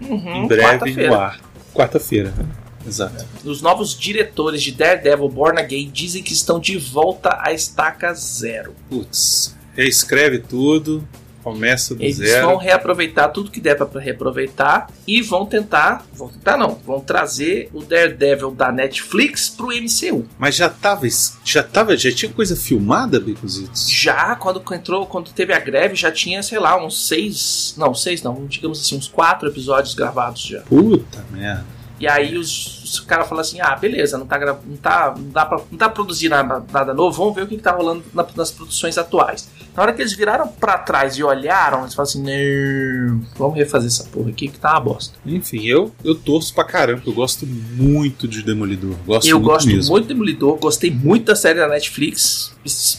Uhum, 0.00 0.44
em 0.44 0.46
breve 0.48 1.06
no 1.06 1.14
ar. 1.14 1.40
Quarta-feira. 1.74 2.30
né? 2.36 2.46
Exato. 2.86 3.24
Os 3.44 3.60
novos 3.60 3.98
diretores 3.98 4.62
de 4.62 4.70
Daredevil 4.72 5.28
Born 5.28 5.58
Again 5.60 5.90
dizem 5.90 6.22
que 6.22 6.32
estão 6.32 6.60
de 6.60 6.78
volta 6.78 7.36
à 7.42 7.52
estaca 7.52 8.14
zero. 8.14 8.74
Putz, 8.88 9.55
reescreve 9.76 10.38
tudo, 10.40 11.06
começa 11.42 11.94
do 11.94 12.02
Eles 12.02 12.16
zero. 12.16 12.46
vão 12.48 12.56
reaproveitar 12.56 13.28
tudo 13.28 13.50
que 13.52 13.60
der 13.60 13.76
pra 13.76 14.00
reaproveitar 14.00 14.88
e 15.06 15.22
vão 15.22 15.46
tentar, 15.46 16.04
vão 16.12 16.26
tentar 16.28 16.56
não, 16.56 16.74
vão 16.84 16.98
trazer 16.98 17.68
o 17.72 17.82
Daredevil 17.84 18.50
da 18.50 18.72
Netflix 18.72 19.48
pro 19.48 19.68
MCU. 19.68 20.26
Mas 20.38 20.56
já 20.56 20.68
tava, 20.68 21.06
já 21.44 21.62
tava, 21.62 21.96
já 21.96 22.10
tinha 22.10 22.32
coisa 22.32 22.56
filmada, 22.56 23.20
Bicositos? 23.20 23.88
Já 23.88 24.34
quando 24.34 24.60
entrou, 24.74 25.06
quando 25.06 25.30
teve 25.30 25.52
a 25.52 25.60
greve, 25.60 25.94
já 25.94 26.10
tinha, 26.10 26.42
sei 26.42 26.58
lá, 26.58 26.84
uns 26.84 27.06
seis, 27.06 27.74
não, 27.76 27.94
seis 27.94 28.22
não, 28.22 28.44
digamos 28.46 28.80
assim, 28.80 28.96
uns 28.96 29.06
quatro 29.06 29.48
episódios 29.48 29.94
gravados 29.94 30.42
já. 30.42 30.62
Puta 30.62 31.24
merda. 31.30 31.76
E 31.98 32.06
aí 32.06 32.36
os, 32.36 32.82
os 32.84 33.00
caras 33.00 33.26
falam 33.26 33.40
assim, 33.40 33.58
ah, 33.58 33.74
beleza, 33.74 34.18
não 34.18 34.26
tá, 34.26 34.38
não 34.38 34.76
tá, 34.76 35.14
não 35.16 35.30
dá 35.30 35.46
pra, 35.46 35.62
não 35.70 35.78
tá 35.78 35.88
produzindo 35.88 36.34
nada, 36.34 36.62
nada 36.70 36.92
novo, 36.92 37.16
vamos 37.16 37.34
ver 37.34 37.44
o 37.44 37.46
que, 37.46 37.56
que 37.56 37.62
tá 37.62 37.70
rolando 37.72 38.04
na- 38.12 38.26
nas 38.36 38.50
produções 38.50 38.98
atuais. 38.98 39.48
Na 39.76 39.82
hora 39.82 39.92
que 39.92 40.00
eles 40.00 40.14
viraram 40.14 40.48
pra 40.48 40.78
trás 40.78 41.16
e 41.16 41.22
olharam, 41.22 41.82
eles 41.82 41.94
falaram 41.94 42.10
assim, 42.10 42.22
não, 42.22 43.20
vamos 43.36 43.56
refazer 43.56 43.88
essa 43.88 44.04
porra 44.04 44.30
aqui 44.30 44.48
que 44.48 44.58
tá 44.58 44.72
uma 44.72 44.80
bosta. 44.80 45.18
Enfim, 45.26 45.66
eu, 45.66 45.92
eu 46.02 46.14
torço 46.14 46.54
pra 46.54 46.64
caramba, 46.64 47.02
eu 47.06 47.12
gosto 47.12 47.46
muito 47.46 48.26
de 48.26 48.42
Demolidor. 48.42 48.94
Gosto 49.06 49.28
eu 49.28 49.38
muito 49.38 49.52
gosto 49.52 49.66
mesmo. 49.66 49.92
muito 49.92 50.04
do 50.06 50.08
Demolidor, 50.08 50.56
gostei 50.56 50.90
muito 50.90 51.26
da 51.26 51.36
série 51.36 51.58
da 51.58 51.68
Netflix 51.68 52.56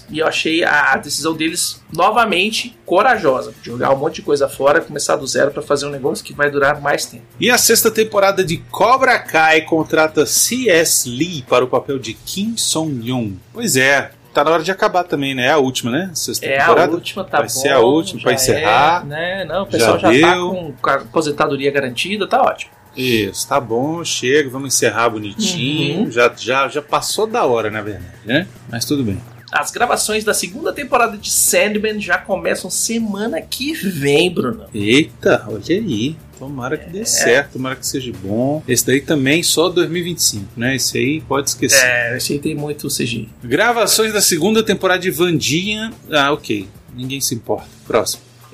e 0.09 0.19
eu 0.19 0.27
achei 0.27 0.63
a 0.63 0.95
decisão 0.97 1.33
deles 1.33 1.81
novamente 1.91 2.77
corajosa. 2.85 3.53
Jogar 3.63 3.93
um 3.93 3.97
monte 3.97 4.15
de 4.15 4.21
coisa 4.21 4.47
fora, 4.47 4.79
começar 4.79 5.15
do 5.15 5.27
zero 5.27 5.51
pra 5.51 5.61
fazer 5.61 5.87
um 5.87 5.89
negócio 5.89 6.23
que 6.23 6.33
vai 6.33 6.49
durar 6.49 6.79
mais 6.79 7.05
tempo. 7.05 7.23
E 7.39 7.49
a 7.49 7.57
sexta 7.57 7.91
temporada 7.91 8.43
de 8.43 8.57
Cobra 8.57 9.19
Kai 9.19 9.61
contrata 9.61 10.25
C.S. 10.25 11.09
Lee 11.09 11.43
para 11.47 11.65
o 11.65 11.67
papel 11.67 11.99
de 11.99 12.13
Kim 12.13 12.55
Song-yoon. 12.55 13.33
Pois 13.51 13.75
é, 13.75 14.11
tá 14.37 14.43
na 14.43 14.51
hora 14.51 14.63
de 14.63 14.71
acabar 14.71 15.03
também, 15.03 15.33
né? 15.33 15.47
É 15.47 15.51
a 15.51 15.57
última, 15.57 15.89
né? 15.89 16.11
Sexta 16.13 16.45
É 16.45 16.57
a 16.57 16.61
temporada. 16.61 16.91
última, 16.93 17.23
tá 17.23 17.37
Vai 17.39 17.47
bom. 17.47 17.53
ser 17.53 17.69
a 17.69 17.79
última 17.79 18.21
pra 18.21 18.33
encerrar. 18.33 19.01
é, 19.01 19.05
né? 19.05 19.45
Não, 19.45 19.63
o 19.63 19.65
pessoal 19.65 19.97
já, 19.97 20.13
Já 20.13 20.27
tá 20.27 20.35
com, 20.35 20.73
a 20.83 20.93
aposentadoria 20.93 21.71
garantida, 21.71 22.27
tá 22.27 22.41
ótimo. 22.43 22.71
Isso, 22.95 23.47
tá 23.47 23.59
bom, 23.59 24.03
chega, 24.03 24.49
vamos 24.49 24.73
encerrar 24.75 25.09
bonitinho. 25.09 26.01
Uhum. 26.05 26.11
Já, 26.11 26.31
já, 26.35 26.67
já 26.67 26.81
passou 26.81 27.25
da 27.27 27.45
hora, 27.45 27.69
na 27.71 27.81
verdade, 27.81 28.05
né? 28.25 28.47
Mas 28.69 28.85
tudo 28.85 29.03
bem. 29.03 29.19
As 29.51 29.71
gravações 29.71 30.23
da 30.25 30.33
segunda 30.33 30.73
temporada 30.73 31.17
de 31.17 31.31
Sandman 31.31 31.99
já 32.01 32.17
começam 32.17 32.69
semana 32.69 33.41
que 33.41 33.73
vem, 33.73 34.29
Bruno. 34.33 34.65
Eita, 34.73 35.45
olha 35.47 35.61
aí. 35.69 36.17
Tomara 36.37 36.77
que 36.77 36.85
É. 36.85 36.89
dê 36.89 37.05
certo, 37.05 37.53
tomara 37.53 37.75
que 37.75 37.87
seja 37.87 38.11
bom. 38.21 38.61
Esse 38.67 38.85
daí 38.85 39.01
também 39.01 39.41
só 39.41 39.69
2025, 39.69 40.45
né? 40.55 40.75
Esse 40.75 40.97
aí 40.97 41.21
pode 41.21 41.49
esquecer. 41.49 41.83
É, 41.83 42.17
esse 42.17 42.33
aí 42.33 42.39
tem 42.39 42.53
muito 42.53 42.87
CGI. 42.89 43.29
Gravações 43.43 44.13
da 44.13 44.21
segunda 44.21 44.61
temporada 44.61 44.99
de 44.99 45.09
Vandinha. 45.09 45.91
Ah, 46.11 46.31
ok. 46.33 46.67
Ninguém 46.95 47.19
se 47.21 47.33
importa. 47.33 47.67
Próximo. 47.87 48.21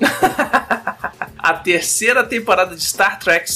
A 1.38 1.52
terceira 1.54 2.24
temporada 2.24 2.74
de 2.74 2.82
Star 2.82 3.18
Trek 3.18 3.50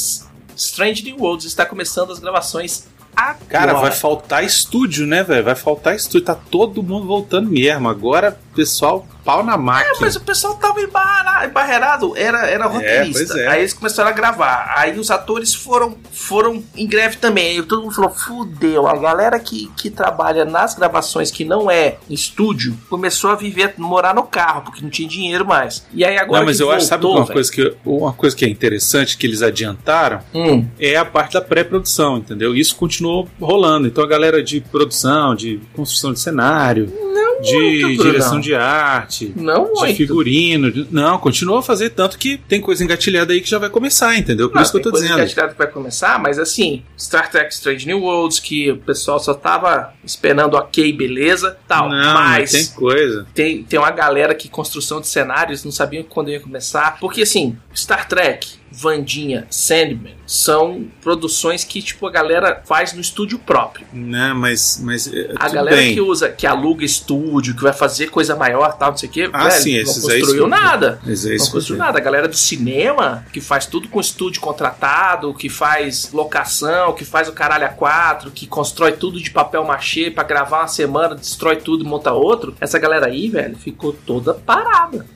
Strange 0.54 1.02
New 1.04 1.16
Worlds 1.20 1.46
está 1.46 1.64
começando 1.64 2.12
as 2.12 2.18
gravações 2.18 2.84
agora. 3.18 3.46
Cara, 3.48 3.72
vai 3.74 3.92
faltar 3.92 4.44
estúdio, 4.44 5.06
né, 5.06 5.22
velho? 5.22 5.44
Vai 5.44 5.54
faltar 5.54 5.96
estúdio. 5.96 6.26
Tá 6.26 6.34
todo 6.34 6.82
mundo 6.82 7.06
voltando 7.06 7.50
mesmo. 7.50 7.88
Agora, 7.88 8.38
pessoal, 8.58 9.06
pau 9.24 9.44
na 9.44 9.56
máquina. 9.56 9.94
É, 9.96 10.00
mas 10.00 10.16
o 10.16 10.20
pessoal 10.20 10.56
tava 10.56 10.80
embarreirado, 10.80 12.16
era, 12.16 12.44
era 12.50 12.66
roteirista. 12.66 13.34
pois 13.34 13.36
é. 13.36 13.46
Aí 13.46 13.60
eles 13.60 13.72
começaram 13.72 14.10
a 14.10 14.12
gravar. 14.12 14.74
Aí 14.76 14.98
os 14.98 15.12
atores 15.12 15.54
foram, 15.54 15.96
foram 16.10 16.64
em 16.74 16.88
greve 16.88 17.18
também. 17.18 17.50
Aí 17.50 17.62
todo 17.62 17.82
mundo 17.82 17.94
falou: 17.94 18.10
fudeu. 18.10 18.88
A 18.88 18.96
galera 18.96 19.38
que, 19.38 19.70
que 19.76 19.90
trabalha 19.90 20.44
nas 20.44 20.74
gravações, 20.74 21.30
que 21.30 21.44
não 21.44 21.70
é 21.70 21.98
estúdio, 22.10 22.76
começou 22.90 23.30
a 23.30 23.36
viver, 23.36 23.74
morar 23.78 24.12
no 24.12 24.24
carro, 24.24 24.62
porque 24.62 24.82
não 24.82 24.90
tinha 24.90 25.08
dinheiro 25.08 25.46
mais. 25.46 25.86
E 25.94 26.04
aí 26.04 26.18
agora. 26.18 26.40
Não, 26.40 26.46
mas 26.46 26.58
eu 26.58 26.72
acho, 26.72 26.86
sabe 26.86 27.04
voltou, 27.04 27.22
uma 27.22 27.32
coisa, 27.32 27.52
que, 27.52 27.76
uma 27.84 28.12
coisa 28.12 28.34
que 28.34 28.44
é 28.44 28.48
interessante 28.48 29.16
que 29.16 29.24
eles 29.24 29.40
adiantaram? 29.40 30.18
Hum, 30.34 30.66
é 30.80 30.96
a 30.96 31.04
parte 31.04 31.34
da 31.34 31.40
pré-produção, 31.40 32.18
entendeu? 32.18 32.56
Isso 32.56 32.74
continuou 32.74 33.28
rolando. 33.40 33.86
Então 33.86 34.02
a 34.02 34.08
galera 34.08 34.42
de 34.42 34.60
produção, 34.60 35.36
de 35.36 35.60
construção 35.74 36.12
de 36.12 36.18
cenário, 36.18 36.92
de 37.40 37.56
muito, 37.82 38.02
direção 38.02 38.40
de 38.40 38.54
arte, 38.54 39.32
não 39.36 39.64
de 39.72 39.80
muito. 39.80 39.96
figurino, 39.96 40.70
de- 40.72 40.86
não, 40.90 41.18
continua 41.18 41.60
a 41.60 41.62
fazer 41.62 41.90
tanto 41.90 42.18
que 42.18 42.36
tem 42.36 42.60
coisa 42.60 42.82
engatilhada 42.82 43.32
aí 43.32 43.40
que 43.40 43.48
já 43.48 43.58
vai 43.58 43.70
começar, 43.70 44.16
entendeu? 44.16 44.48
Por 44.48 44.56
Não, 44.56 44.62
isso 44.62 44.72
que 44.72 44.78
eu 44.78 44.82
tô 44.82 44.90
coisa 44.90 45.06
dizendo. 45.06 45.20
engatilhada 45.20 45.52
que 45.52 45.58
vai 45.58 45.66
começar, 45.68 46.18
mas 46.18 46.38
assim, 46.38 46.82
Star 46.98 47.30
Trek 47.30 47.52
Strange 47.54 47.86
New 47.86 48.00
Worlds, 48.02 48.40
que 48.40 48.70
o 48.72 48.76
pessoal 48.78 49.18
só 49.20 49.34
tava 49.34 49.92
esperando 50.04 50.54
ok, 50.54 50.92
beleza, 50.92 51.56
tal. 51.68 51.88
Não, 51.88 52.14
mas 52.14 52.50
tem 52.52 52.66
coisa. 52.66 53.26
tem, 53.34 53.62
tem 53.62 53.78
uma 53.78 53.90
galera 53.90 54.34
que 54.34 54.48
construção 54.48 55.00
de 55.00 55.06
cenários 55.06 55.64
não 55.64 55.70
sabiam 55.72 56.02
quando 56.02 56.30
ia 56.30 56.40
começar. 56.40 56.98
Porque 56.98 57.22
assim, 57.22 57.56
Star 57.74 58.08
Trek, 58.08 58.57
Vandinha, 58.70 59.46
Sandman 59.50 60.16
são 60.26 60.84
produções 61.00 61.64
que 61.64 61.80
tipo 61.80 62.06
a 62.06 62.10
galera 62.10 62.62
faz 62.66 62.92
no 62.92 63.00
estúdio 63.00 63.38
próprio. 63.38 63.86
Né, 63.92 64.32
mas, 64.34 64.78
mas 64.82 65.06
é, 65.12 65.32
A 65.36 65.48
galera 65.48 65.76
bem. 65.76 65.94
que 65.94 66.00
usa, 66.00 66.28
que 66.28 66.46
aluga 66.46 66.84
estúdio, 66.84 67.56
que 67.56 67.62
vai 67.62 67.72
fazer 67.72 68.10
coisa 68.10 68.36
maior, 68.36 68.76
tal, 68.76 68.90
não 68.90 68.98
sei 68.98 69.08
o 69.08 69.12
quê, 69.12 69.30
Ah, 69.32 69.48
velho, 69.48 69.62
sim, 69.62 69.78
não 69.78 69.84
construiu 69.94 70.44
sim. 70.44 70.50
nada. 70.50 71.00
É 71.04 71.08
Não 71.08 71.38
construiu 71.38 71.62
sei. 71.62 71.76
nada. 71.76 71.98
A 71.98 72.02
galera 72.02 72.28
do 72.28 72.36
cinema, 72.36 73.24
que 73.32 73.40
faz 73.40 73.64
tudo 73.66 73.88
com 73.88 74.00
estúdio 74.00 74.40
contratado, 74.40 75.32
que 75.32 75.48
faz 75.48 76.12
locação, 76.12 76.92
que 76.92 77.04
faz 77.04 77.28
o 77.28 77.32
caralho 77.32 77.64
a 77.64 77.70
quatro, 77.70 78.30
que 78.30 78.46
constrói 78.46 78.92
tudo 78.92 79.20
de 79.20 79.30
papel 79.30 79.64
machê 79.64 80.10
pra 80.10 80.24
gravar 80.24 80.58
uma 80.60 80.68
semana, 80.68 81.14
destrói 81.14 81.56
tudo 81.56 81.84
e 81.84 81.88
monta 81.88 82.12
outro. 82.12 82.54
Essa 82.60 82.78
galera 82.78 83.06
aí, 83.06 83.28
velho, 83.28 83.56
ficou 83.56 83.92
toda 83.92 84.34
parada. 84.34 85.06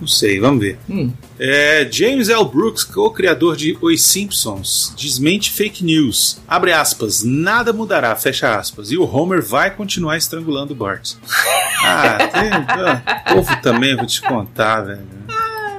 Não 0.00 0.06
sei, 0.06 0.38
vamos 0.38 0.60
ver. 0.60 0.78
Hum. 0.88 1.12
É, 1.38 1.88
James 1.90 2.28
L. 2.28 2.44
Brooks, 2.44 2.84
co-criador 2.84 3.56
de 3.56 3.76
Os 3.80 4.02
Simpsons, 4.02 4.94
desmente 4.96 5.50
fake 5.50 5.84
news. 5.84 6.38
Abre 6.46 6.72
aspas, 6.72 7.22
nada 7.22 7.72
mudará, 7.72 8.14
fecha 8.16 8.56
aspas. 8.56 8.90
E 8.90 8.96
o 8.96 9.04
Homer 9.04 9.42
vai 9.42 9.70
continuar 9.70 10.16
estrangulando 10.16 10.72
o 10.72 10.76
Bart. 10.76 11.14
Ah, 11.88 12.18
tem, 12.32 12.50
ah, 12.52 13.22
povo 13.32 13.54
também, 13.62 13.94
vou 13.94 14.06
te 14.06 14.20
contar, 14.20 14.80
velho. 14.80 15.06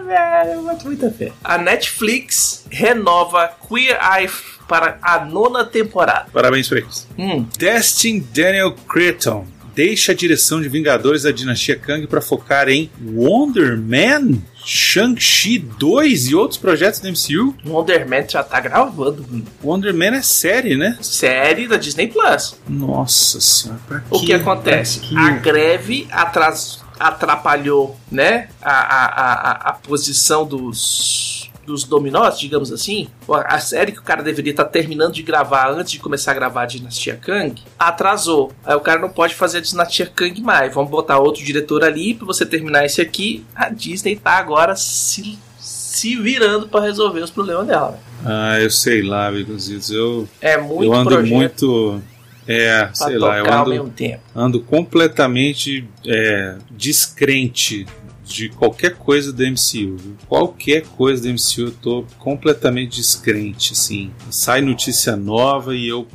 Velho, 0.06 0.52
eu 0.52 0.64
boto 0.64 0.86
muita 0.86 1.12
fé. 1.12 1.34
A 1.44 1.58
Netflix 1.58 2.66
renova 2.70 3.52
Queer 3.68 4.00
Eye 4.02 4.30
para 4.70 4.98
a 5.02 5.26
nona 5.26 5.66
temporada. 5.66 6.28
Parabéns 6.32 6.70
pra 6.70 6.78
eles. 6.78 7.08
Hum, 7.18 7.46
Destin 7.58 8.26
Daniel 8.34 8.74
Cretton 8.88 9.46
deixa 9.78 10.12
a 10.12 10.16
direção 10.16 10.60
de 10.60 10.68
Vingadores 10.68 11.22
da 11.22 11.32
Dinastia 11.32 11.78
Kang 11.78 12.08
para 12.08 12.20
focar 12.20 12.68
em 12.68 12.90
Wonder 13.14 13.78
Man, 13.78 14.40
Shang-Chi 14.66 15.60
2 15.60 16.30
e 16.30 16.36
outros 16.36 16.58
projetos 16.60 17.00
da 17.00 17.10
MCU. 17.12 17.54
Wonder 17.64 18.10
Man 18.10 18.28
já 18.28 18.44
tá 18.44 18.60
gravando. 18.60 19.24
Wonder 19.64 19.94
Man 19.94 20.16
é 20.18 20.22
série, 20.24 20.76
né? 20.76 20.98
Série 21.00 21.68
da 21.68 21.78
Disney 21.78 22.08
Plus. 22.08 22.56
Nossa 22.68 23.40
senhora, 23.40 23.80
pra 23.88 24.04
O 24.10 24.20
que 24.20 24.26
quê? 24.26 24.34
acontece? 24.34 25.00
A 25.16 25.30
greve 25.30 26.08
atras- 26.10 26.80
atrapalhou, 27.00 27.96
né? 28.12 28.48
A, 28.60 28.72
a, 28.72 29.06
a- 29.52 29.70
a 29.70 29.74
posição 29.74 30.44
dos, 30.44 31.37
dos 31.68 31.84
dominós, 31.84 32.40
digamos 32.40 32.72
assim. 32.72 33.10
A 33.28 33.60
série 33.60 33.92
que 33.92 34.00
o 34.00 34.04
cara 34.04 34.24
deveria 34.24 34.52
estar 34.52 34.64
terminando 34.64 35.14
de 35.14 35.22
gravar 35.22 35.70
antes 35.70 35.92
de 35.92 36.00
começar 36.00 36.32
a 36.32 36.34
gravar 36.34 36.64
a 36.64 36.66
Dinastia 36.66 37.16
Kang 37.18 37.62
atrasou. 37.78 38.54
Aí 38.66 38.74
o 38.76 38.80
cara 38.80 39.00
não 39.02 39.10
pode 39.10 39.36
fazer 39.36 39.58
a 39.58 39.62
Dinastia 39.62 40.06
Kang 40.06 40.42
mais. 40.42 40.74
Vamos 40.74 40.90
botar 40.90 41.20
outro 41.20 41.44
diretor 41.44 41.84
ali 41.84 42.14
pra 42.14 42.26
você 42.26 42.46
terminar 42.46 42.86
esse 42.86 43.02
aqui. 43.02 43.46
A 43.54 43.70
Disney 43.70 44.16
tá 44.16 44.32
agora 44.32 44.78
se, 44.78 45.38
se 45.60 46.16
virando 46.16 46.70
pra 46.70 46.80
resolver 46.80 47.20
os 47.20 47.30
problemas 47.30 47.68
dela. 47.68 48.00
Ah, 48.26 48.58
eu 48.62 48.72
sei 48.72 49.02
lá, 49.04 49.30
Beconzitos. 49.30 49.92
Eu, 49.92 50.28
É 50.40 50.58
muito 50.58 50.86
eu 50.86 50.94
ando 50.94 51.10
projeto 51.10 51.34
muito. 51.36 52.02
É, 52.48 52.90
sei 52.94 53.18
lá, 53.18 53.40
eu 53.40 53.54
ando, 53.54 53.70
mesmo 53.72 53.90
tempo. 53.90 54.22
ando 54.34 54.62
completamente 54.62 55.86
é, 56.06 56.56
descrente 56.72 57.86
de 58.28 58.50
qualquer 58.50 58.96
coisa 58.96 59.32
do 59.32 59.44
MCU. 59.44 59.96
viu? 59.98 60.16
Qualquer 60.28 60.84
coisa 60.86 61.24
do 61.24 61.30
MCU 61.30 61.62
eu 61.68 61.72
tô 61.72 62.06
completamente 62.20 62.98
descrente, 62.98 63.74
assim. 63.74 64.12
Sai 64.30 64.62
notícia 64.62 65.16
nova 65.16 65.74
e 65.76 65.88
eu 65.88 66.08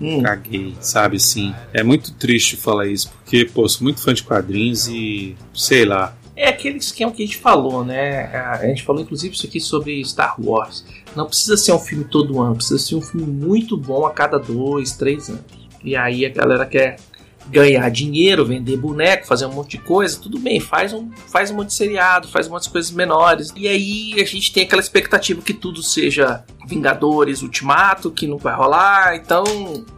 Hum. 0.00 0.22
caguei, 0.22 0.74
sabe 0.80 1.16
assim. 1.16 1.54
É 1.72 1.82
muito 1.82 2.12
triste 2.14 2.56
falar 2.56 2.86
isso, 2.88 3.10
porque, 3.10 3.44
pô, 3.44 3.68
sou 3.68 3.84
muito 3.84 4.00
fã 4.02 4.12
de 4.12 4.22
quadrinhos 4.24 4.88
e 4.88 5.36
sei 5.54 5.84
lá. 5.84 6.16
É 6.36 6.48
aquele 6.48 6.78
esquema 6.78 7.12
que 7.12 7.22
a 7.22 7.26
gente 7.26 7.38
falou, 7.38 7.84
né? 7.84 8.24
A 8.34 8.66
gente 8.66 8.82
falou 8.82 9.00
inclusive 9.02 9.34
isso 9.36 9.46
aqui 9.46 9.60
sobre 9.60 10.04
Star 10.04 10.34
Wars. 10.38 10.84
Não 11.14 11.26
precisa 11.26 11.56
ser 11.56 11.72
um 11.72 11.78
filme 11.78 12.04
todo 12.04 12.40
ano, 12.42 12.56
precisa 12.56 12.78
ser 12.78 12.96
um 12.96 13.00
filme 13.00 13.24
muito 13.24 13.76
bom 13.76 14.04
a 14.04 14.10
cada 14.10 14.36
dois, 14.36 14.96
três 14.96 15.28
anos. 15.28 15.42
E 15.84 15.94
aí 15.94 16.26
a 16.26 16.28
galera 16.28 16.66
quer, 16.66 16.96
ganhar 17.48 17.88
dinheiro, 17.90 18.44
vender 18.44 18.76
boneco, 18.76 19.26
fazer 19.26 19.46
um 19.46 19.52
monte 19.52 19.72
de 19.72 19.78
coisa, 19.78 20.18
tudo 20.20 20.38
bem, 20.38 20.60
faz 20.60 20.92
um, 20.92 21.10
faz 21.30 21.50
um 21.50 21.54
monte 21.56 21.68
de 21.68 21.74
seriado, 21.74 22.28
faz 22.28 22.46
um 22.46 22.50
monte 22.50 22.64
de 22.64 22.70
coisas 22.70 22.90
menores. 22.90 23.52
E 23.56 23.68
aí 23.68 24.14
a 24.20 24.24
gente 24.24 24.52
tem 24.52 24.64
aquela 24.64 24.80
expectativa 24.82 25.40
que 25.42 25.52
tudo 25.54 25.82
seja 25.82 26.42
Vingadores 26.66 27.42
Ultimato, 27.42 28.10
que 28.10 28.26
não 28.26 28.38
vai 28.38 28.54
rolar, 28.54 29.16
então. 29.16 29.44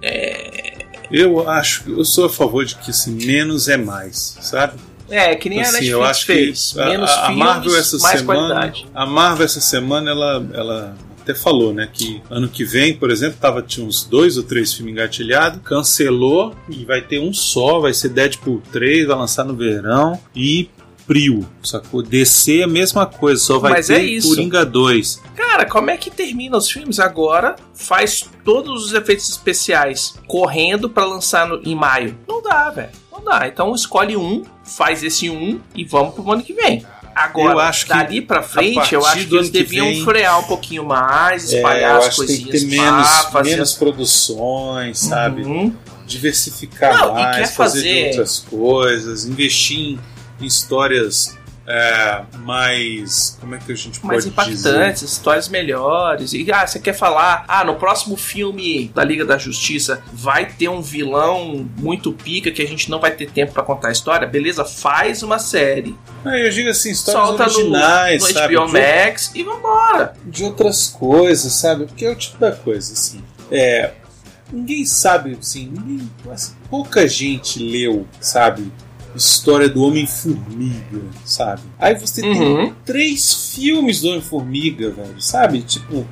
É. 0.02 0.84
Eu 1.10 1.48
acho, 1.48 1.88
eu 1.90 2.04
sou 2.04 2.24
a 2.26 2.28
favor 2.28 2.64
de 2.64 2.74
que 2.76 2.90
assim, 2.90 3.12
menos 3.24 3.68
é 3.68 3.76
mais, 3.76 4.36
sabe? 4.40 4.74
É, 5.08 5.36
que 5.36 5.48
nem 5.48 5.60
a 5.60 5.62
Assim, 5.62 5.72
Netflix 5.72 5.92
eu 5.92 6.02
acho 6.04 6.26
fez. 6.26 6.72
que 6.72 6.80
a, 6.80 6.86
Menos 6.86 7.10
a 7.10 7.26
filmes, 7.26 7.38
Marvel 7.38 7.76
essa 7.76 7.98
mais 7.98 8.18
semana, 8.20 8.48
qualidade. 8.54 8.86
a 8.92 9.06
Marvel 9.06 9.44
essa 9.44 9.60
semana 9.60 10.10
ela, 10.10 10.46
ela 10.52 10.96
até 11.26 11.34
falou, 11.34 11.74
né, 11.74 11.88
que 11.92 12.22
ano 12.30 12.48
que 12.48 12.64
vem, 12.64 12.94
por 12.96 13.10
exemplo, 13.10 13.36
tava 13.40 13.60
tinha 13.60 13.84
uns 13.84 14.04
dois 14.04 14.36
ou 14.36 14.44
três 14.44 14.72
filmes 14.72 14.92
engatilhados, 14.92 15.60
cancelou 15.64 16.54
e 16.68 16.84
vai 16.84 17.00
ter 17.00 17.18
um 17.18 17.32
só, 17.32 17.80
vai 17.80 17.92
ser 17.92 18.10
Deadpool 18.10 18.62
3, 18.70 19.06
vai 19.08 19.16
lançar 19.16 19.44
no 19.44 19.54
verão 19.54 20.18
e 20.34 20.68
Prio, 21.06 21.46
sacou? 21.62 22.02
DC 22.02 22.60
é 22.60 22.64
a 22.64 22.66
mesma 22.66 23.06
coisa, 23.06 23.40
só 23.40 23.58
vai 23.60 23.70
Mas 23.72 23.86
ter 23.86 23.94
é 23.94 24.02
isso. 24.02 24.28
Coringa 24.28 24.64
2. 24.66 25.22
Cara, 25.36 25.64
como 25.64 25.88
é 25.90 25.96
que 25.96 26.10
termina 26.10 26.56
os 26.56 26.68
filmes 26.68 26.98
agora? 26.98 27.54
Faz 27.74 28.28
todos 28.44 28.84
os 28.86 28.92
efeitos 28.92 29.28
especiais 29.28 30.14
correndo 30.26 30.90
pra 30.90 31.04
lançar 31.04 31.46
no- 31.46 31.60
em 31.64 31.76
maio. 31.76 32.18
Não 32.26 32.42
dá, 32.42 32.70
velho. 32.70 32.90
Não 33.12 33.22
dá. 33.22 33.46
Então 33.46 33.72
escolhe 33.72 34.16
um, 34.16 34.42
faz 34.64 35.04
esse 35.04 35.30
um 35.30 35.60
e 35.76 35.84
vamos 35.84 36.12
pro 36.12 36.28
ano 36.32 36.42
que 36.42 36.52
vem. 36.52 36.84
Agora, 37.18 37.54
Eu 37.54 37.58
acho 37.60 37.86
que 37.86 37.92
dali 37.94 38.20
pra 38.20 38.42
frente, 38.42 38.92
eu 38.94 39.06
acho 39.06 39.26
que 39.26 39.34
eles 39.34 39.46
que 39.48 39.58
deviam 39.58 39.86
vem- 39.86 40.04
frear 40.04 40.38
um 40.38 40.42
pouquinho 40.42 40.84
mais, 40.84 41.50
É, 41.50 41.56
espalhar 41.56 41.94
eu 42.02 42.06
as 42.06 42.18
que 42.18 42.26
tem 42.26 42.36
que 42.36 42.42
coisinhas 42.44 42.60
ter 42.62 42.66
menos, 42.82 43.08
pá, 43.08 43.22
fazer 43.30 43.50
menos 43.50 43.72
produções, 43.72 44.98
sabe? 44.98 45.42
Uhum. 45.42 45.74
diversificar 46.06 46.94
Não, 46.98 47.14
mais, 47.14 47.50
fazer, 47.52 47.80
fazer- 47.80 48.06
outras 48.08 48.38
coisas, 48.38 49.24
investir 49.24 49.78
em, 49.78 50.00
em 50.40 50.44
histórias 50.46 51.35
é, 51.66 52.22
mais. 52.38 53.36
Como 53.40 53.54
é 53.54 53.58
que 53.58 53.72
a 53.72 53.74
gente 53.74 54.04
mais 54.04 54.24
pode 54.26 54.50
dizer? 54.50 54.68
impactantes, 54.70 55.02
histórias 55.02 55.48
melhores. 55.48 56.32
E 56.32 56.46
ah, 56.52 56.66
você 56.66 56.78
quer 56.78 56.92
falar, 56.92 57.44
ah, 57.48 57.64
no 57.64 57.74
próximo 57.76 58.16
filme 58.16 58.90
da 58.94 59.02
Liga 59.02 59.24
da 59.24 59.36
Justiça 59.36 60.02
vai 60.12 60.46
ter 60.46 60.68
um 60.68 60.80
vilão 60.80 61.68
muito 61.76 62.12
pica 62.12 62.50
que 62.50 62.62
a 62.62 62.66
gente 62.66 62.90
não 62.90 63.00
vai 63.00 63.10
ter 63.10 63.30
tempo 63.30 63.52
pra 63.52 63.62
contar 63.62 63.88
a 63.88 63.92
história? 63.92 64.26
Beleza, 64.26 64.64
faz 64.64 65.22
uma 65.22 65.38
série. 65.38 65.96
Não, 66.24 66.34
eu 66.34 66.50
digo 66.50 66.68
assim, 66.68 66.90
histórias 66.90 67.26
Solta 67.26 67.46
no, 67.46 67.52
originais, 67.52 68.22
no 68.22 68.32
sabe? 68.32 68.56
HBO 68.56 68.66
De- 68.66 68.72
Max 68.72 69.30
e 69.34 69.42
vambora. 69.42 70.14
de 70.24 70.44
outras 70.44 70.88
coisas, 70.88 71.52
sabe? 71.52 71.86
Porque 71.86 72.04
é 72.04 72.10
o 72.10 72.16
tipo 72.16 72.38
da 72.38 72.52
coisa, 72.52 72.92
assim. 72.92 73.22
É, 73.50 73.92
ninguém 74.52 74.84
sabe, 74.84 75.36
assim, 75.40 75.66
ninguém, 75.66 76.10
assim, 76.32 76.54
pouca 76.70 77.06
gente 77.08 77.58
leu, 77.58 78.06
sabe? 78.20 78.72
História 79.16 79.68
do 79.68 79.82
Homem-Formiga, 79.82 81.02
sabe? 81.24 81.62
Aí 81.78 81.94
você 81.98 82.20
tem 82.22 82.40
Uhum. 82.40 82.72
três 82.84 83.52
filmes 83.54 84.00
do 84.00 84.08
Homem-Formiga, 84.08 84.90
velho, 84.90 85.20
sabe? 85.20 85.62
Tipo, 85.62 86.06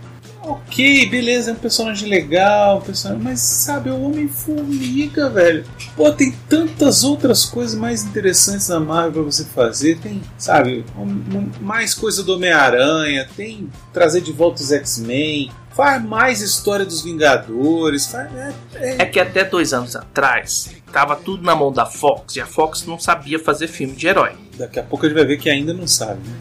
ok, 0.46 1.09
beleza, 1.09 1.50
é 1.50 1.54
um 1.54 1.57
personagem 1.57 2.09
legal, 2.09 2.78
um 2.78 2.80
personagem, 2.80 3.22
mas 3.22 3.40
sabe, 3.40 3.88
é 3.90 3.92
o 3.92 4.02
Homem-Formiga, 4.02 5.28
velho. 5.30 5.64
Pô, 5.96 6.11
tem 6.12 6.33
tantas 6.48 7.02
outras 7.04 7.44
coisas 7.44 7.74
mais 7.78 8.04
interessantes 8.04 8.68
na 8.68 8.78
Marvel 8.80 9.22
pra 9.24 9.33
você 9.33 9.44
fazer. 9.44 9.98
Tem, 9.98 10.20
sabe, 10.38 10.85
um- 10.96 11.50
mais 11.61 11.94
coisa 11.94 12.22
do 12.22 12.35
Homem-Aranha, 12.35 13.28
tem 13.37 13.68
trazer 13.92 14.20
de 14.20 14.33
volta 14.33 14.62
os 14.62 14.70
X-Men. 14.72 15.50
Faz 15.74 16.00
mais 16.04 16.40
história 16.40 16.85
dos 16.85 17.02
Vingadores. 17.02 18.07
Faz, 18.07 18.33
é, 18.35 18.52
é- 18.74 18.96
É 19.02 19.07
que 19.07 19.18
até 19.18 19.44
dois 19.44 19.72
anos 19.72 19.96
atrás 19.96 20.70
tava 20.92 21.16
tudo 21.16 21.42
na 21.42 21.57
mão 21.57 21.72
da 21.72 21.85
Fox 21.85 22.37
e 22.37 22.40
a 22.40 22.46
Fox 22.46 22.87
não 22.87 22.96
sabia 22.98 23.38
fazer 23.40 23.66
filme 23.66 23.94
de 23.94 24.07
herói. 24.07 24.33
Daqui 24.57 24.78
a 24.78 24.83
pouco 24.85 25.04
a 25.04 25.09
gente 25.09 25.16
vai 25.18 25.26
ver 25.26 25.37
que 25.38 25.50
ainda 25.50 25.74
não 25.74 25.87
sabe, 25.88 26.20
né? 26.28 26.37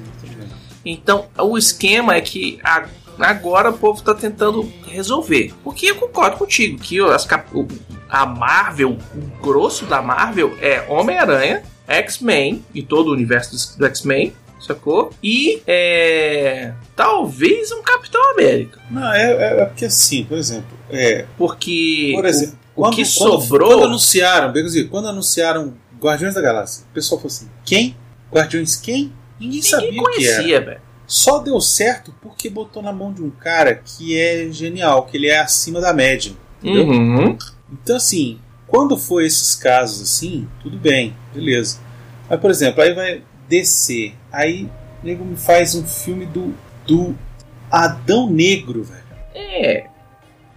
Então, 0.85 1.25
o 1.39 1.57
esquema 1.57 2.13
é 2.15 2.21
que 2.21 2.59
a- 2.63 2.85
agora 3.19 3.69
o 3.69 3.73
povo 3.77 4.01
tá 4.01 4.13
tentando 4.13 4.71
resolver. 4.87 5.53
Porque 5.63 5.87
eu 5.87 5.95
concordo 5.95 6.37
contigo 6.37 6.79
que 6.79 6.99
as 6.99 7.25
cap- 7.25 7.47
a 8.09 8.25
Marvel, 8.25 8.97
o 9.15 9.41
grosso 9.43 9.85
da 9.85 10.01
Marvel 10.01 10.55
é 10.61 10.85
Homem-Aranha, 10.89 11.63
X-Men 11.87 12.63
e 12.73 12.81
todo 12.83 13.09
o 13.09 13.13
universo 13.13 13.77
do- 13.77 13.85
X-Men, 13.87 14.33
sacou? 14.59 15.11
E 15.21 15.61
é, 15.67 16.71
talvez 16.95 17.71
um 17.71 17.81
Capitão 17.81 18.21
América. 18.31 18.79
Não, 18.89 19.13
é, 19.13 19.31
é- 19.33 19.61
é 19.61 19.65
porque 19.65 19.85
assim, 19.85 20.23
por 20.23 20.37
exemplo, 20.37 20.77
é, 20.89 21.25
Porque 21.37 22.11
por 22.15 22.25
exemplo, 22.25 22.57
o, 22.75 22.81
quando, 22.81 22.93
o 22.93 22.95
que 22.95 23.03
quando- 23.03 23.41
sobrou. 23.41 23.69
Quando 23.71 23.83
anunciaram, 23.85 24.53
quando 24.89 25.07
anunciaram 25.09 25.73
Guardiões 25.99 26.33
da 26.35 26.41
Galáxia, 26.41 26.85
o 26.89 26.93
pessoal 26.93 27.19
falou 27.19 27.33
assim: 27.33 27.49
quem? 27.65 27.95
Guardiões 28.31 28.75
quem? 28.75 29.11
Ninguém, 29.39 29.61
sabia 29.61 29.87
ninguém 29.91 30.01
o 30.01 30.05
que 30.11 30.25
era. 30.27 30.35
conhecia, 30.35 30.61
velho. 30.61 30.81
Só 31.05 31.39
deu 31.39 31.59
certo 31.59 32.13
porque 32.21 32.49
botou 32.49 32.81
na 32.81 32.93
mão 32.93 33.11
de 33.11 33.21
um 33.21 33.29
cara 33.29 33.75
que 33.75 34.17
é 34.17 34.49
genial, 34.51 35.05
que 35.05 35.17
ele 35.17 35.27
é 35.27 35.39
acima 35.39 35.81
da 35.81 35.93
média. 35.93 36.33
Entendeu? 36.61 36.87
Uhum. 36.87 37.37
Então, 37.71 37.95
assim, 37.95 38.39
quando 38.67 38.97
for 38.97 39.21
esses 39.21 39.55
casos 39.55 40.01
assim, 40.01 40.47
tudo 40.61 40.77
bem, 40.77 41.15
beleza. 41.33 41.79
Mas, 42.29 42.39
por 42.39 42.49
exemplo, 42.49 42.81
aí 42.81 42.93
vai 42.93 43.21
descer. 43.47 44.15
Aí 44.31 44.69
o 45.01 45.05
nego 45.05 45.25
me 45.25 45.35
faz 45.35 45.75
um 45.75 45.85
filme 45.85 46.25
do, 46.25 46.53
do 46.87 47.15
Adão 47.69 48.29
Negro, 48.29 48.83
velho. 48.83 49.03
É, 49.35 49.87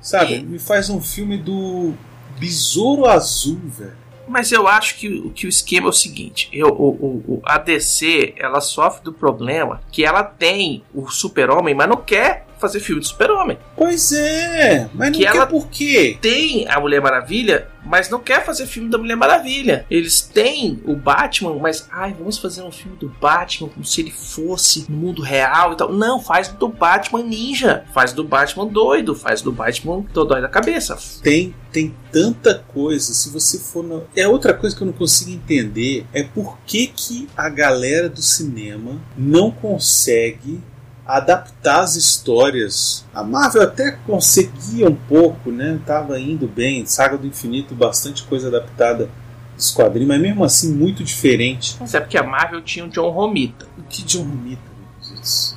Sabe? 0.06 0.35
É. 0.35 0.38
Me 0.40 0.59
faz 0.61 0.88
um 0.88 1.00
filme 1.00 1.37
do 1.37 1.92
Besouro 2.38 3.06
Azul, 3.06 3.59
velho. 3.64 4.05
Mas 4.28 4.50
eu 4.52 4.66
acho 4.66 4.96
que, 4.96 5.08
o- 5.08 5.30
que 5.30 5.46
o 5.46 5.48
esquema 5.48 5.86
é 5.86 5.90
o 5.90 5.92
seguinte: 5.92 6.48
eu, 6.52 6.68
o- 6.68 7.22
o- 7.26 7.42
a 7.44 7.58
DC 7.58 8.34
ela 8.36 8.60
sofre 8.60 9.04
do 9.04 9.12
problema 9.12 9.80
que 9.92 10.04
ela 10.04 10.22
tem 10.24 10.82
o 10.94 11.08
Super-Homem, 11.08 11.74
mas 11.74 11.88
não 11.88 11.96
quer 11.96 12.45
fazer 12.58 12.80
filme 12.80 13.00
de 13.00 13.08
Super-Homem. 13.08 13.58
Pois 13.76 14.12
é, 14.12 14.88
mas 14.94 15.10
não 15.12 15.18
Que 15.18 15.26
quer 15.30 15.46
por 15.48 15.68
quê? 15.68 16.16
Tem 16.20 16.66
a 16.68 16.80
Mulher 16.80 17.00
Maravilha, 17.00 17.68
mas 17.84 18.08
não 18.08 18.18
quer 18.20 18.44
fazer 18.44 18.66
filme 18.66 18.88
da 18.90 18.98
Mulher 18.98 19.16
Maravilha. 19.16 19.86
Eles 19.90 20.20
têm 20.22 20.80
o 20.84 20.96
Batman, 20.96 21.54
mas 21.58 21.86
ai, 21.92 22.14
vamos 22.18 22.38
fazer 22.38 22.62
um 22.62 22.70
filme 22.72 22.96
do 22.96 23.08
Batman 23.20 23.68
como 23.68 23.84
se 23.84 24.00
ele 24.00 24.10
fosse 24.10 24.86
no 24.88 24.96
mundo 24.96 25.22
real 25.22 25.72
e 25.72 25.76
tal. 25.76 25.92
Não, 25.92 26.20
faz 26.20 26.48
do 26.48 26.68
Batman 26.68 27.22
ninja, 27.22 27.84
faz 27.92 28.12
do 28.12 28.24
Batman 28.24 28.66
doido, 28.66 29.14
faz 29.14 29.42
do 29.42 29.52
Batman 29.52 30.02
todo 30.12 30.28
dói 30.28 30.40
da 30.40 30.48
cabeça. 30.48 30.96
Tem, 31.22 31.54
tem 31.70 31.94
tanta 32.10 32.64
coisa. 32.68 33.12
Se 33.12 33.28
você 33.30 33.58
for. 33.58 33.84
na- 33.84 34.00
É 34.16 34.26
outra 34.26 34.52
coisa 34.54 34.74
que 34.74 34.82
eu 34.82 34.86
não 34.86 34.94
consigo 34.94 35.30
entender. 35.30 36.04
É 36.12 36.22
por 36.22 36.58
que, 36.66 36.86
que 36.88 37.28
a 37.36 37.48
galera 37.48 38.08
do 38.08 38.22
cinema 38.22 39.00
não 39.16 39.50
consegue 39.50 40.60
adaptar 41.06 41.80
as 41.80 41.94
histórias. 41.94 43.04
A 43.14 43.22
Marvel 43.22 43.62
até 43.62 43.92
conseguia 43.92 44.88
um 44.88 44.94
pouco, 44.94 45.50
né? 45.50 45.78
Tava 45.86 46.18
indo 46.18 46.48
bem. 46.48 46.84
Saga 46.84 47.16
do 47.16 47.26
Infinito, 47.26 47.74
bastante 47.74 48.24
coisa 48.24 48.48
adaptada 48.48 49.08
dos 49.56 49.70
quadrinhos, 49.70 50.08
mas 50.08 50.20
mesmo 50.20 50.44
assim 50.44 50.74
muito 50.74 51.02
diferente. 51.04 51.76
Mas 51.80 51.94
é 51.94 52.00
porque 52.00 52.18
a 52.18 52.22
Marvel 52.22 52.60
tinha 52.62 52.84
o 52.84 52.88
John 52.88 53.10
Romita. 53.10 53.66
O 53.78 53.82
que 53.84 54.02
John 54.04 54.24
Romita, 54.24 54.75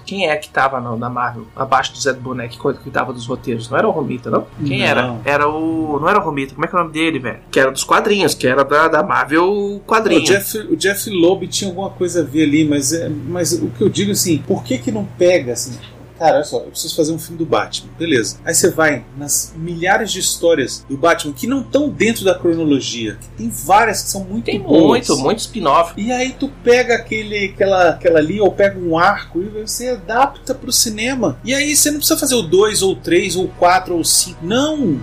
Quem 0.05 0.29
é 0.29 0.35
que 0.35 0.49
tava 0.49 0.79
na, 0.79 1.09
Marvel, 1.09 1.45
abaixo 1.55 1.93
do 1.93 1.99
Zé 1.99 2.13
do 2.13 2.21
Boneco, 2.21 2.73
que 2.73 2.79
cuidava 2.83 3.13
dos 3.13 3.25
roteiros? 3.25 3.69
Não 3.69 3.77
era 3.77 3.87
o 3.87 3.91
Romita, 3.91 4.29
não? 4.29 4.47
Quem 4.65 4.79
Não. 4.79 4.85
era? 4.85 5.15
Era 5.25 5.47
o. 5.47 5.99
Não 5.99 6.09
era 6.09 6.19
o 6.19 6.23
Romita, 6.23 6.53
como 6.53 6.65
é 6.65 6.67
que 6.67 6.75
é 6.75 6.79
o 6.79 6.81
nome 6.81 6.93
dele, 6.93 7.19
velho? 7.19 7.39
Que 7.51 7.59
era 7.59 7.71
dos 7.71 7.83
quadrinhos, 7.83 8.33
que 8.33 8.47
era 8.47 8.63
da, 8.63 8.87
da 8.87 9.03
Marvel 9.03 9.81
quadrinho. 9.85 10.21
O 10.21 10.25
Jeff, 10.25 10.57
o 10.57 10.75
Jeff 10.75 11.09
Loeb 11.09 11.47
tinha 11.47 11.69
alguma 11.69 11.89
coisa 11.89 12.21
a 12.21 12.23
ver 12.23 12.43
ali, 12.43 12.67
mas, 12.67 12.93
é, 12.93 13.09
mas 13.09 13.53
o 13.53 13.69
que 13.69 13.81
eu 13.81 13.89
digo 13.89 14.11
assim, 14.11 14.39
por 14.39 14.63
que 14.63 14.77
que 14.77 14.91
não 14.91 15.05
pega 15.17 15.53
assim? 15.53 15.77
Cara, 16.19 16.35
olha 16.35 16.43
só, 16.43 16.57
eu 16.57 16.71
preciso 16.71 16.95
fazer 16.95 17.13
um 17.13 17.17
filme 17.17 17.37
do 17.37 17.45
Batman, 17.45 17.89
beleza. 17.97 18.37
Aí 18.43 18.53
você 18.53 18.69
vai 18.69 19.05
nas 19.17 19.53
milhares 19.55 20.11
de 20.11 20.19
histórias 20.19 20.85
do 20.89 20.97
Batman 20.97 21.33
que 21.33 21.47
não 21.47 21.61
estão 21.61 21.89
dentro 21.89 22.25
da 22.25 22.35
cronologia, 22.35 23.15
que 23.15 23.27
tem 23.37 23.49
várias 23.49 24.03
que 24.03 24.09
são 24.09 24.25
muito 24.25 24.45
Tem 24.45 24.59
boas. 24.59 25.07
muito, 25.07 25.17
muito 25.17 25.39
spin-off. 25.39 25.93
E 25.95 26.11
aí 26.11 26.35
tu 26.37 26.49
pega 26.61 26.95
aquele, 26.95 27.45
aquela, 27.45 27.89
aquela 27.91 28.19
ali, 28.19 28.41
ou 28.41 28.51
pega 28.51 28.77
um 28.77 28.97
arco 28.97 29.41
e 29.41 29.45
você 29.45 29.89
adapta 29.89 30.53
pro 30.53 30.71
cinema. 30.71 31.39
E 31.43 31.53
aí 31.53 31.73
você 31.75 31.89
não 31.89 31.99
precisa 31.99 32.19
fazer 32.19 32.35
o 32.35 32.41
2, 32.41 32.81
ou 32.81 32.95
3, 32.95 33.37
ou 33.37 33.47
4, 33.47 33.95
ou 33.95 34.03
5. 34.03 34.45
Não! 34.45 34.99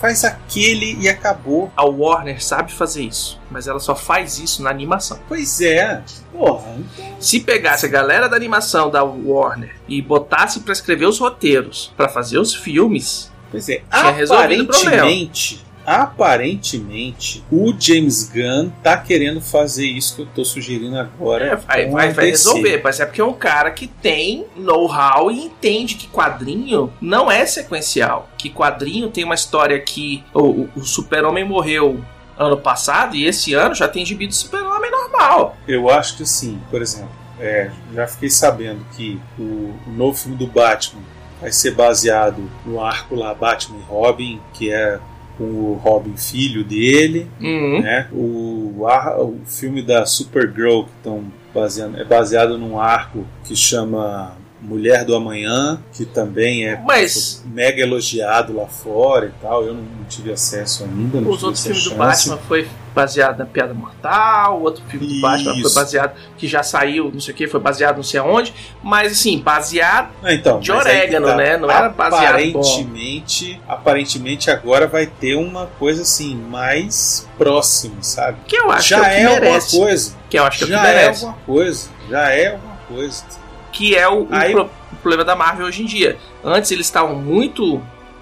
Faz 0.00 0.24
aquele 0.24 0.96
e 1.00 1.08
acabou. 1.08 1.70
A 1.76 1.84
Warner 1.84 2.42
sabe 2.42 2.72
fazer 2.72 3.02
isso, 3.02 3.40
mas 3.50 3.66
ela 3.66 3.78
só 3.80 3.94
faz 3.94 4.38
isso 4.38 4.62
na 4.62 4.70
animação. 4.70 5.18
Pois 5.28 5.60
é. 5.60 6.02
Porra, 6.32 6.74
Se 7.18 7.40
pegasse 7.40 7.86
a 7.86 7.88
galera 7.88 8.28
da 8.28 8.36
animação 8.36 8.90
da 8.90 9.02
Warner 9.04 9.76
e 9.88 10.00
botasse 10.00 10.60
pra 10.60 10.72
escrever 10.72 11.06
os 11.06 11.18
roteiros, 11.18 11.92
pra 11.96 12.08
fazer 12.08 12.38
os 12.38 12.54
filmes, 12.54 13.30
Pois 13.50 13.68
é, 13.68 13.82
problema. 13.90 14.34
aparentemente, 14.34 15.64
aparentemente, 15.86 17.44
o 17.50 17.74
James 17.78 18.24
Gunn 18.32 18.70
tá 18.82 18.96
querendo 18.96 19.40
fazer 19.40 19.86
isso 19.86 20.16
que 20.16 20.22
eu 20.22 20.26
tô 20.26 20.44
sugerindo 20.44 20.98
agora. 20.98 21.44
é, 21.46 21.56
vai, 21.56 21.88
vai, 21.88 22.12
vai 22.12 22.26
resolver. 22.26 22.80
Mas 22.82 23.00
é 23.00 23.06
porque 23.06 23.20
é 23.20 23.24
um 23.24 23.32
cara 23.32 23.70
que 23.70 23.86
tem 23.86 24.46
know-how 24.56 25.30
e 25.30 25.44
entende 25.46 25.94
que 25.94 26.06
quadrinho 26.08 26.92
não 27.00 27.30
é 27.30 27.44
sequencial. 27.46 28.28
Que 28.38 28.50
quadrinho 28.50 29.08
tem 29.10 29.24
uma 29.24 29.34
história 29.34 29.78
que 29.80 30.22
o, 30.34 30.40
o- 30.42 30.68
o 30.76 30.84
super-homem 30.84 31.44
morreu 31.44 32.02
ano 32.38 32.56
passado 32.56 33.14
e 33.16 33.26
esse 33.26 33.52
ano 33.54 33.74
já 33.74 33.86
tem 33.86 34.04
gibi 34.04 34.26
do 34.26 34.34
Super-Homem 34.34 34.90
normal. 34.90 35.56
Eu 35.68 35.90
acho 35.90 36.16
que 36.16 36.24
sim, 36.24 36.58
por 36.70 36.80
exemplo, 36.80 37.10
é, 37.38 37.70
já 37.94 38.06
fiquei 38.06 38.30
sabendo 38.30 38.82
que 38.96 39.20
o, 39.38 39.42
o 39.86 39.92
novo 39.94 40.16
filme 40.16 40.38
do 40.38 40.46
Batman 40.46 41.02
vai 41.38 41.52
ser 41.52 41.72
baseado 41.72 42.50
no 42.64 42.82
arco 42.82 43.14
lá 43.14 43.34
Batman 43.34 43.78
e 43.78 43.82
Robin, 43.82 44.40
que 44.54 44.72
é 44.72 44.98
com 45.40 45.44
o 45.44 45.80
Robin 45.82 46.14
filho 46.18 46.62
dele, 46.62 47.26
Uhum. 47.40 47.80
né? 47.80 48.06
O, 48.12 48.84
o 48.84 49.38
filme 49.46 49.80
da 49.80 50.04
Supergirl 50.04 50.82
que 50.82 50.90
estão 50.98 51.24
baseando 51.54 51.98
é 51.98 52.04
baseado 52.04 52.58
num 52.58 52.78
arco 52.78 53.24
que 53.44 53.56
chama 53.56 54.36
Mulher 54.60 55.06
do 55.06 55.14
Amanhã, 55.16 55.80
que 55.94 56.04
também 56.04 56.66
é 56.68 56.78
Mas 56.86 57.42
mega 57.46 57.80
elogiado 57.80 58.54
lá 58.54 58.66
fora 58.66 59.26
e 59.26 59.40
tal. 59.40 59.64
Eu 59.64 59.72
não, 59.72 59.82
não 59.82 60.04
tive 60.06 60.30
acesso 60.30 60.84
ainda. 60.84 61.18
Não 61.22 61.30
os 61.30 61.42
outros 61.42 61.64
filmes 61.64 61.84
do. 61.84 61.94
Batman 61.94 62.36
foi 62.36 62.68
baseado 62.94 63.38
na 63.38 63.46
Piada 63.46 63.72
Mortal, 63.74 64.58
o 64.58 64.62
outro 64.62 64.82
filme 64.88 65.06
do 65.06 65.20
Batman 65.20 65.60
foi 65.60 65.72
baseado, 65.74 66.12
que 66.36 66.46
já 66.48 66.62
saiu, 66.62 67.10
não 67.12 67.20
sei 67.20 67.32
o 67.32 67.36
que, 67.36 67.46
foi 67.48 67.60
baseado 67.60 67.96
não 67.96 68.02
sei 68.02 68.20
aonde, 68.20 68.52
mas 68.82 69.12
assim, 69.12 69.38
baseado 69.38 70.10
Ah, 70.22 70.32
então, 70.34 70.58
de 70.60 70.72
orégano, 70.72 71.34
né? 71.36 71.56
Não 71.56 71.70
era 71.70 71.88
baseado 71.88 72.40
bom. 72.52 72.60
Aparentemente, 72.60 73.60
aparentemente 73.68 74.50
agora 74.50 74.86
vai 74.86 75.06
ter 75.06 75.34
uma 75.36 75.66
coisa 75.78 76.02
assim 76.02 76.34
mais 76.34 77.28
próxima, 77.38 78.02
sabe? 78.02 78.38
Que 78.46 78.56
eu 78.56 78.70
acho 78.70 78.88
já 78.88 79.00
que 79.00 79.06
é 79.06 79.08
o 79.08 79.10
que 79.10 79.20
é 79.20 79.26
alguma 79.26 79.40
merece. 79.50 79.76
coisa. 79.78 80.14
Que 80.28 80.38
eu 80.38 80.44
acho 80.44 80.58
que 80.58 80.64
é 80.64 80.66
o 80.66 80.68
que 80.68 80.74
Já 80.74 80.88
é 80.88 80.94
merece. 80.94 81.24
alguma 81.24 81.42
coisa. 81.46 81.88
Já 82.08 82.30
é 82.30 82.46
alguma 82.52 82.76
coisa. 82.88 83.24
que 83.72 83.96
é 83.96 84.08
o, 84.08 84.22
o 84.24 84.28
Aí- 84.30 84.52
pro- 84.52 84.70
o 84.92 84.96
problema 84.96 85.24
da 85.24 85.36
Marvel 85.36 85.66
hoje 85.66 85.82
em 85.82 85.86
dia. 85.86 86.18
Antes 86.44 86.70
eles 86.70 86.86
estavam 86.86 87.14
muito 87.14 87.80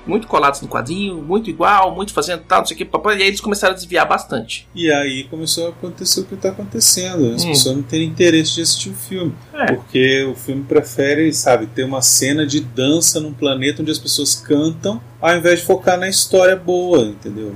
muito 0.09 0.27
colados 0.27 0.61
no 0.63 0.69
quadrinho, 0.69 1.23
muito 1.23 1.51
igual, 1.51 1.95
muito 1.95 2.13
fazendo 2.13 2.43
tal, 2.49 2.61
não 2.61 2.67
sei 2.67 2.75
o 2.75 2.79
que, 2.79 2.85
papai, 2.85 3.19
e 3.19 3.23
aí 3.23 3.29
eles 3.29 3.41
começaram 3.41 3.75
a 3.75 3.77
desviar 3.77 4.09
bastante. 4.09 4.67
E 4.75 4.91
aí 4.91 5.25
começou 5.25 5.67
a 5.67 5.71
acontecer 5.71 6.21
o 6.21 6.25
que 6.25 6.35
está 6.35 6.49
acontecendo. 6.49 7.35
As 7.35 7.45
Hum. 7.45 7.49
pessoas 7.51 7.77
não 7.77 7.83
terem 7.83 8.09
interesse 8.09 8.55
de 8.55 8.63
assistir 8.63 8.89
o 8.91 8.95
filme. 8.95 9.35
É. 9.53 9.67
Porque 9.67 10.25
o 10.25 10.35
filme 10.35 10.65
prefere, 10.65 11.33
sabe, 11.33 11.67
ter 11.67 11.85
uma 11.85 12.01
cena 12.03 12.47
de 12.47 12.61
dança 12.61 13.21
num 13.21 13.33
planeta 13.35 13.83
onde 13.83 13.91
as 13.91 13.99
pessoas 13.99 14.35
cantam, 14.35 15.01
ao 15.21 15.37
invés 15.37 15.61
de 15.61 15.67
focar 15.67 15.99
na 15.99 16.09
história 16.09 16.57
boa, 16.57 17.01
entendeu? 17.03 17.55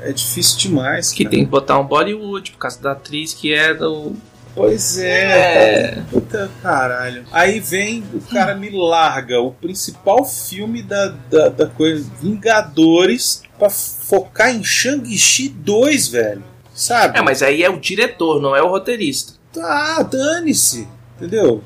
É, 0.00 0.10
é 0.10 0.12
difícil 0.12 0.58
demais. 0.58 1.10
Que 1.12 1.24
cara. 1.24 1.34
tem 1.36 1.44
que 1.44 1.50
botar 1.50 1.78
um 1.78 1.84
Bollywood 1.86 2.50
por 2.52 2.58
causa 2.58 2.80
da 2.82 2.92
atriz 2.92 3.32
que 3.32 3.52
é 3.54 3.72
do. 3.72 4.12
Pois 4.56 4.98
é, 4.98 5.20
É. 5.20 5.88
cara. 5.90 6.06
Puta 6.10 6.50
caralho. 6.62 7.24
Aí 7.30 7.60
vem, 7.60 8.02
o 8.14 8.20
cara 8.22 8.54
me 8.54 8.70
larga 8.70 9.38
o 9.40 9.52
principal 9.52 10.24
filme 10.24 10.82
da, 10.82 11.08
da, 11.30 11.48
da 11.50 11.66
coisa, 11.66 12.10
Vingadores, 12.20 13.42
pra 13.58 13.68
focar 13.70 14.50
em 14.50 14.64
Shang-Chi 14.64 15.50
2, 15.50 16.08
velho. 16.08 16.42
Sabe? 16.74 17.18
É, 17.18 17.22
mas 17.22 17.42
aí 17.42 17.62
é 17.62 17.70
o 17.70 17.78
diretor, 17.78 18.40
não 18.40 18.56
é 18.56 18.62
o 18.62 18.68
roteirista. 18.68 19.34
Tá, 19.52 20.02
dane-se. 20.02 20.88
Entendeu? 21.16 21.62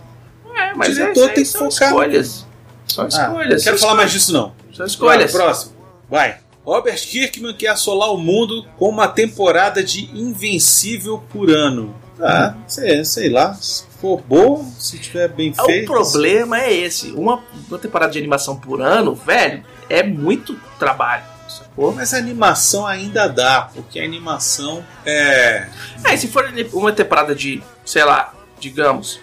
É, 0.57 0.74
mas 0.74 0.94
diretor 0.94 1.31
é, 1.31 1.33
tem 1.33 1.44
que 1.44 1.48
são 1.48 1.70
focar 1.70 1.88
escolhas. 1.88 2.46
São 2.87 3.05
Ah, 3.05 3.09
escolhas. 3.09 3.50
não 3.50 3.59
são 3.59 3.64
quero 3.64 3.79
falar 3.79 3.94
mais 3.94 4.11
disso, 4.12 4.33
não. 4.33 4.53
São 4.74 4.87
escolhas. 4.87 5.33
Vai, 5.33 5.40
próximo. 5.42 5.72
Vai. 6.09 6.38
Robert 6.64 7.00
Kirkman 7.00 7.55
quer 7.55 7.68
assolar 7.68 8.12
o 8.12 8.18
mundo 8.18 8.64
com 8.76 8.88
uma 8.88 9.09
temporada 9.09 9.83
de 9.83 10.11
Invencível 10.16 11.22
por 11.33 11.50
ano. 11.50 11.94
Tá, 12.20 12.56
sei, 12.66 13.04
sei 13.04 13.28
lá. 13.30 13.54
Se 13.54 13.85
for 14.00 14.20
boa, 14.20 14.64
se 14.78 14.98
tiver 14.98 15.28
bem 15.28 15.52
O 15.59 15.64
feito. 15.64 15.90
problema 15.90 16.61
é 16.61 16.72
esse. 16.72 17.11
Uma, 17.12 17.42
uma 17.68 17.78
temporada 17.78 18.12
de 18.12 18.18
animação 18.18 18.56
por 18.56 18.80
ano, 18.80 19.14
velho, 19.14 19.62
é 19.88 20.02
muito 20.02 20.59
trabalho. 20.78 21.24
Sacou? 21.48 21.92
Mas 21.92 22.14
a 22.14 22.18
animação 22.18 22.87
ainda 22.87 23.26
dá, 23.26 23.62
porque 23.74 23.98
a 23.98 24.04
animação 24.04 24.85
é. 25.04 25.66
É, 26.04 26.16
se 26.16 26.28
for 26.28 26.44
uma 26.72 26.92
temporada 26.92 27.35
de, 27.35 27.62
sei 27.85 28.04
lá, 28.04 28.33
digamos, 28.61 29.18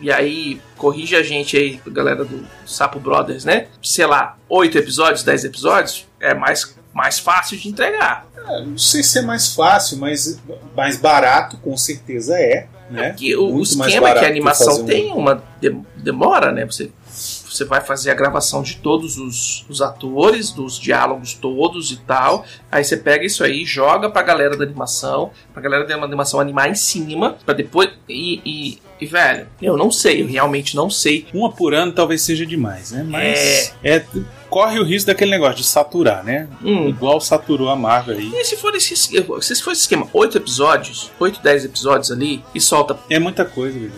e 0.00 0.10
aí 0.12 0.60
corrige 0.76 1.16
a 1.16 1.22
gente 1.22 1.56
aí, 1.56 1.80
galera 1.88 2.24
do 2.24 2.46
Sapo 2.66 3.00
Brothers, 3.00 3.44
né? 3.44 3.66
Sei 3.82 4.06
lá, 4.06 4.36
8 4.48 4.78
episódios, 4.78 5.22
10 5.24 5.44
episódios, 5.44 6.06
é 6.20 6.34
mais, 6.34 6.76
mais 6.92 7.18
fácil 7.18 7.56
de 7.58 7.68
entregar. 7.68 8.26
Não 8.66 8.76
sei 8.78 9.02
se 9.02 9.18
é 9.18 9.22
mais 9.22 9.54
fácil, 9.54 9.98
mas 9.98 10.40
mais 10.76 10.96
barato, 10.96 11.56
com 11.58 11.76
certeza 11.76 12.36
é. 12.38 12.66
Né? 12.90 13.08
Porque 13.10 13.34
o, 13.36 13.46
o 13.48 13.52
Muito 13.54 13.64
esquema 13.68 14.10
é 14.10 14.18
que 14.18 14.24
a 14.24 14.28
animação 14.28 14.66
fazer 14.66 14.82
um- 14.82 14.86
tem 14.86 15.12
uma 15.12 15.42
de- 15.60 15.74
demora, 15.96 16.52
né? 16.52 16.66
Você, 16.66 16.90
você 17.08 17.64
vai 17.64 17.80
fazer 17.80 18.10
a 18.10 18.14
gravação 18.14 18.62
de 18.62 18.76
todos 18.76 19.16
os, 19.16 19.64
os 19.68 19.80
atores, 19.80 20.50
dos 20.50 20.78
diálogos 20.78 21.32
todos 21.32 21.90
e 21.90 21.96
tal. 21.96 22.44
Aí 22.70 22.84
você 22.84 22.96
pega 22.96 23.24
isso 23.24 23.42
aí, 23.44 23.64
joga 23.64 24.10
pra 24.10 24.22
galera 24.22 24.56
da 24.56 24.64
animação, 24.64 25.30
pra 25.54 25.62
galera 25.62 25.86
da 25.86 25.94
animação 25.94 26.38
animar 26.40 26.68
em 26.68 26.74
cima, 26.74 27.38
pra 27.46 27.54
depois. 27.54 27.90
E, 28.06 28.40
e, 28.44 28.82
e, 29.00 29.06
velho, 29.06 29.46
eu 29.62 29.76
não 29.76 29.90
sei, 29.90 30.20
eu 30.22 30.26
realmente 30.26 30.76
não 30.76 30.90
sei. 30.90 31.26
Uma 31.32 31.50
por 31.50 31.72
ano 31.72 31.92
talvez 31.92 32.20
seja 32.22 32.44
demais, 32.44 32.90
né? 32.90 33.02
Mas 33.08 33.72
é, 33.82 34.04
corre 34.52 34.78
o 34.78 34.84
risco 34.84 35.06
daquele 35.06 35.30
negócio 35.30 35.56
de 35.56 35.64
saturar, 35.64 36.22
né? 36.22 36.46
Hum. 36.62 36.86
Igual 36.86 37.18
saturou 37.22 37.70
a 37.70 37.74
Marvel 37.74 38.18
aí. 38.18 38.30
E 38.34 38.44
se 38.44 38.54
for 38.58 38.74
esse, 38.74 38.94
se 38.94 39.22
for 39.24 39.72
esse 39.72 39.80
esquema, 39.80 40.06
8 40.12 40.36
episódios, 40.36 41.10
8, 41.18 41.40
10 41.42 41.64
episódios 41.64 42.12
ali, 42.12 42.44
e 42.54 42.60
solta 42.60 42.98
É 43.08 43.18
muita 43.18 43.46
coisa, 43.46 43.78
Jesus. 43.78 43.96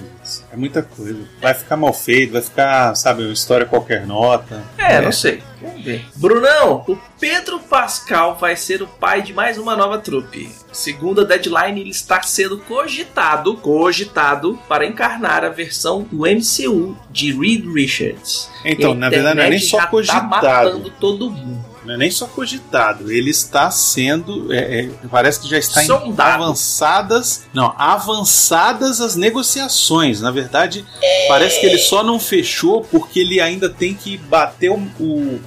É 0.53 0.57
muita 0.57 0.83
coisa. 0.83 1.19
Vai 1.41 1.53
ficar 1.55 1.77
mal 1.77 1.93
feito, 1.93 2.33
vai 2.33 2.43
ficar, 2.43 2.95
sabe, 2.95 3.23
uma 3.25 3.33
história 3.33 3.67
qualquer 3.67 4.07
nota. 4.07 4.63
É, 4.79 5.01
não 5.01 5.13
sei. 5.13 5.43
Vamos 5.61 5.83
ver. 5.85 6.05
Brunão, 6.17 6.85
o 6.87 6.97
Pedro 7.19 7.59
Pascal 7.61 8.37
vai 8.37 8.57
ser 8.57 8.83
o 8.83 8.87
pai 8.87 9.23
de 9.23 9.33
mais 9.33 9.57
uma 9.59 9.77
nova 9.77 9.99
trupe. 9.99 10.51
Segundo 10.73 11.21
a 11.23 11.25
Deadline, 11.25 11.81
ele 11.81 11.91
está 11.91 12.21
sendo 12.23 12.59
cogitado, 12.59 13.57
cogitado, 13.57 14.59
para 14.69 14.87
encarnar 14.87 15.45
a 15.45 15.49
versão 15.49 16.03
do 16.03 16.21
MCU 16.27 16.97
de 17.11 17.33
Reed 17.33 17.65
Richards. 17.67 18.51
Então, 18.65 18.95
na 18.95 19.09
verdade, 19.11 19.37
não 19.37 19.45
é 19.45 19.51
nem 19.51 19.59
só 19.59 19.79
Tá 19.79 19.87
cogitado. 19.87 20.29
matando 20.29 20.91
todo 21.01 21.31
mundo. 21.31 21.74
Não 21.85 21.95
é 21.95 21.97
nem 21.97 22.11
só 22.11 22.27
cogitado. 22.27 23.11
Ele 23.13 23.31
está 23.31 23.71
sendo. 23.71 24.53
é, 24.53 24.81
é, 24.81 24.91
parece 25.11 25.41
que 25.41 25.49
já 25.49 25.59
está 25.59 25.83
em 25.83 25.87
Sondado. 25.87 26.43
avançadas. 26.45 27.45
Não, 27.53 27.75
avançadas 27.77 29.01
as 29.01 29.17
negociações. 29.17 30.21
Na 30.21 30.31
verdade, 30.31 30.85
parece 31.29 31.61
que 31.61 31.67
ele 31.67 31.79
só 31.79 32.03
não 32.03 32.19
fechou 32.19 32.83
porque 32.83 33.21
ele 33.21 33.41
ainda 33.41 33.69
tem 33.69 33.95
que 33.95 34.17
bater 34.17 34.71
o. 34.71 34.79
o, 35.01 35.41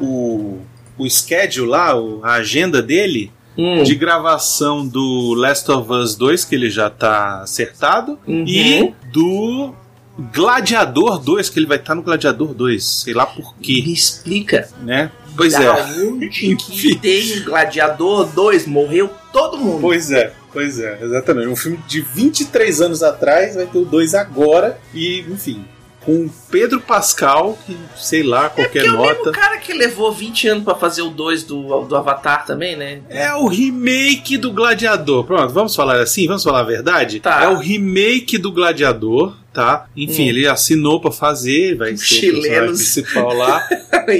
o, 0.00 0.58
o 0.98 1.10
schedule 1.10 1.68
lá, 1.68 1.92
a 2.22 2.34
agenda 2.34 2.82
dele 2.82 3.32
Hum, 3.56 3.84
de 3.84 3.94
gravação 3.94 4.84
do 4.84 5.32
Last 5.34 5.70
of 5.70 5.88
Us 5.92 6.16
2, 6.16 6.44
que 6.44 6.56
ele 6.56 6.68
já 6.68 6.90
tá 6.90 7.42
acertado, 7.42 8.18
Uhum. 8.26 8.44
e 8.48 8.92
do 9.12 9.72
Gladiador 10.32 11.18
2, 11.18 11.48
que 11.48 11.58
ele 11.58 11.66
vai 11.66 11.76
estar 11.78 11.94
no 11.94 12.02
Gladiador 12.02 12.54
2, 12.54 12.84
sei 12.84 13.14
lá 13.14 13.26
por 13.26 13.54
quê, 13.56 13.82
me 13.84 13.92
explica. 13.92 14.68
né? 14.82 15.10
Pois 15.36 15.52
da 15.52 15.62
é. 15.62 15.82
onde 16.06 16.28
que 16.28 16.94
tem 16.96 17.40
Gladiador 17.42 18.26
2? 18.26 18.66
Morreu 18.66 19.10
todo 19.32 19.58
mundo. 19.58 19.80
Pois 19.80 20.10
é, 20.12 20.32
pois 20.52 20.78
é, 20.78 20.98
exatamente. 21.02 21.48
Um 21.48 21.56
filme 21.56 21.78
de 21.88 22.00
23 22.00 22.80
anos 22.80 23.02
atrás, 23.02 23.56
vai 23.56 23.66
ter 23.66 23.78
o 23.78 23.84
2 23.84 24.14
agora, 24.14 24.78
e 24.94 25.20
enfim, 25.28 25.64
com 26.04 26.28
Pedro 26.50 26.80
Pascal, 26.80 27.58
que 27.66 27.76
sei 27.96 28.22
lá, 28.22 28.48
qualquer 28.48 28.82
Que 28.82 28.88
é 28.88 28.92
o 28.92 29.00
mesmo 29.00 29.24
nota. 29.24 29.32
cara 29.32 29.56
que 29.56 29.72
levou 29.72 30.12
20 30.12 30.48
anos 30.48 30.64
pra 30.64 30.76
fazer 30.76 31.02
o 31.02 31.08
2 31.10 31.42
do, 31.42 31.80
do 31.86 31.96
Avatar 31.96 32.44
também, 32.46 32.76
né? 32.76 33.00
É 33.08 33.32
o 33.34 33.48
remake 33.48 34.36
do 34.36 34.52
Gladiador. 34.52 35.24
Pronto, 35.24 35.52
vamos 35.52 35.74
falar 35.74 35.98
assim? 36.00 36.28
Vamos 36.28 36.44
falar 36.44 36.60
a 36.60 36.64
verdade? 36.64 37.18
Tá. 37.18 37.42
É 37.42 37.48
o 37.48 37.56
remake 37.58 38.38
do 38.38 38.52
Gladiador, 38.52 39.34
tá? 39.54 39.86
Enfim, 39.96 40.24
Hum. 40.26 40.28
ele 40.28 40.46
assinou 40.48 41.00
pra 41.00 41.10
fazer, 41.12 41.76
vai 41.76 41.96
ser 41.96 42.04
Chilenos. 42.04 42.70
o 42.72 42.74
principal 43.02 43.32
lá. 43.34 43.66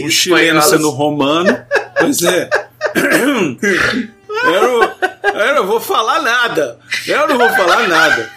o 0.05 0.09
chileno 0.09 0.63
sendo 0.63 0.89
romano. 0.91 1.55
Pois 1.99 2.23
é. 2.23 2.49
Eu 4.45 4.61
não, 4.61 5.41
eu 5.41 5.55
não 5.55 5.67
vou 5.67 5.81
falar 5.81 6.21
nada. 6.21 6.79
Eu 7.07 7.27
não 7.29 7.39
vou 7.39 7.49
falar 7.51 7.89
nada. 7.89 8.31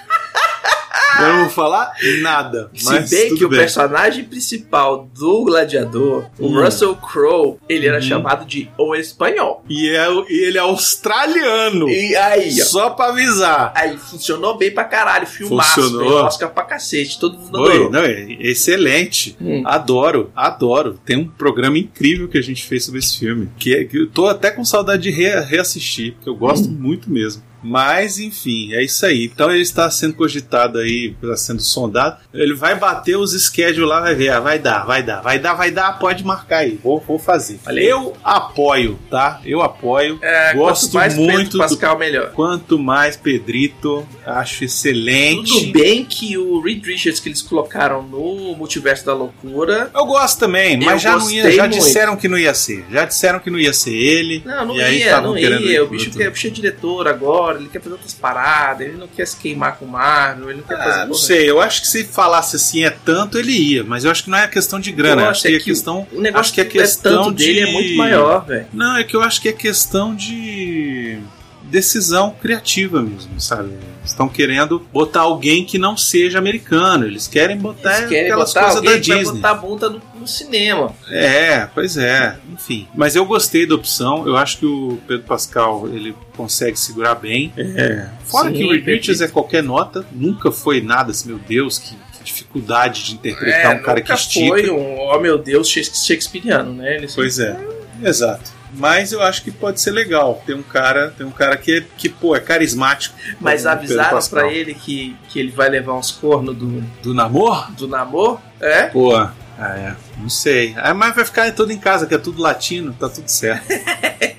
Eu 1.19 1.27
não 1.33 1.39
vou 1.41 1.49
falar 1.49 1.91
nada. 2.21 2.69
Se 2.75 2.85
Mas 2.85 3.09
bem 3.09 3.29
tudo 3.29 3.37
que 3.39 3.45
o 3.45 3.49
bem. 3.49 3.59
personagem 3.59 4.23
principal 4.25 5.09
do 5.17 5.45
Gladiador, 5.45 6.25
o 6.39 6.47
Hum. 6.47 6.63
Russell 6.63 6.95
Crowe, 6.95 7.57
ele 7.67 7.87
era 7.87 7.97
Uhum. 7.97 8.01
chamado 8.03 8.45
de 8.45 8.69
O 8.77 8.93
Espanhol. 8.95 9.63
E, 9.69 9.89
é, 9.89 10.07
e 10.29 10.43
ele 10.45 10.57
é 10.57 10.61
australiano. 10.61 11.89
E 11.89 12.15
aí, 12.15 12.61
ó. 12.61 12.65
Só 12.65 12.89
pra 12.91 13.07
avisar. 13.07 13.71
Aí 13.75 13.97
funcionou 13.97 14.57
bem 14.57 14.71
pra 14.71 14.83
caralho, 14.83 15.25
filmaço, 15.27 15.81
Funcionou. 15.81 16.23
Oscar 16.25 16.49
pra 16.53 16.63
cacete, 16.63 17.19
todo 17.19 17.37
mundo 17.37 17.59
Oi, 17.61 17.69
adorou. 17.71 17.91
não, 17.91 18.01
é 18.01 18.27
excelente. 18.39 19.35
Hum. 19.41 19.63
Adoro, 19.65 20.31
adoro. 20.35 20.99
Tem 21.05 21.17
um 21.17 21.27
programa 21.27 21.77
incrível 21.77 22.27
que 22.27 22.37
a 22.37 22.41
gente 22.43 22.63
fez 22.65 22.85
sobre 22.85 22.99
esse 22.99 23.17
filme. 23.19 23.49
Que, 23.57 23.75
é- 23.75 23.83
que 23.85 23.97
eu 23.97 24.07
tô 24.07 24.25
até 24.27 24.51
com 24.51 24.63
saudade 24.65 25.03
de 25.03 25.11
re- 25.11 25.39
reassistir, 25.41 26.13
porque 26.13 26.29
eu 26.29 26.35
gosto 26.35 26.67
Hum. 26.69 26.77
muito 26.79 27.09
mesmo. 27.09 27.41
Mas, 27.63 28.19
enfim, 28.19 28.73
é 28.73 28.83
isso 28.83 29.05
aí. 29.05 29.25
Então 29.25 29.51
ele 29.51 29.61
está 29.61 29.89
sendo 29.89 30.13
cogitado 30.13 30.79
aí, 30.79 31.15
está 31.21 31.35
sendo 31.35 31.61
sondado. 31.61 32.17
Ele 32.33 32.53
vai 32.53 32.75
bater 32.75 33.17
os 33.17 33.31
schedules 33.31 33.89
lá, 33.89 34.01
vai 34.01 34.15
ver. 34.15 34.29
Ah, 34.29 34.39
vai 34.39 34.59
dar, 34.59 34.85
vai 34.85 35.03
dar, 35.03 35.21
vai 35.21 35.39
dar, 35.39 35.53
vai 35.53 35.71
dar, 35.71 35.99
pode 35.99 36.23
marcar 36.23 36.59
aí. 36.59 36.79
Vou, 36.81 36.99
vou 36.99 37.19
fazer. 37.19 37.59
Eu 37.75 38.15
apoio, 38.23 38.97
tá? 39.09 39.41
Eu 39.45 39.61
apoio. 39.61 40.19
É, 40.21 40.53
Gosto 40.53 40.91
quanto 40.91 40.93
mais 40.95 41.15
muito 41.15 41.31
Pedro 41.31 41.51
do 41.51 41.57
Pascal, 41.57 41.97
melhor. 41.97 42.31
Quanto 42.31 42.79
mais 42.79 43.15
Pedrito, 43.15 44.07
acho 44.25 44.63
excelente. 44.63 45.51
Tudo 45.51 45.71
bem 45.71 46.05
que 46.05 46.37
o 46.37 46.61
Reed 46.61 46.85
Richards 46.85 47.19
que 47.19 47.29
eles 47.29 47.41
colocaram 47.41 48.01
no 48.03 48.55
Multiverso 48.55 49.05
da 49.05 49.13
Loucura. 49.13 49.89
Eu 49.93 50.05
gosto 50.05 50.39
também, 50.39 50.79
mas 50.79 51.01
já 51.01 51.17
não 51.17 51.29
ia, 51.29 51.51
já 51.51 51.63
muito. 51.63 51.75
disseram 51.75 52.15
que 52.15 52.27
não 52.27 52.37
ia 52.37 52.53
ser. 52.53 52.85
Já 52.91 53.05
disseram 53.05 53.39
que 53.39 53.49
não 53.49 53.59
ia 53.59 53.73
ser 53.73 53.93
ele. 53.93 54.41
Não, 54.45 54.65
não 54.65 54.75
ia, 54.75 55.21
não 55.21 55.37
ia. 55.37 55.83
O 55.83 55.87
bicho, 55.87 56.11
quer, 56.11 56.27
o 56.27 56.31
bicho 56.31 56.47
é 56.47 56.49
diretor 56.49 57.07
agora, 57.07 57.46
ele 57.55 57.69
quer 57.69 57.79
fazer 57.81 57.93
outras 57.93 58.13
paradas, 58.13 58.87
ele 58.87 58.97
não 58.97 59.07
quer 59.07 59.25
se 59.25 59.37
queimar 59.37 59.77
com 59.77 59.85
o 59.85 59.87
Marvel, 59.87 60.49
ele 60.49 60.59
não 60.59 60.67
quer 60.67 60.77
fazer 60.77 60.91
Ah, 60.91 60.99
não 61.05 61.07
porra 61.07 61.19
sei, 61.21 61.49
eu 61.49 61.61
acho 61.61 61.81
que 61.81 61.87
se 61.87 62.03
falasse 62.03 62.55
assim 62.57 62.83
é 62.83 62.89
tanto, 62.89 63.37
ele 63.39 63.51
ia, 63.53 63.83
mas 63.83 64.03
eu 64.03 64.11
acho 64.11 64.23
que 64.23 64.29
não 64.29 64.37
é 64.37 64.47
questão 64.47 64.79
de 64.79 64.91
grana, 64.91 65.23
Eu 65.23 65.29
acho 65.29 65.41
que 65.43 65.47
é 65.47 65.51
é 65.55 65.57
que 65.59 65.63
questão. 65.65 66.07
O 66.11 66.19
negócio 66.21 66.39
acho 66.41 66.53
que 66.53 66.61
é 66.61 66.63
é 66.63 66.67
questão 66.67 67.31
dele 67.31 67.53
de- 67.53 67.59
é 67.69 67.71
muito 67.71 67.95
maior, 67.95 68.45
velho. 68.45 68.67
Não, 68.73 68.97
é 68.97 69.03
que 69.03 69.15
eu 69.15 69.21
acho 69.21 69.41
que 69.41 69.49
é 69.49 69.53
questão 69.53 70.13
de 70.15 71.19
decisão 71.63 72.33
criativa 72.41 73.01
mesmo, 73.01 73.39
sabe? 73.41 73.71
Estão 74.05 74.29
querendo 74.29 74.79
botar 74.93 75.21
alguém 75.21 75.65
que 75.65 75.77
não 75.77 75.97
seja 75.97 76.37
americano, 76.37 77.05
eles 77.05 77.27
querem 77.27 77.57
botar 77.57 77.97
Eles 77.97 78.09
querem 78.09 78.25
aquelas 78.31 78.53
botar 78.53 78.63
coisas 78.65 78.81
da 78.81 78.91
que 78.93 78.99
Disney. 78.99 79.23
botar 79.35 79.49
a 79.49 79.53
bunda 79.53 79.89
no, 79.89 80.01
no 80.27 80.33
cinema. 80.33 80.93
É, 81.09 81.65
pois 81.73 81.97
é, 81.97 82.35
enfim. 82.51 82.87
Mas 82.93 83.15
eu 83.15 83.25
gostei 83.25 83.65
da 83.65 83.75
opção, 83.75 84.27
eu 84.27 84.35
acho 84.35 84.57
que 84.59 84.65
o 84.65 84.99
Pedro 85.07 85.25
Pascal 85.25 85.87
ele 85.87 86.13
consegue 86.35 86.77
segurar 86.77 87.15
bem. 87.15 87.53
É. 87.57 88.07
Fora 88.25 88.49
Sim, 88.49 88.53
que 88.55 88.63
o 88.65 88.71
Reed. 88.71 88.85
Richards 88.85 89.21
é 89.21 89.27
qualquer 89.27 89.63
nota, 89.63 90.05
nunca 90.11 90.51
foi 90.51 90.81
nada 90.81 91.11
assim, 91.11 91.29
meu 91.29 91.39
Deus, 91.39 91.79
que, 91.79 91.95
dificuldade 92.23 93.05
de 93.05 93.13
interpretar 93.15 93.73
um 93.73 93.81
cara 93.81 94.01
que 94.01 94.11
É, 94.11 94.15
nunca 94.15 94.21
estica. 94.21 94.47
foi 94.49 94.69
um, 94.69 94.99
oh 94.99 95.17
meu 95.19 95.37
Deus, 95.37 95.69
shakespeariano, 95.69 96.73
né? 96.73 96.95
Ele 96.97 97.07
Pois 97.15 97.39
é, 97.39 97.57
exato. 98.03 98.51
Mas 98.73 99.13
eu 99.13 99.21
acho 99.23 99.43
que 99.43 99.49
pode 99.49 99.79
ser 99.79 99.91
legal. 99.91 100.43
Tem 100.45 100.53
um 100.53 100.61
cara, 100.61 101.09
tem 101.17 101.25
um 101.25 101.31
cara 101.31 101.55
que, 101.55 101.85
que 101.97 102.09
pô, 102.09 102.35
é 102.35 102.39
carismático. 102.41 103.15
Mas 103.39 103.65
avisaram 103.65 104.19
pra 104.29 104.51
ele 104.51 104.73
que, 104.73 105.15
que 105.29 105.39
ele 105.39 105.51
vai 105.51 105.69
levar 105.69 105.93
uns 105.93 106.11
cornos 106.11 106.53
do, 106.53 106.81
Do 107.01 107.13
namoro? 107.13 107.71
do 107.71 107.87
namoro? 107.87 108.41
É? 108.59 108.87
Pô, 108.87 109.15
ah, 109.15 109.33
é, 109.57 109.95
não 110.17 110.29
sei. 110.29 110.73
Ah, 110.77 110.93
mas 110.93 111.15
vai 111.15 111.25
ficar 111.25 111.51
todo 111.53 111.71
em 111.71 111.77
casa, 111.77 112.05
que 112.05 112.15
é 112.15 112.17
tudo 112.17 112.41
latino, 112.41 112.93
tá 112.93 113.07
tudo 113.07 113.27
certo. 113.27 113.67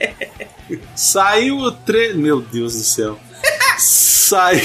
Saiu 0.95 1.59
o 1.59 1.73
trailer. 1.73 2.17
Meu 2.17 2.41
Deus 2.41 2.75
do 2.75 2.83
céu. 2.83 3.19
Sai... 3.79 4.61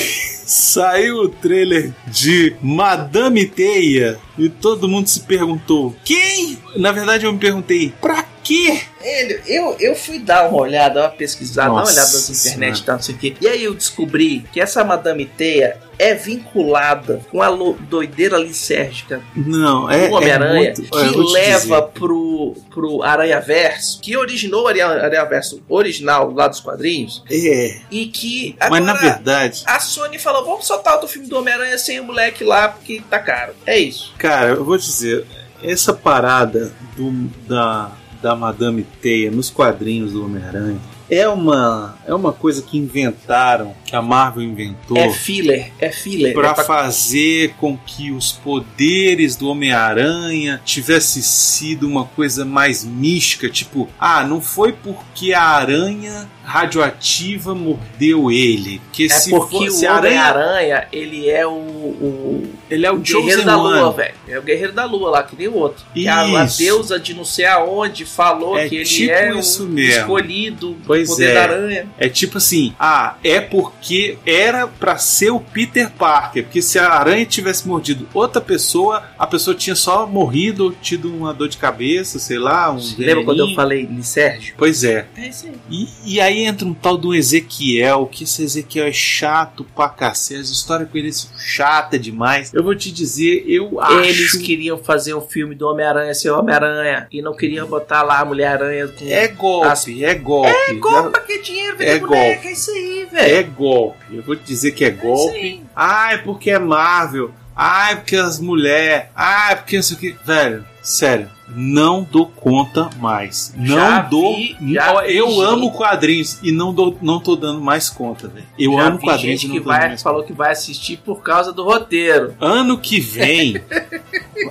Saiu 0.46 1.20
o 1.20 1.30
trailer 1.30 1.94
de 2.06 2.56
Madame 2.62 3.46
Teia 3.46 4.20
e 4.38 4.50
todo 4.50 4.90
mundo 4.90 5.08
se 5.08 5.22
perguntou: 5.22 5.96
quem? 6.04 6.60
Na 6.76 6.92
verdade, 6.92 7.26
eu 7.26 7.32
me 7.32 7.40
perguntei: 7.40 7.94
pra 8.02 8.13
quê? 8.44 8.82
Ele, 9.02 9.42
eu, 9.48 9.76
eu 9.80 9.96
fui 9.96 10.20
dar 10.20 10.50
uma 10.50 10.60
olhada, 10.60 11.02
uma 11.02 11.10
pesquisada, 11.10 11.70
dar 11.70 11.74
uma 11.74 11.80
Nossa 11.82 11.94
olhada 11.94 12.12
nas 12.14 12.46
internet 12.46 12.80
e 12.80 12.84
tal, 12.84 12.96
não 12.96 13.04
sei 13.04 13.16
o 13.16 13.18
quê. 13.18 13.36
E 13.40 13.48
aí 13.48 13.64
eu 13.64 13.74
descobri 13.74 14.46
que 14.52 14.62
essa 14.62 14.84
Madame 14.84 15.26
Teia 15.26 15.80
é 15.98 16.14
vinculada 16.14 17.22
com 17.30 17.42
a 17.42 17.50
doideira 17.82 18.38
lisérgica 18.38 19.22
Não, 19.36 19.90
é. 19.90 20.08
do 20.08 20.16
Homem-Aranha, 20.16 20.70
é 20.70 20.74
olha, 20.92 21.06
eu 21.06 21.14
que 21.14 21.34
leva 21.34 21.82
pro, 21.82 22.56
pro 22.70 23.04
Aranha 23.04 23.40
Verso, 23.40 24.02
que 24.02 24.18
originou 24.18 24.64
o 24.64 24.68
Aranha, 24.68 25.26
Verso 25.26 25.62
original 25.70 26.32
lá 26.32 26.48
dos 26.48 26.60
quadrinhos, 26.60 27.24
É, 27.30 27.80
e 27.92 28.08
que 28.08 28.56
mas 28.60 28.68
agora 28.68 28.84
na 28.84 28.94
verdade, 28.94 29.64
a 29.66 29.80
Sony 29.80 30.20
falou: 30.20 30.44
vamos 30.46 30.66
soltar 30.66 30.94
outro 30.94 31.08
filme 31.08 31.28
do 31.28 31.38
Homem-Aranha 31.38 31.78
sem 31.78 32.00
o 32.00 32.04
moleque 32.04 32.44
lá, 32.44 32.70
porque 32.70 33.02
tá 33.10 33.20
caro. 33.20 33.54
É 33.66 33.78
isso. 33.78 34.14
cara, 34.18 34.50
eu 34.50 34.64
vou 34.66 34.78
dizer, 34.78 35.26
essa 35.64 35.94
parada 35.94 36.74
do, 36.96 37.12
da, 37.48 37.92
da 38.24 38.36
Madame 38.36 38.84
Teia 39.02 39.30
nos 39.30 39.50
quadrinhos 39.50 40.14
do 40.14 40.24
Homem-Aranha 40.26 40.80
é 41.10 41.28
uma, 41.28 41.96
é 42.08 42.14
uma 42.14 42.32
coisa 42.32 42.62
que 42.64 42.78
inventaram, 42.78 43.76
que 43.86 43.96
a 43.96 44.02
Marvel 44.02 44.42
inventou. 44.42 44.98
É 44.98 45.12
filler, 45.12 45.72
é 45.78 45.92
filler. 45.92 46.34
Pra 46.34 46.50
é 46.50 46.54
pra- 46.54 46.64
fazer 46.64 47.54
com 47.60 47.78
que 47.78 48.10
os 48.12 48.32
poderes 48.32 49.36
do 49.36 49.48
Homem-Aranha 49.50 50.60
tivesse 50.66 51.22
sido 51.22 51.88
uma 51.88 52.06
coisa 52.06 52.46
mais 52.46 52.84
mística, 52.84 53.50
tipo, 53.50 53.88
ah, 54.00 54.24
não 54.26 54.42
foi 54.42 54.72
porque 54.72 55.34
a 55.34 55.44
aranha 55.44 56.28
radioativa 56.44 57.54
mordeu 57.54 58.32
ele, 58.32 58.80
porque 58.86 59.04
É 59.04 59.10
se 59.10 59.30
porque 59.30 59.58
fosse 59.70 59.86
o 59.86 59.90
a 59.90 59.94
aranha, 59.96 60.22
Homem-Aranha, 60.32 60.88
ele 60.92 61.30
é 61.30 61.46
o, 61.46 61.52
o, 61.52 62.50
ele 62.74 62.86
é 62.86 62.92
o 62.92 62.98
guerreiro 62.98 63.46
da 63.46 63.56
lua, 63.56 63.92
velho. 63.92 64.16
É 64.28 64.40
o 64.40 64.42
guerreiro 64.42 64.74
da 64.74 64.86
lua 64.86 65.10
lá, 65.12 65.24
que 65.24 65.36
nem 65.36 65.48
o 65.48 65.56
outro. 65.56 65.86
E 65.96 66.08
a, 66.08 66.22
a 66.22 66.46
Isso. 66.46 66.58
deusa 66.58 67.00
de 67.00 67.14
não 67.14 67.24
sei 67.24 67.46
aonde 67.46 68.06
falou 68.06 68.58
É 68.58 68.68
que 68.68 68.76
ele 68.78 68.86
tipo 68.86 69.12
é 69.12 69.34
o 69.34 69.40
escolhido 69.40 70.70
do 70.72 70.78
Pois 70.86 71.10
poder 71.10 71.30
é. 71.30 71.34
da 71.34 71.42
aranha. 71.42 71.88
É 71.98 72.10
tipo 72.10 72.38
assim, 72.38 72.74
ah, 72.80 73.16
é 73.24 73.40
porque 73.40 74.18
era 74.26 74.68
pra 74.68 74.98
ser 74.98 75.32
o 75.32 75.40
Peter 75.40 75.90
Parker, 75.92 76.44
porque 76.44 76.62
se 76.62 76.80
a 76.80 76.90
aranha 76.90 77.26
tivesse 77.26 77.68
mordido 77.68 78.08
outra 78.14 78.42
pessoa, 78.42 79.04
a 79.18 79.28
pessoa 79.28 79.56
tinha 79.56 79.76
só 79.76 80.08
morrido 80.08 80.66
ou 80.66 80.72
tido 80.72 81.14
uma 81.14 81.34
dor 81.34 81.48
de 81.48 81.58
cabeça, 81.58 82.18
sei 82.18 82.40
lá, 82.40 82.72
um 82.72 82.80
Lembra 82.98 83.24
quando 83.24 83.40
eu 83.40 83.54
falei 83.54 83.86
de 83.86 84.04
Sérgio? 84.04 84.56
Pois 84.58 84.84
é. 84.84 85.08
É 85.16 85.28
isso 85.28 85.48
aí. 85.48 85.54
E, 85.70 85.88
e 86.16 86.22
aí 86.22 86.44
entra 86.44 86.68
um 86.68 86.74
tal 86.74 86.98
do 86.98 87.14
Ezequiel, 87.14 88.08
que 88.12 88.24
esse 88.24 88.44
Ezequiel 88.44 88.88
é 88.88 88.92
chato 88.92 89.66
pra 89.76 89.90
cacete, 89.90 90.42
as 90.42 90.50
histórias 90.50 90.90
com 90.90 90.98
ele 90.98 91.12
são 91.12 91.30
chata 91.38 92.00
demais. 92.00 92.54
Eu 92.54 92.63
vou 92.64 92.76
te 92.76 92.92
dizer, 92.92 93.44
eu 93.48 93.80
acho... 93.80 94.00
Eles 94.00 94.36
queriam 94.38 94.78
fazer 94.78 95.14
um 95.14 95.22
filme 95.22 95.54
do 95.56 95.68
Homem-Aranha 95.68 96.14
ser 96.14 96.30
Homem-Aranha 96.32 97.08
e 97.12 97.22
não 97.22 97.36
queriam 97.36 97.68
botar 97.68 98.02
lá 98.02 98.20
a 98.20 98.26
Mulher-Aranha 98.26 98.88
com. 98.88 99.06
É 99.08 99.28
golpe, 99.28 99.68
As- 99.68 99.88
é 99.88 100.14
golpe. 100.16 100.50
É 100.70 100.74
golpe 100.76 101.10
pra 101.12 101.22
que 101.22 101.40
dinheiro, 101.42 101.76
É 101.80 102.00
boneca, 102.00 102.08
golpe. 102.08 102.48
é 102.48 102.52
isso 102.52 102.72
aí, 102.72 103.08
velho. 103.12 103.36
É 103.36 103.44
golpe. 103.44 104.16
Eu 104.16 104.24
vou 104.24 104.36
te 104.36 104.44
dizer 104.46 104.72
que 104.72 104.84
é 104.84 104.88
É 104.88 104.92
golpe. 104.92 105.62
Ah, 105.76 106.14
é 106.14 106.18
porque 106.18 106.50
é 106.52 106.60
Marvel. 106.60 107.32
Ah, 107.56 107.92
é 107.92 107.96
porque 107.98 108.16
as 108.16 108.40
mulheres. 108.40 109.08
Ah, 109.16 109.52
é 109.52 109.56
porque 109.56 109.78
isso 109.78 109.94
aqui. 109.94 110.16
Velho, 110.26 110.66
sério. 110.82 111.30
Não 111.56 112.04
dou 112.10 112.26
conta 112.28 112.90
mais. 113.00 113.54
Não 113.58 113.76
Já 113.76 114.00
dou. 114.00 114.36
vi, 114.36 114.56
Ó, 114.80 115.02
vi 115.02 115.16
eu 115.18 115.30
gente- 115.30 115.42
amo 115.42 115.72
quadrinhos 115.72 116.40
e 116.42 116.52
não, 116.52 116.74
dou, 116.74 116.98
não 117.02 117.20
tô 117.20 117.36
dando 117.36 117.62
mais 117.62 117.90
conta, 117.90 118.28
velho. 118.28 118.46
Eu 118.58 118.74
Já 118.74 118.88
amo 118.88 119.00
quadrinhos 119.00 119.42
gente 119.42 119.46
e 119.46 119.48
não 119.50 119.56
que 119.56 119.60
vai, 119.62 119.98
falou 119.98 120.24
que 120.24 120.34
vai 120.34 120.52
assistir 120.52 120.98
por 120.98 121.22
causa 121.22 121.52
do 121.54 121.64
roteiro. 121.64 122.34
Ano 122.40 122.78
que 122.78 123.00
vem, 123.00 123.62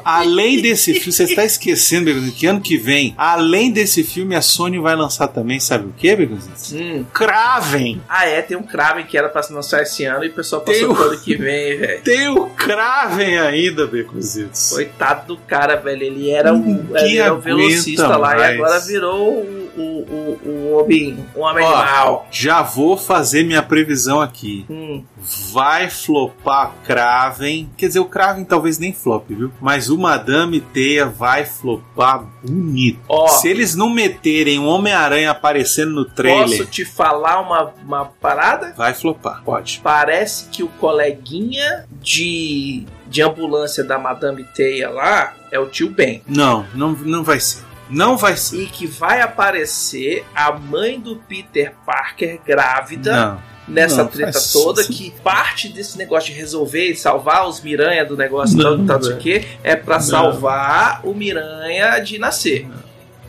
além 0.05 0.61
desse 0.61 0.95
filme, 0.99 1.13
você 1.13 1.25
está 1.25 1.45
esquecendo, 1.45 2.05
Begonzitos, 2.07 2.39
que 2.39 2.47
ano 2.47 2.61
que 2.61 2.77
vem, 2.77 3.15
além 3.17 3.71
desse 3.71 4.03
filme, 4.05 4.35
a 4.35 4.43
Sony 4.43 4.79
vai 4.79 4.95
lançar 4.97 5.29
também, 5.29 5.61
sabe 5.61 5.87
o 5.87 5.93
que, 5.97 6.15
Begonzitos? 6.15 6.73
Hum. 6.73 7.05
Kraven! 7.13 8.01
Ah, 8.09 8.27
é, 8.27 8.43
tem 8.43 8.57
um 8.57 8.63
Kraven 8.63 9.05
que 9.05 9.17
era 9.17 9.29
pra 9.29 9.43
se 9.43 9.53
lançar 9.53 9.83
esse 9.83 10.05
ano 10.05 10.25
e 10.25 10.29
o 10.29 10.33
pessoal 10.33 10.63
passou 10.63 10.91
o- 10.91 10.95
pro 10.95 11.05
ano 11.11 11.21
que 11.21 11.37
vem, 11.37 11.79
velho. 11.79 12.03
Tem 12.03 12.29
o 12.29 12.47
Kraven 12.51 13.39
ainda, 13.39 13.87
Beconzitos. 13.87 14.71
Coitado 14.71 15.27
do 15.27 15.37
cara, 15.37 15.77
velho. 15.77 16.03
Ele 16.03 16.31
era 16.31 16.53
um, 16.53 16.92
Ele 17.01 17.19
era 17.19 17.35
um 17.35 17.37
aguenta 17.39 17.57
velocista 17.57 18.17
lá 18.17 18.19
mais. 18.37 18.41
e 18.41 18.55
agora 18.55 18.81
virou 18.81 19.62
o, 19.77 19.81
o, 19.81 20.41
o, 20.45 20.51
o 20.51 20.79
homem, 20.81 21.27
um 21.37 21.41
homem 21.41 21.65
Ó. 21.65 21.75
animal. 21.75 22.27
Já 22.31 22.63
vou 22.63 22.97
fazer 22.97 23.45
minha 23.45 23.63
previsão 23.63 24.21
aqui. 24.21 24.65
Hum, 24.69 25.05
Vai 25.53 25.89
flopar 25.89 26.73
Kraven. 26.85 27.71
Quer 27.77 27.87
dizer, 27.87 28.01
o 28.01 28.05
Kraven 28.07 28.45
talvez 28.45 28.79
nem 28.79 28.93
flop, 28.93 29.25
viu? 29.29 29.53
Mas 29.61 29.89
o 29.89 29.97
Madame 29.97 30.61
Teia 30.61 31.07
vai 31.07 31.45
flopar 31.45 32.25
bonito. 32.43 32.99
Ó. 33.09 33.29
Se 33.29 33.47
eles 33.49 33.77
não 33.77 33.89
meterem 33.89 34.59
um 34.59 34.67
Homem-Aranha 34.67 35.31
aparecendo 35.31 35.93
no 35.93 36.05
trailer, 36.05 36.59
posso 36.59 36.67
te 36.67 36.85
falar 36.85 37.41
uma, 37.41 37.73
uma 37.85 38.05
parada? 38.07 38.75
vai 38.77 38.95
flopar. 38.95 39.43
Pode. 39.45 39.81
Parece 39.83 40.47
que 40.49 40.63
o 40.63 40.69
coleguinha 40.69 41.87
de, 42.01 42.85
de 43.07 43.23
ambulância 43.23 43.85
da 43.85 43.99
Madame 43.99 44.43
Teia 44.45 44.91
lá 44.91 45.35
é 45.53 45.59
o 45.59 45.67
tio 45.67 45.89
Ben. 45.91 46.23
Não, 46.27 46.67
não, 46.75 46.93
não 46.93 47.23
vai 47.23 47.39
ser. 47.39 47.63
Não 47.91 48.17
vai 48.17 48.37
ser. 48.37 48.63
E 48.63 48.67
que 48.67 48.87
vai 48.87 49.21
aparecer 49.21 50.25
a 50.35 50.53
mãe 50.53 50.99
do 51.01 51.17
Peter 51.17 51.75
Parker 51.85 52.41
grávida. 52.45 53.13
Não. 53.27 53.53
nessa 53.69 54.03
Não, 54.03 54.11
treta 54.11 54.39
toda, 54.53 54.83
que 54.85 55.13
parte 55.23 55.69
desse 55.69 55.97
negócio 55.97 56.33
de 56.33 56.39
resolver 56.39 56.91
e 56.91 56.97
salvar 56.97 57.47
os 57.49 57.61
Miranha 57.61 58.05
do 58.05 58.17
negócio 58.17 58.57
Não, 58.57 58.77
tal, 58.79 58.87
tal, 58.87 58.97
não 58.97 59.03
sei 59.03 59.09
velho. 59.11 59.21
o 59.21 59.23
quê, 59.23 59.49
é 59.63 59.77
pra 59.77 59.97
Não. 59.97 60.03
salvar 60.03 61.01
o 61.05 61.15
Miranha 61.15 61.99
de 62.01 62.19
nascer, 62.19 62.69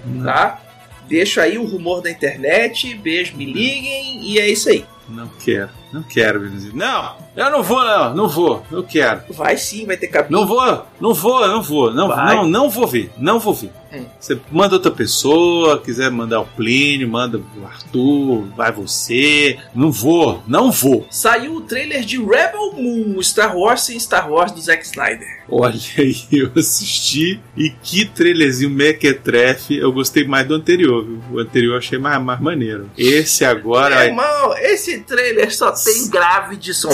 Não, 0.06 0.24
tá? 0.26 0.60
Deixo 1.08 1.40
aí 1.40 1.58
o 1.58 1.66
rumor 1.66 2.02
da 2.02 2.10
internet, 2.10 2.96
beijo, 2.96 3.36
me 3.38 3.46
liguem, 3.46 4.28
e 4.28 4.40
é 4.40 4.50
isso 4.50 4.70
aí. 4.70 4.84
não 5.08 5.28
quero. 5.44 5.70
Não 5.94 6.02
quero 6.02 6.50
cinema. 6.60 6.74
Não, 6.74 7.46
eu 7.46 7.52
não 7.52 7.62
vou, 7.62 7.84
não. 7.84 8.16
Não 8.16 8.28
vou. 8.28 8.66
Eu 8.72 8.84
quero. 8.84 9.22
Vai 9.30 9.58
sim, 9.58 9.86
vai 9.86 9.96
ter 9.96 10.08
cabine. 10.08 10.32
Não 10.32 10.48
vou, 10.48 10.86
não 11.00 11.14
vou, 11.14 11.48
não 11.48 11.62
vou. 11.62 11.94
Não, 11.94 12.08
Vai. 12.08 12.36
não, 12.36 12.48
não 12.48 12.70
vou 12.70 12.88
ver. 12.88 13.12
Não 13.18 13.40
vou 13.40 13.54
ver. 13.54 13.70
É. 13.92 14.02
Você 14.20 14.40
manda 14.52 14.74
outra 14.74 14.90
pessoa, 14.90 15.80
quiser 15.80 16.10
mandar 16.10 16.40
o 16.40 16.46
Plínio, 16.46 17.08
manda 17.08 17.38
o 17.38 17.66
Arthur, 17.66 18.48
vai 18.58 18.72
você. 18.72 19.60
Não 19.76 19.92
vou, 19.92 20.42
não 20.48 20.72
vou. 20.72 21.06
Saiu 21.12 21.58
o 21.58 21.62
trailer 21.62 22.04
de 22.04 22.18
Rebel 22.18 22.74
Moon, 22.74 23.22
Star 23.22 23.56
Wars 23.56 23.82
sem 23.82 24.00
Star 24.00 24.32
Wars 24.32 24.52
do 24.52 24.60
Zack 24.60 24.84
Snyder. 24.84 25.44
Olha 25.48 25.76
aí, 26.00 26.16
eu 26.32 26.52
assisti 26.58 27.40
e 27.56 27.70
que 27.70 28.06
trailerzinho 28.06 28.72
mequetrefe. 28.72 29.76
Eu 29.78 29.92
gostei 29.92 30.26
mais 30.26 30.48
do 30.48 30.56
anterior, 30.56 31.06
viu? 31.06 31.22
O 31.32 31.40
anterior 31.40 31.74
eu 31.74 31.78
achei 31.78 32.00
mais, 32.00 32.20
mais 32.24 32.40
maneiro. 32.40 32.90
Esse 32.98 33.46
agora 33.46 33.96
Meu 33.98 34.06
irmão, 34.06 34.58
esse 34.58 35.02
trailer 35.02 35.56
só 35.56 35.76
tem 35.86 36.10
grave 36.10 36.56
de 36.58 36.74
som. 36.74 36.92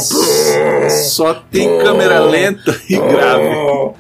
só 1.09 1.33
tem 1.33 1.79
câmera 1.79 2.19
lenta 2.21 2.79
e 2.89 2.97
grave. 2.97 3.95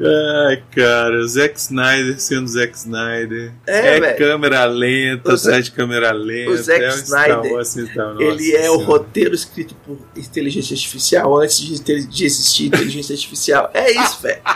Ai, 0.00 0.62
cara, 0.76 1.18
o 1.18 1.26
Zack 1.26 1.58
Snyder 1.58 2.20
sendo 2.20 2.46
Zack 2.46 2.72
Snyder. 2.76 3.52
É, 3.66 3.96
É, 3.96 4.12
câmera 4.12 4.64
lenta, 4.64 5.32
O 5.32 5.36
sai 5.36 5.60
de 5.60 5.72
câmera 5.72 6.12
lenta. 6.12 6.50
o 6.52 6.56
Zack 6.56 6.84
é 6.84 6.88
Snyder, 6.90 7.52
Wars 7.52 7.74
Wars. 7.74 8.20
Ele 8.20 8.54
é 8.54 8.70
o 8.70 8.74
Senhora. 8.74 8.84
roteiro 8.84 9.34
escrito 9.34 9.74
por 9.84 9.98
inteligência 10.16 10.74
artificial 10.74 11.36
antes 11.40 11.58
de, 11.58 12.06
de 12.06 12.24
existir 12.24 12.66
inteligência 12.66 13.12
artificial. 13.12 13.70
É 13.74 13.90
isso, 13.90 14.22
velho. 14.22 14.40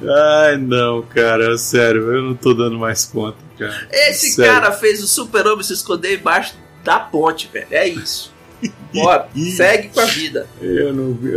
Ai, 0.00 0.56
não, 0.56 1.02
cara, 1.02 1.56
sério, 1.58 2.12
eu 2.14 2.22
não 2.22 2.34
tô 2.34 2.54
dando 2.54 2.78
mais 2.78 3.04
conta, 3.04 3.38
cara. 3.58 3.88
Esse 3.90 4.30
Sério. 4.30 4.52
cara 4.52 4.72
fez 4.72 5.02
o 5.02 5.08
super-homem 5.08 5.62
se 5.64 5.72
esconder 5.72 6.18
embaixo 6.18 6.54
da 6.88 6.98
ponte, 7.00 7.50
velho. 7.52 7.66
É 7.70 7.86
isso. 7.86 8.32
Bora, 8.92 9.28
Ih. 9.36 9.52
segue 9.52 9.88
com 9.88 10.00
a 10.00 10.04
vida. 10.06 10.48
Eu 10.60 10.92
não 10.92 11.12
vi. 11.12 11.30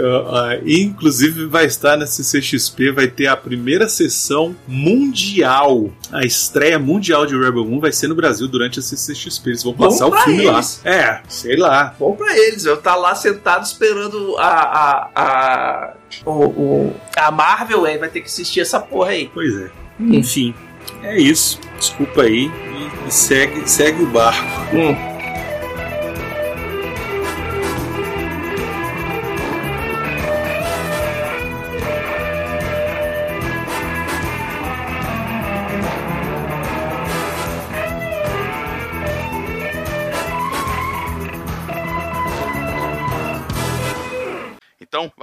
inclusive, 0.83 1.45
vai 1.45 1.65
estar 1.65 1.95
na 1.97 2.07
CCXP, 2.07 2.91
vai 2.91 3.07
ter 3.07 3.27
a 3.27 3.35
primeira 3.37 3.87
sessão 3.89 4.55
mundial. 4.67 5.89
A 6.11 6.23
estreia 6.25 6.79
mundial 6.79 7.25
de 7.25 7.37
Rebel 7.37 7.65
Moon 7.65 7.79
vai 7.79 7.91
ser 7.91 8.07
no 8.07 8.15
Brasil 8.15 8.47
durante 8.47 8.79
a 8.79 8.81
CCXP. 8.81 9.49
Eles 9.49 9.63
vão 9.63 9.73
Bom 9.73 9.85
passar 9.89 10.07
o 10.07 10.11
pra 10.11 10.23
filme 10.23 10.45
eles. 10.45 10.81
lá. 10.85 10.91
É, 10.91 11.21
sei 11.27 11.57
lá. 11.57 11.93
Bom 11.99 12.15
pra 12.15 12.35
eles, 12.37 12.65
eu 12.65 12.77
tá 12.77 12.95
lá 12.95 13.13
sentado 13.13 13.63
esperando 13.65 14.35
a. 14.37 14.47
a, 14.47 15.09
a 15.15 15.93
o, 16.25 16.31
o- 16.31 16.95
a 17.17 17.29
Marvel, 17.29 17.85
aí 17.85 17.97
vai 17.97 18.09
ter 18.09 18.21
que 18.21 18.27
assistir 18.27 18.61
essa 18.61 18.79
porra 18.79 19.09
aí. 19.11 19.29
Pois 19.33 19.55
é. 19.61 19.69
Enfim, 19.99 20.55
é 21.03 21.19
isso. 21.19 21.59
Desculpa 21.77 22.23
aí. 22.23 22.45
E, 22.47 23.07
e 23.07 23.11
segue, 23.11 23.69
segue 23.69 24.01
o 24.03 24.07
barco. 24.07 24.75
Hum. 24.75 25.10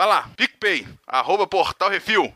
Lá, 0.08 0.28
PicPay, 0.36 0.86
arroba 1.06 1.46
Portal 1.46 1.90
Refil. 1.90 2.32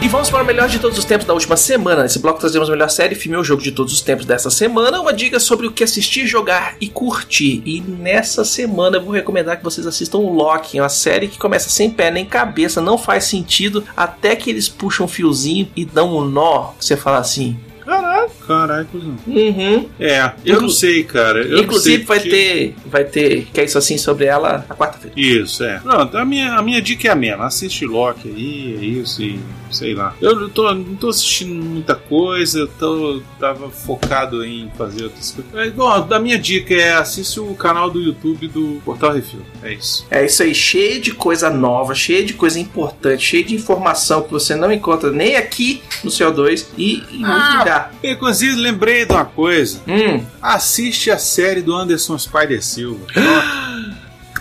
E 0.00 0.06
vamos 0.06 0.30
para 0.30 0.42
o 0.42 0.46
melhor 0.46 0.68
de 0.68 0.78
todos 0.78 0.96
os 0.96 1.04
tempos 1.04 1.26
da 1.26 1.34
última 1.34 1.56
semana. 1.56 2.04
Nesse 2.04 2.20
bloco 2.20 2.38
trazemos 2.38 2.68
a 2.68 2.72
melhor 2.72 2.88
série, 2.88 3.16
filme 3.16 3.36
ou 3.36 3.42
jogo 3.42 3.60
de 3.62 3.72
todos 3.72 3.92
os 3.92 4.00
tempos 4.00 4.24
dessa 4.24 4.48
semana. 4.48 5.00
Uma 5.00 5.12
dica 5.12 5.40
sobre 5.40 5.66
o 5.66 5.72
que 5.72 5.82
assistir, 5.82 6.24
jogar 6.26 6.76
e 6.80 6.88
curtir. 6.88 7.62
E 7.66 7.80
nessa 7.80 8.44
semana 8.44 8.96
eu 8.98 9.02
vou 9.02 9.12
recomendar 9.12 9.56
que 9.58 9.64
vocês 9.64 9.86
assistam 9.88 10.18
o 10.18 10.32
Loki, 10.32 10.78
uma 10.80 10.88
série 10.88 11.26
que 11.26 11.36
começa 11.36 11.68
sem 11.68 11.90
pé 11.90 12.12
nem 12.12 12.24
cabeça, 12.24 12.80
não 12.80 12.96
faz 12.96 13.24
sentido, 13.24 13.82
até 13.96 14.36
que 14.36 14.48
eles 14.48 14.68
puxam 14.68 15.06
um 15.06 15.08
fiozinho 15.08 15.68
e 15.74 15.84
dão 15.84 16.16
um 16.16 16.24
nó. 16.24 16.72
Você 16.78 16.96
fala 16.96 17.18
assim. 17.18 17.58
Caralho, 18.46 18.86
cuzão. 18.86 19.16
Uhum. 19.26 19.88
É, 19.98 20.20
eu 20.44 20.54
Inclu- 20.56 20.60
não 20.62 20.68
sei, 20.68 21.02
cara. 21.04 21.40
Eu 21.42 21.56
não 21.56 21.62
Inclusive 21.64 21.96
sei 21.96 22.04
vai 22.04 22.18
porque- 22.18 22.30
ter. 22.30 22.74
Vai 22.86 23.04
ter. 23.04 23.46
Que 23.52 23.60
é 23.62 23.64
isso 23.64 23.76
assim 23.78 23.96
sobre 23.98 24.26
ela 24.26 24.64
na 24.68 24.74
quarta-feira. 24.76 25.18
Isso, 25.18 25.64
é. 25.64 25.78
Pronto, 25.80 26.16
a 26.16 26.24
minha, 26.24 26.52
a 26.52 26.62
minha 26.62 26.80
dica 26.80 27.08
é 27.08 27.10
a 27.10 27.14
mesma. 27.14 27.46
Assiste 27.46 27.84
Loki 27.86 28.28
aí, 28.28 28.76
é 28.78 28.84
isso 28.84 29.22
e 29.22 29.40
sei 29.70 29.94
lá. 29.94 30.14
Eu 30.20 30.34
não 30.38 30.48
tô, 30.48 30.72
não 30.74 30.94
tô 30.96 31.08
assistindo 31.08 31.62
muita 31.64 31.94
coisa, 31.94 32.60
eu 32.60 32.66
tô, 32.68 33.20
tava 33.38 33.68
focado 33.70 34.44
em 34.44 34.70
fazer 34.76 35.04
outras 35.04 35.30
coisas. 35.32 35.52
Mas, 35.52 35.72
bom, 35.72 36.06
da 36.06 36.18
minha 36.18 36.38
dica 36.38 36.74
é 36.74 36.94
assiste 36.94 37.38
o 37.40 37.54
canal 37.54 37.90
do 37.90 38.00
YouTube 38.00 38.48
do 38.48 38.80
Portal 38.84 39.12
Refil. 39.12 39.40
É 39.62 39.72
isso. 39.72 40.06
É 40.10 40.24
isso 40.24 40.42
aí, 40.42 40.54
cheio 40.54 41.00
de 41.00 41.12
coisa 41.12 41.50
nova, 41.50 41.94
cheio 41.94 42.24
de 42.24 42.34
coisa 42.34 42.58
importante, 42.58 43.24
cheio 43.24 43.44
de 43.44 43.54
informação 43.54 44.22
que 44.22 44.30
você 44.30 44.54
não 44.54 44.72
encontra 44.72 45.10
nem 45.10 45.36
aqui 45.36 45.82
no 46.04 46.10
CO2 46.10 46.66
e 46.76 47.02
em 47.10 47.18
muito 47.18 47.58
lugar. 47.58 47.92
Inclusive, 48.02 48.54
lembrei 48.56 49.04
de 49.04 49.12
uma 49.12 49.24
coisa. 49.24 49.80
Hum, 49.86 50.24
Assiste 50.40 51.10
a 51.10 51.18
série 51.18 51.60
do 51.62 51.74
Anderson 51.74 52.18
Spider 52.18 52.62
Silva. 52.64 53.06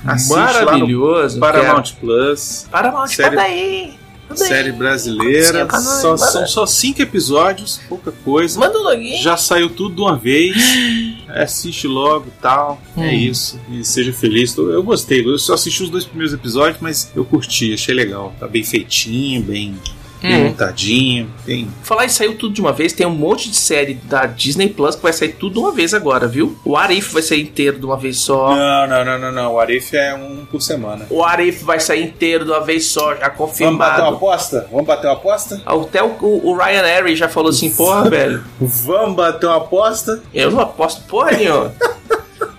Assiste 0.05 0.29
maravilhoso. 0.33 1.39
Paramount 1.39 1.93
Plus. 1.99 2.67
Paramount, 2.71 3.07
Série- 3.07 3.37
aí. 3.39 3.93
Série 4.35 4.71
brasileira. 4.71 5.67
Só- 5.79 6.11
manda. 6.11 6.17
são 6.17 6.47
só 6.47 6.65
cinco 6.65 7.01
episódios, 7.01 7.79
pouca 7.89 8.11
coisa. 8.11 8.59
Manda 8.59 8.77
um 8.77 8.83
login. 8.83 9.21
Já 9.21 9.37
saiu 9.37 9.69
tudo 9.69 9.95
de 9.95 10.01
uma 10.01 10.15
vez. 10.17 10.55
Assiste 11.29 11.87
logo 11.87 12.27
tal. 12.41 12.81
É 12.95 13.01
Hum. 13.01 13.09
isso. 13.11 13.59
E 13.71 13.83
seja 13.83 14.11
feliz. 14.13 14.55
Eu 14.57 14.81
gostei. 14.83 15.25
Eu 15.25 15.37
só 15.39 15.53
assisti 15.53 15.83
os 15.83 15.89
dois 15.89 16.05
primeiros 16.05 16.33
episódios, 16.33 16.77
mas 16.81 17.11
eu 17.15 17.23
curti, 17.25 17.73
achei 17.73 17.93
legal. 17.95 18.33
Tá 18.39 18.47
bem 18.47 18.63
feitinho, 18.63 19.41
bem 19.43 19.75
Hum. 20.23 20.45
montadinho. 20.45 21.29
Tem. 21.45 21.67
Falar 21.83 22.05
em 22.05 22.09
saiu 22.09 22.35
tudo 22.35 22.53
de 22.55 22.61
uma 22.61 22.73
vez, 22.73 22.91
tem 22.91 23.05
um 23.05 23.11
monte 23.11 23.49
de 23.49 23.55
série 23.55 23.93
da 23.93 24.25
Disney 24.25 24.67
Plus 24.67 24.95
que 24.95 25.03
vai 25.03 25.13
sair 25.13 25.33
tudo 25.33 25.53
de 25.53 25.59
uma 25.59 25.71
vez 25.71 25.93
agora, 25.93 26.27
viu? 26.27 26.57
O 26.65 26.75
Arif 26.75 27.13
vai 27.13 27.21
sair 27.21 27.41
inteiro 27.43 27.77
de 27.79 27.85
uma 27.85 27.97
vez 27.97 28.17
só. 28.17 28.55
Não, 28.55 28.87
não, 28.87 29.05
não, 29.05 29.19
não, 29.19 29.31
não. 29.31 29.53
O 29.53 29.59
Arif 29.59 29.95
é 29.95 30.15
um 30.15 30.45
por 30.45 30.61
semana. 30.61 31.05
O 31.09 31.23
Arif 31.23 31.63
vai 31.63 31.79
sair 31.79 32.03
inteiro 32.03 32.45
de 32.45 32.51
uma 32.51 32.61
vez 32.61 32.85
só, 32.87 33.15
já 33.15 33.29
Vamos 33.29 33.47
bater 33.57 33.63
uma 33.63 33.77
confirmado. 33.77 34.01
aposta? 34.15 34.67
Vamos 34.71 34.87
bater 34.87 35.07
uma 35.07 35.13
aposta? 35.13 35.61
Até 35.65 36.01
o, 36.03 36.07
o- 36.21 36.47
o 36.49 36.57
Ryan 36.57 36.81
Airy 36.83 37.15
já 37.15 37.29
falou 37.29 37.49
assim, 37.51 37.69
porra, 37.69 38.09
velho, 38.09 38.43
Vamos 38.59 39.15
bater 39.15 39.45
uma 39.45 39.57
aposta? 39.57 40.21
eu 40.33 40.49
não 40.51 40.61
aposto 40.61 41.01
porra 41.07 41.31
nenhuma. 41.31 41.73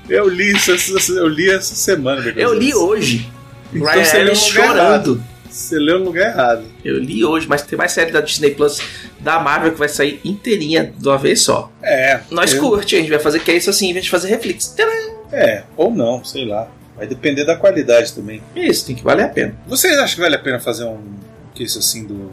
Eu 0.09 0.27
li 0.27 0.55
eu 1.17 1.29
li 1.29 1.51
essa 1.51 1.75
semana. 1.75 2.33
Eu 2.35 2.55
li 2.55 2.75
hoje. 2.75 3.31
Então 3.75 3.87
Ryan 3.93 4.21
lugar 4.23 4.37
chorando. 4.37 5.23
Você 5.51 5.79
leu 5.79 5.99
no 5.99 6.07
lugar 6.07 6.29
errado. 6.33 6.65
Eu 6.85 6.99
li 6.99 7.25
hoje, 7.25 7.47
mas 7.49 7.63
tem 7.63 7.77
mais 7.77 7.93
série 7.93 8.11
da 8.11 8.21
Disney 8.21 8.51
Plus 8.51 8.81
da 9.21 9.39
Marvel 9.41 9.73
que 9.73 9.79
vai 9.79 9.89
sair 9.89 10.21
inteirinha 10.25 10.93
de 10.97 11.09
uma 11.09 11.19
vez 11.19 11.41
só. 11.43 11.71
É. 11.83 12.21
Nós 12.31 12.53
eu- 12.53 12.61
curte, 12.61 12.97
a 12.97 12.99
gente 13.01 13.11
vai 13.11 13.19
fazer 13.19 13.41
que 13.41 13.51
é 13.51 13.57
isso 13.57 13.71
assim, 13.71 13.89
em 13.91 13.93
vez 13.93 14.05
de 14.05 14.11
fazer 14.11 14.29
reflex. 14.29 14.75
É, 15.33 15.65
ou 15.77 15.91
não, 15.91 16.25
sei 16.25 16.45
lá. 16.47 16.69
Vai 16.97 17.07
depender 17.07 17.45
da 17.45 17.55
qualidade 17.57 18.13
também. 18.13 18.43
Isso, 18.57 18.87
tem 18.87 18.97
que 18.97 19.05
valer 19.05 19.25
a 19.25 19.29
pena. 19.29 19.55
Vocês 19.67 19.97
acham 19.99 20.17
que 20.17 20.21
vale 20.21 20.35
a 20.35 20.39
pena 20.39 20.59
fazer 20.59 20.85
um 20.85 20.99
que 21.55 21.63
isso 21.63 21.79
assim 21.79 22.05
do 22.05 22.31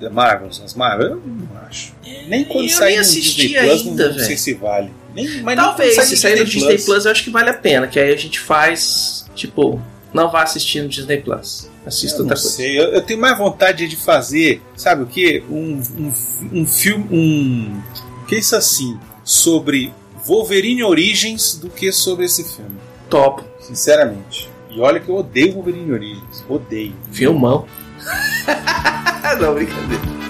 The 0.00 0.08
Marvels, 0.08 0.62
as 0.64 0.74
Marvel? 0.74 1.08
Eu 1.08 1.22
não 1.26 1.48
acho. 1.68 1.92
Nem 2.26 2.44
quando 2.44 2.64
Eu 2.64 2.70
sair 2.70 2.96
no 2.96 3.02
Disney 3.04 3.48
Plus, 3.58 3.86
ainda, 3.86 4.08
não, 4.08 4.12
não 4.16 4.24
sei 4.24 4.36
se 4.36 4.54
vale. 4.54 4.90
Nem, 5.14 5.42
mas 5.42 5.56
Talvez, 5.56 5.94
se 5.96 6.16
sair 6.16 6.38
no 6.38 6.44
Disney 6.44 6.78
Plus. 6.78 7.04
eu 7.04 7.10
acho 7.10 7.24
que 7.24 7.30
vale 7.30 7.50
a 7.50 7.54
pena, 7.54 7.86
que 7.88 7.98
aí 8.00 8.12
a 8.12 8.16
gente 8.16 8.38
faz, 8.40 9.26
tipo, 9.34 9.80
não 10.12 10.30
vá 10.30 10.42
assistir 10.42 10.82
no 10.82 10.88
Disney 10.88 11.18
Plus. 11.18 11.68
Assista 11.86 12.18
Eu 12.18 12.22
outra 12.22 12.36
coisa. 12.36 12.50
sei, 12.50 12.78
eu, 12.78 12.84
eu 12.92 13.02
tenho 13.02 13.20
mais 13.20 13.36
vontade 13.38 13.88
de 13.88 13.96
fazer, 13.96 14.60
sabe 14.76 15.02
o 15.02 15.06
que? 15.06 15.42
Um, 15.50 15.80
um, 15.98 16.12
um 16.60 16.66
filme, 16.66 17.06
um. 17.10 17.82
Que 18.26 18.36
isso 18.36 18.54
assim? 18.54 18.98
Sobre 19.24 19.92
Wolverine 20.24 20.82
Origins 20.82 21.54
do 21.54 21.68
que 21.68 21.90
sobre 21.92 22.26
esse 22.26 22.44
filme. 22.44 22.76
Top. 23.08 23.42
Sinceramente. 23.60 24.48
E 24.70 24.80
olha 24.80 25.00
que 25.00 25.08
eu 25.08 25.16
odeio 25.16 25.54
Wolverine 25.54 25.92
Origins. 25.92 26.44
Odeio. 26.48 26.94
Filmão. 27.10 27.66
não, 29.40 29.54
brincadeira. 29.54 30.29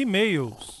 E-mails. 0.00 0.78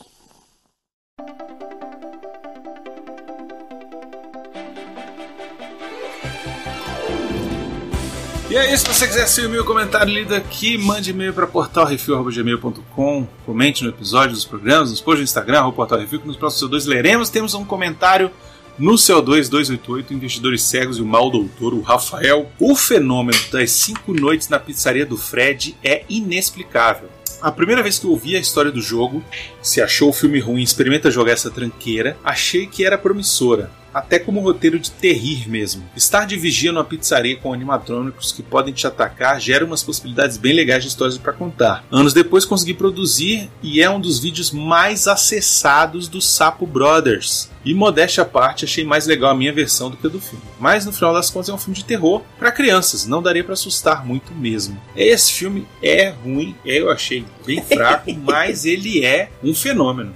E 8.48 8.56
aí, 8.56 8.78
se 8.78 8.86
você 8.86 9.08
quiser 9.08 9.26
ser 9.26 9.46
o 9.46 9.50
meu 9.50 9.64
comentário 9.64 10.14
lido 10.14 10.34
aqui, 10.36 10.78
mande 10.78 11.10
e-mail 11.10 11.34
para 11.34 11.48
portalrefil.gmail.com, 11.48 13.26
comente 13.44 13.82
no 13.82 13.90
episódio 13.90 14.34
dos 14.34 14.44
programas, 14.44 14.90
nos 14.90 15.00
posts 15.00 15.20
do 15.20 15.24
Instagram, 15.24 15.58
arroba 15.58 15.74
Portal 15.74 15.98
Refil, 15.98 16.20
que 16.20 16.26
nos 16.28 16.36
próximos 16.36 16.70
CO2 16.70 16.88
leremos. 16.88 17.28
Temos 17.28 17.54
um 17.54 17.64
comentário 17.64 18.30
no 18.78 18.92
CO2 18.92 19.48
288, 19.48 20.14
Investidores 20.14 20.62
Cegos 20.62 20.98
e 20.98 21.02
o 21.02 21.06
Mal 21.06 21.28
Doutor, 21.28 21.74
o 21.74 21.82
Rafael. 21.82 22.48
O 22.60 22.76
fenômeno 22.76 23.38
das 23.50 23.72
cinco 23.72 24.14
noites 24.14 24.48
na 24.48 24.60
pizzaria 24.60 25.04
do 25.04 25.18
Fred 25.18 25.76
é 25.82 26.04
inexplicável. 26.08 27.17
A 27.40 27.52
primeira 27.52 27.84
vez 27.84 28.00
que 28.00 28.04
eu 28.04 28.10
ouvi 28.10 28.36
a 28.36 28.40
história 28.40 28.72
do 28.72 28.80
jogo, 28.80 29.22
se 29.62 29.80
achou 29.80 30.08
o 30.08 30.12
filme 30.12 30.40
ruim, 30.40 30.60
experimenta 30.60 31.10
jogar 31.10 31.32
essa 31.32 31.50
tranqueira, 31.50 32.16
achei 32.24 32.66
que 32.66 32.84
era 32.84 32.98
promissora. 32.98 33.70
Até 33.94 34.18
como 34.18 34.40
roteiro 34.40 34.78
de 34.78 34.90
terrir 34.90 35.48
mesmo. 35.48 35.88
Estar 35.96 36.26
de 36.26 36.36
vigia 36.36 36.72
numa 36.72 36.84
pizzaria 36.84 37.36
com 37.36 37.52
animatrônicos 37.52 38.32
que 38.32 38.42
podem 38.42 38.74
te 38.74 38.86
atacar 38.86 39.40
gera 39.40 39.64
umas 39.64 39.82
possibilidades 39.82 40.36
bem 40.36 40.52
legais 40.52 40.82
de 40.82 40.88
histórias 40.88 41.16
para 41.16 41.32
contar. 41.32 41.84
Anos 41.90 42.12
depois 42.12 42.44
consegui 42.44 42.74
produzir 42.74 43.50
e 43.62 43.80
é 43.80 43.88
um 43.88 44.00
dos 44.00 44.18
vídeos 44.18 44.50
mais 44.50 45.08
acessados 45.08 46.06
do 46.06 46.20
Sapo 46.20 46.66
Brothers. 46.66 47.50
E 47.68 47.74
modéstia 47.74 48.22
à 48.22 48.24
parte, 48.24 48.64
achei 48.64 48.82
mais 48.82 49.06
legal 49.06 49.30
a 49.30 49.34
minha 49.34 49.52
versão 49.52 49.90
do 49.90 49.96
que 49.98 50.06
a 50.06 50.08
do 50.08 50.18
filme. 50.18 50.42
Mas 50.58 50.86
no 50.86 50.92
final 50.92 51.12
das 51.12 51.28
contas 51.28 51.50
é 51.50 51.52
um 51.52 51.58
filme 51.58 51.76
de 51.76 51.84
terror 51.84 52.22
para 52.38 52.50
crianças, 52.50 53.06
não 53.06 53.22
daria 53.22 53.44
para 53.44 53.52
assustar 53.52 54.06
muito 54.06 54.34
mesmo. 54.34 54.80
Esse 54.96 55.34
filme 55.34 55.68
é 55.82 56.08
ruim, 56.08 56.56
eu 56.64 56.90
achei 56.90 57.26
bem 57.44 57.62
fraco, 57.62 58.10
mas 58.24 58.64
ele 58.64 59.04
é 59.04 59.28
um 59.44 59.54
fenômeno. 59.54 60.14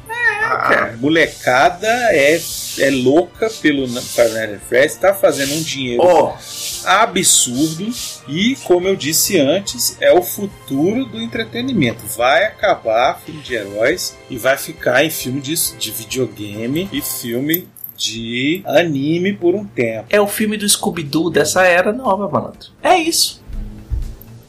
A 0.53 0.97
molecada 0.99 1.87
é, 2.11 2.41
é 2.79 2.91
louca 2.91 3.51
pelo 3.61 3.87
Final 3.89 4.59
Fresh, 4.69 4.97
tá 4.97 5.15
fazendo 5.15 5.55
um 5.55 5.63
dinheiro 5.63 6.03
Ó, 6.03 6.37
absurdo 6.85 7.91
e, 8.29 8.57
como 8.65 8.89
eu 8.89 8.97
disse 8.97 9.39
antes, 9.39 9.97
é 10.01 10.13
o 10.13 10.23
futuro 10.23 11.05
do 11.05 11.21
entretenimento. 11.21 12.07
Vai 12.17 12.45
acabar 12.45 13.21
filme 13.25 13.43
de 13.43 13.55
heróis 13.55 14.17
e 14.31 14.37
vai 14.37 14.57
ficar 14.57 15.05
em 15.05 15.11
filme 15.11 15.41
de, 15.41 15.55
de 15.77 15.91
videogame 15.91 16.89
e 16.93 17.01
filme 17.01 17.69
de 17.97 18.63
anime 18.65 19.33
por 19.33 19.55
um 19.55 19.65
tempo. 19.65 20.07
é 20.11 20.21
o 20.21 20.27
filme 20.27 20.57
do 20.57 20.69
Scooby-Doo 20.69 21.31
dessa 21.31 21.63
era 21.63 21.93
nova, 21.93 22.29
malandro. 22.29 22.71
É 22.83 22.97
isso. 22.97 23.43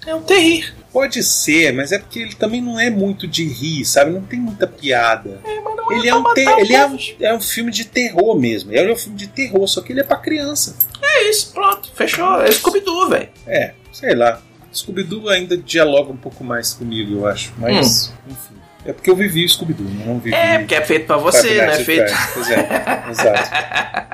É 0.05 0.15
um 0.15 0.21
terrir. 0.21 0.73
Pode 0.93 1.23
ser, 1.23 1.73
mas 1.73 1.91
é 1.91 1.97
porque 1.97 2.19
ele 2.19 2.35
também 2.35 2.61
não 2.61 2.79
é 2.79 2.87
muito 2.89 3.27
de 3.27 3.43
rir, 3.47 3.83
sabe? 3.83 4.11
Não 4.11 4.21
tem 4.21 4.39
muita 4.39 4.67
piada. 4.67 5.41
Mas 5.43 5.75
não 5.75 5.91
Ele 5.91 6.07
é 6.07 6.11
pra 6.11 6.19
um, 6.19 6.33
te- 6.35 6.43
matar 6.45 6.59
ele 6.59 6.73
é, 6.75 6.85
um, 6.87 6.97
é 7.19 7.33
um 7.33 7.41
filme 7.41 7.71
de 7.71 7.85
terror 7.85 8.39
mesmo. 8.39 8.71
Ele 8.71 8.91
é 8.91 8.93
um 8.93 8.97
filme 8.97 9.17
de 9.17 9.27
terror, 9.27 9.67
só 9.67 9.81
que 9.81 9.91
ele 9.91 10.01
é 10.01 10.03
pra 10.03 10.17
criança. 10.17 10.75
É 11.01 11.29
isso, 11.29 11.51
pronto. 11.51 11.91
Fechou. 11.95 12.41
É 12.43 12.51
Scooby-Doo, 12.51 13.09
velho. 13.09 13.27
É, 13.47 13.73
sei 13.91 14.13
lá. 14.13 14.39
Scooby-Doo 14.71 15.29
ainda 15.29 15.57
dialoga 15.57 16.11
um 16.11 16.17
pouco 16.17 16.43
mais 16.43 16.73
comigo, 16.73 17.13
eu 17.19 17.27
acho. 17.27 17.51
Mas, 17.57 18.13
enfim. 18.27 18.55
É 18.85 18.93
porque 18.93 19.09
eu 19.09 19.15
vivi 19.15 19.45
o 19.45 19.49
Scooby-Doo, 19.49 19.87
eu 19.87 20.05
não 20.05 20.19
vivi. 20.19 20.35
É, 20.35 20.59
porque 20.59 20.75
é 20.75 20.81
feito 20.81 21.05
pra 21.05 21.17
você, 21.17 21.65
não 21.65 21.73
é 21.73 21.83
feito. 21.83 22.13
Pois 22.33 22.49
é, 22.49 23.03
exato. 23.09 24.13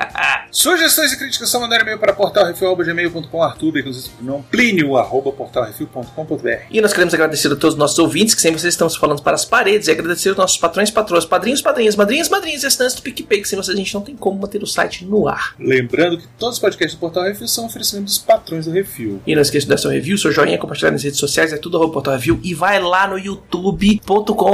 Sugestões 0.50 1.12
e 1.12 1.16
críticas 1.16 1.48
só 1.48 1.60
mandar 1.60 1.80
e-mail 1.80 1.98
para 1.98 2.12
portalrefil.gmail.com, 2.12 3.42
Arthur, 3.42 3.72
não, 4.20 4.42
Plínio, 4.42 4.96
arroba 4.96 5.30
portalrefil.com.br. 5.30 6.48
E 6.70 6.80
nós 6.80 6.92
queremos 6.92 7.14
agradecer 7.14 7.46
a 7.48 7.50
todos 7.50 7.74
os 7.74 7.78
nossos 7.78 7.98
ouvintes, 8.00 8.34
que 8.34 8.40
sempre 8.40 8.60
vocês 8.60 8.74
estão 8.74 8.90
falando 8.90 9.22
para 9.22 9.34
as 9.34 9.44
paredes, 9.44 9.86
e 9.86 9.92
agradecer 9.92 10.30
aos 10.30 10.38
nossos 10.38 10.56
patrões, 10.56 10.90
patroas, 10.90 11.24
padrinhos, 11.24 11.62
padrinhas, 11.62 11.94
madrinhas, 11.94 12.28
madrinhas 12.28 12.64
e 12.64 12.66
assinantes 12.66 12.96
do 12.96 13.02
PicPay, 13.02 13.42
que 13.42 13.48
sem 13.48 13.56
vocês 13.56 13.76
a 13.76 13.78
gente 13.78 13.94
não 13.94 14.00
tem 14.02 14.16
como 14.16 14.40
manter 14.40 14.62
o 14.62 14.66
site 14.66 15.04
no 15.04 15.28
ar. 15.28 15.54
Lembrando 15.58 16.18
que 16.18 16.26
todos 16.38 16.56
os 16.56 16.60
podcasts 16.60 16.96
do 16.96 17.00
Portal 17.00 17.22
Refil 17.22 17.46
são 17.46 17.66
oferecimentos 17.66 18.16
dos 18.16 18.24
patrões 18.24 18.66
do 18.66 18.72
Refil. 18.72 19.22
E 19.24 19.34
não 19.34 19.42
esqueça 19.42 19.66
de 19.66 19.70
dar 19.70 19.78
seu 19.78 19.90
review, 19.90 20.18
seu 20.18 20.32
joinha, 20.32 20.58
compartilhar 20.58 20.90
nas 20.90 21.04
redes 21.04 21.18
sociais, 21.18 21.52
é 21.52 21.56
tudo 21.56 21.76
arroba 21.76 21.92
Portal. 21.92 22.18
E 22.42 22.54
vai 22.54 22.80
lá 22.80 23.06
no 23.06 23.16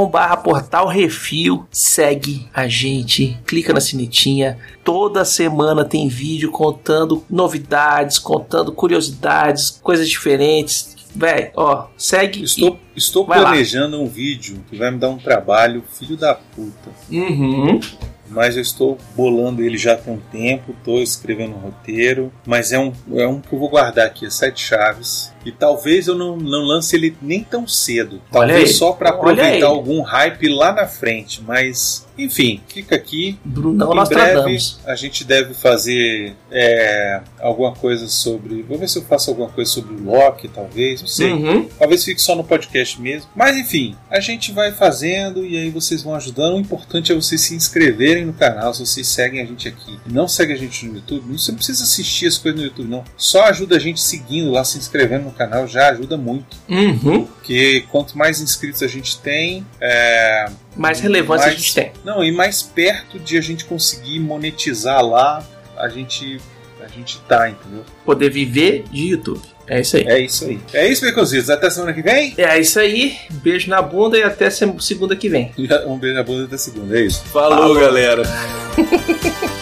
Portal 0.09 0.87
Refil, 0.87 1.67
segue 1.71 2.49
a 2.53 2.67
gente, 2.69 3.39
clica 3.47 3.73
na 3.73 3.81
sinetinha. 3.81 4.59
Toda 4.85 5.25
semana 5.25 5.85
tem 5.85 6.09
vídeo 6.09 6.51
contando 6.51 7.25
novidades, 7.29 8.19
contando 8.19 8.73
curiosidades, 8.73 9.81
coisas 9.83 10.09
diferentes. 10.09 10.97
Véi, 11.15 11.51
ó, 11.57 11.87
segue. 11.97 12.45
Estou, 12.45 12.79
estou 12.95 13.27
Vai 13.27 13.41
lá. 13.41 13.51
planejando 13.51 14.01
um 14.01 14.07
vídeo 14.07 14.63
que 14.69 14.77
vai 14.77 14.91
me 14.91 14.99
dar 14.99 15.09
um 15.09 15.19
trabalho, 15.19 15.83
filho 15.99 16.17
da 16.17 16.35
puta. 16.35 16.91
e... 17.11 17.21
Uhum. 17.21 17.81
Mas 18.29 18.57
eu 18.57 18.63
estou 18.63 18.99
bolando 19.15 19.63
ele 19.63 19.79
já 19.79 19.97
tem 19.97 20.13
um 20.13 20.19
tempo, 20.19 20.73
estou 20.73 21.01
escrevendo 21.01 21.55
um 21.55 21.59
roteiro, 21.59 22.33
mas 22.45 22.73
é 22.73 22.79
um, 22.79 22.93
é 23.15 23.27
um 23.27 23.41
que 23.41 23.53
eu 23.53 23.59
vou 23.59 23.69
guardar 23.69 24.07
aqui, 24.07 24.27
as 24.27 24.35
sete 24.35 24.61
chaves. 24.61 25.33
E 25.47 25.53
talvez 25.53 26.09
eu 26.09 26.17
não, 26.17 26.37
não 26.37 26.65
lance 26.65 26.97
ele 26.97 27.17
nem 27.23 27.43
tão 27.43 27.69
cedo. 27.69 28.21
Talvez 28.33 28.77
só 28.77 28.93
para 28.93 29.11
aproveitar 29.11 29.67
algum 29.67 30.03
hype 30.03 30.49
lá 30.49 30.73
na 30.73 30.87
frente. 30.87 31.41
Mas, 31.47 32.05
enfim, 32.19 32.61
fica 32.67 32.97
aqui. 32.97 33.39
Brunão 33.45 33.93
em 33.93 34.09
breve 34.09 34.59
a 34.85 34.97
gente 34.97 35.23
deve 35.25 35.55
fazer 35.55 36.35
é, 36.51 37.21
alguma 37.41 37.73
coisa 37.73 38.09
sobre. 38.09 38.63
Vou 38.63 38.77
ver 38.77 38.89
se 38.89 38.99
eu 38.99 39.03
faço 39.03 39.31
alguma 39.31 39.49
coisa 39.49 39.71
sobre 39.71 39.95
o 39.95 40.05
Loki, 40.05 40.49
talvez, 40.49 41.01
não 41.01 41.09
sei. 41.09 41.33
Uhum. 41.33 41.69
Talvez 41.79 42.05
fique 42.05 42.21
só 42.21 42.35
no 42.35 42.43
podcast 42.43 43.01
mesmo. 43.01 43.31
Mas 43.35 43.57
enfim, 43.57 43.97
a 44.11 44.19
gente 44.19 44.51
vai 44.51 44.73
fazendo 44.73 45.47
e 45.47 45.57
aí 45.57 45.71
vocês 45.71 46.03
vão 46.03 46.15
ajudando. 46.17 46.57
O 46.57 46.61
importante 46.61 47.13
é 47.13 47.15
vocês 47.15 47.41
se 47.41 47.55
inscreverem 47.55 48.27
no 48.27 48.33
canal, 48.33 48.75
se 48.75 48.85
vocês 48.85 49.07
seguem 49.07 49.41
a 49.41 49.45
gente 49.45 49.69
aqui 49.69 49.97
e 50.09 50.13
não 50.13 50.27
seguem 50.27 50.57
a 50.57 50.59
gente 50.59 50.87
no 50.87 50.97
YouTube. 50.97 51.39
Você 51.39 51.53
não 51.53 51.57
precisa 51.57 51.85
assistir 51.85 52.27
as 52.27 52.37
coisas 52.37 52.61
no 52.61 52.67
YouTube, 52.67 52.89
não. 52.89 53.05
Só 53.17 53.45
ajuda 53.45 53.77
a 53.77 53.79
gente 53.79 54.01
seguindo 54.01 54.51
lá, 54.51 54.65
se 54.65 54.79
inscrevendo 54.79 55.27
no 55.27 55.36
canal, 55.37 55.67
já 55.69 55.89
ajuda 55.91 56.17
muito. 56.17 56.57
Uhum. 56.69 57.25
Porque 57.27 57.85
quanto 57.91 58.17
mais 58.17 58.41
inscritos 58.41 58.83
a 58.83 58.87
gente 58.89 59.19
tem, 59.21 59.65
é, 59.81 60.47
Mais 60.77 61.01
relevância 61.01 61.45
a 61.47 61.49
mais- 61.49 61.59
gente 61.61 61.75
tem. 61.75 61.93
Não, 62.05 62.25
e 62.25 62.33
mais 62.33 62.63
perto 62.63 63.19
de 63.19 63.37
a 63.37 63.41
gente 63.41 63.65
conseguir 63.65 64.19
monetizar 64.21 65.05
lá, 65.05 65.45
a 65.77 65.89
gente, 65.89 66.41
a 66.85 66.89
gente 66.89 67.19
tá, 67.29 67.49
entendeu? 67.51 67.85
Poder 68.05 68.31
viver 68.31 68.85
de 68.91 69.09
YouTube. 69.09 69.43
É 69.69 69.81
isso 69.81 69.97
aí. 69.97 70.05
É 70.07 70.21
isso 70.21 70.45
aí. 70.45 70.61
É 70.73 70.89
isso, 70.89 71.05
Beconzitos. 71.05 71.51
Até 71.51 71.69
semana 71.71 71.93
que 71.93 72.01
vem. 72.01 72.35
É 72.39 72.57
isso 72.59 72.79
aí. 72.79 73.17
Beijo 73.31 73.69
na 73.69 73.83
bunda 73.83 74.17
e 74.17 74.23
até 74.23 74.49
se- 74.49 74.73
segunda 74.79 75.17
que 75.17 75.29
vem. 75.29 75.53
Um 75.89 75.99
beijo 75.99 76.15
na 76.17 76.23
bunda 76.23 76.45
até 76.45 76.57
segunda. 76.57 76.97
É 76.97 77.03
isso. 77.03 77.25
Falou. 77.25 77.59
Falou. 77.59 77.81
galera. 77.81 78.23